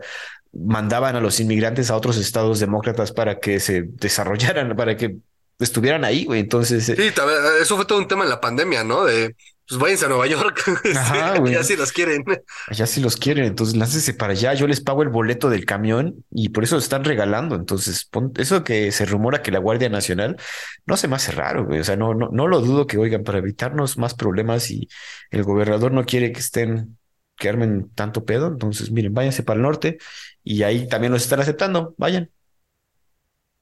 [0.53, 5.17] mandaban a los inmigrantes a otros estados demócratas para que se desarrollaran, para que
[5.59, 6.39] estuvieran ahí, güey.
[6.39, 6.87] Entonces.
[6.89, 7.21] Eh, sí,
[7.61, 9.03] eso fue todo un tema en la pandemia, ¿no?
[9.03, 9.35] De
[9.67, 10.61] pues váyanse a Nueva York.
[10.95, 12.23] Ajá, ya si los quieren.
[12.71, 14.53] Ya si los quieren, entonces láncense para allá.
[14.53, 17.55] Yo les pago el boleto del camión y por eso están regalando.
[17.55, 20.37] Entonces, eso que se rumora que la Guardia Nacional
[20.85, 21.79] no se me hace raro, güey.
[21.79, 24.89] O sea, no, no, no lo dudo que oigan para evitarnos más problemas y
[25.31, 26.97] el gobernador no quiere que estén,
[27.37, 28.47] que armen tanto pedo.
[28.47, 29.97] Entonces, miren, váyanse para el norte
[30.43, 31.95] y ahí también los están aceptando.
[31.97, 32.29] Vayan.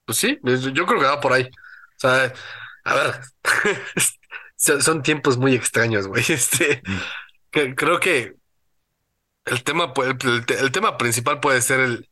[0.06, 0.40] Pues sí,
[0.74, 1.44] yo creo que va por ahí.
[1.44, 2.34] O sea,
[2.84, 3.22] a ver,
[4.62, 6.24] son, tiempos muy extraños, güey.
[6.30, 7.74] Este, mm.
[7.74, 8.36] creo que
[9.46, 12.10] el tema, el, tema principal puede ser el,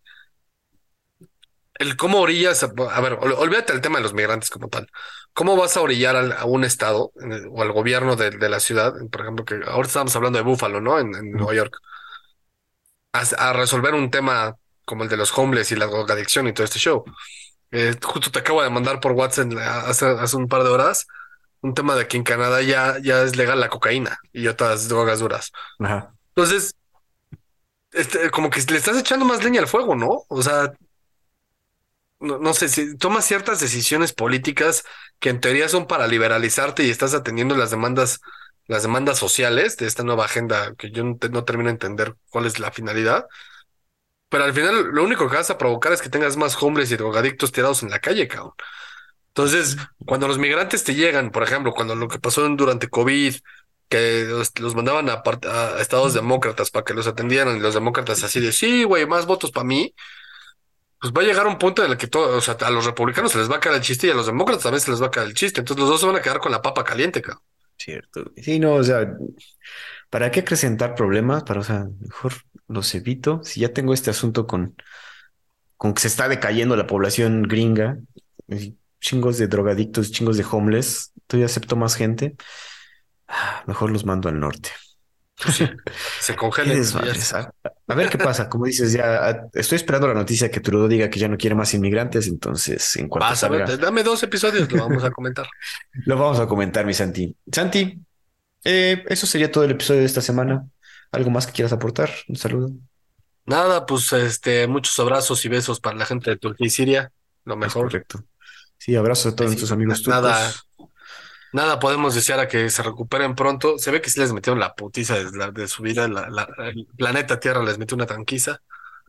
[1.76, 4.90] el cómo orillas, a, ver, olvídate el tema de los migrantes como tal.
[5.34, 7.12] ¿Cómo vas a orillar a un estado
[7.52, 8.94] o al gobierno de, la ciudad?
[9.12, 11.00] Por ejemplo, que ahora estamos hablando de Búfalo, ¿no?
[11.00, 11.78] En, Nueva York.
[13.14, 14.56] A, resolver un tema
[14.86, 17.06] como el de los homeless y la drogadicción y todo este show.
[17.72, 19.54] Eh, justo te acabo de mandar por WhatsApp
[19.86, 21.06] hace, hace un par de horas
[21.62, 25.20] un tema de que en Canadá ya, ya es legal la cocaína y otras drogas
[25.20, 25.52] duras.
[25.80, 26.14] Ajá.
[26.36, 26.76] Entonces,
[27.92, 30.24] este, como que le estás echando más leña al fuego, ¿no?
[30.30, 30.74] O sea,
[32.20, 34.84] no, no, sé si tomas ciertas decisiones políticas
[35.20, 38.22] que en teoría son para liberalizarte y estás atendiendo las demandas,
[38.68, 42.46] las demandas sociales de esta nueva agenda que yo no, no termino de entender cuál
[42.46, 43.26] es la finalidad.
[44.30, 46.98] Pero al final lo único que vas a provocar es que tengas más hombres y
[46.98, 48.54] drogadictos tirados en la calle, cabrón.
[49.30, 53.36] Entonces, cuando los migrantes te llegan, por ejemplo, cuando lo que pasó durante COVID,
[53.88, 54.26] que
[54.60, 55.24] los, mandaban a,
[55.80, 59.52] estados demócratas para que los atendieran y los demócratas así de, sí, güey, más votos
[59.52, 59.96] para mí,
[61.00, 63.32] pues va a llegar un punto en el que todo, o sea, a los republicanos
[63.32, 65.08] se les va a caer el chiste y a los demócratas también se les va
[65.08, 65.62] a caer el chiste.
[65.62, 67.42] Entonces los dos se van a quedar con la papa caliente, cabrón.
[67.78, 68.32] Cierto.
[68.36, 69.16] Sí, no, o sea,
[70.10, 71.44] ¿para qué acrecentar problemas?
[71.44, 72.34] Para, o sea, mejor
[72.68, 73.42] los evito.
[73.44, 74.76] Si ya tengo este asunto con,
[75.78, 77.98] con que se está decayendo la población gringa,
[79.00, 82.36] chingos de drogadictos, chingos de homeless, todavía acepto más gente,
[83.28, 84.70] ah, mejor los mando al norte.
[85.42, 85.58] Pues
[86.20, 86.84] se congelen.
[87.88, 88.50] A, ver qué pasa.
[88.50, 91.74] Como dices, ya estoy esperando la noticia que Trudeau diga que ya no quiere más
[91.74, 92.28] inmigrantes.
[92.28, 95.48] Entonces, en cuanto Vas a ver, dame dos episodios, lo vamos a comentar.
[96.06, 97.36] lo vamos a comentar, mi Santi.
[97.52, 98.00] Santi,
[98.64, 100.66] eh, eso sería todo el episodio de esta semana.
[101.12, 102.12] ¿Algo más que quieras aportar?
[102.28, 102.72] Un saludo.
[103.46, 107.12] Nada, pues este, muchos abrazos y besos para la gente de Turquía y Siria.
[107.46, 107.86] Lo mejor.
[107.86, 108.24] correcto.
[108.90, 110.24] Sí, abrazo a todos nuestros amigos turcos.
[110.24, 110.52] Nada,
[111.54, 113.78] nada podemos desear a que se recuperen pronto.
[113.78, 116.06] Se ve que sí les metieron la putiza de, su vida.
[116.06, 118.64] el planeta Tierra les metió una tranquiza.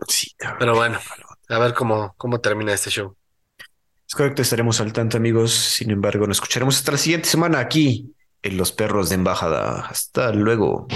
[0.06, 0.98] Sí, Pero bueno,
[1.48, 3.16] a ver cómo, cómo termina este show.
[4.06, 5.50] Es correcto, estaremos al tanto, amigos.
[5.52, 9.86] Sin embargo, nos escucharemos hasta la siguiente semana aquí en Los Perros de Embajada.
[9.86, 10.88] Hasta luego.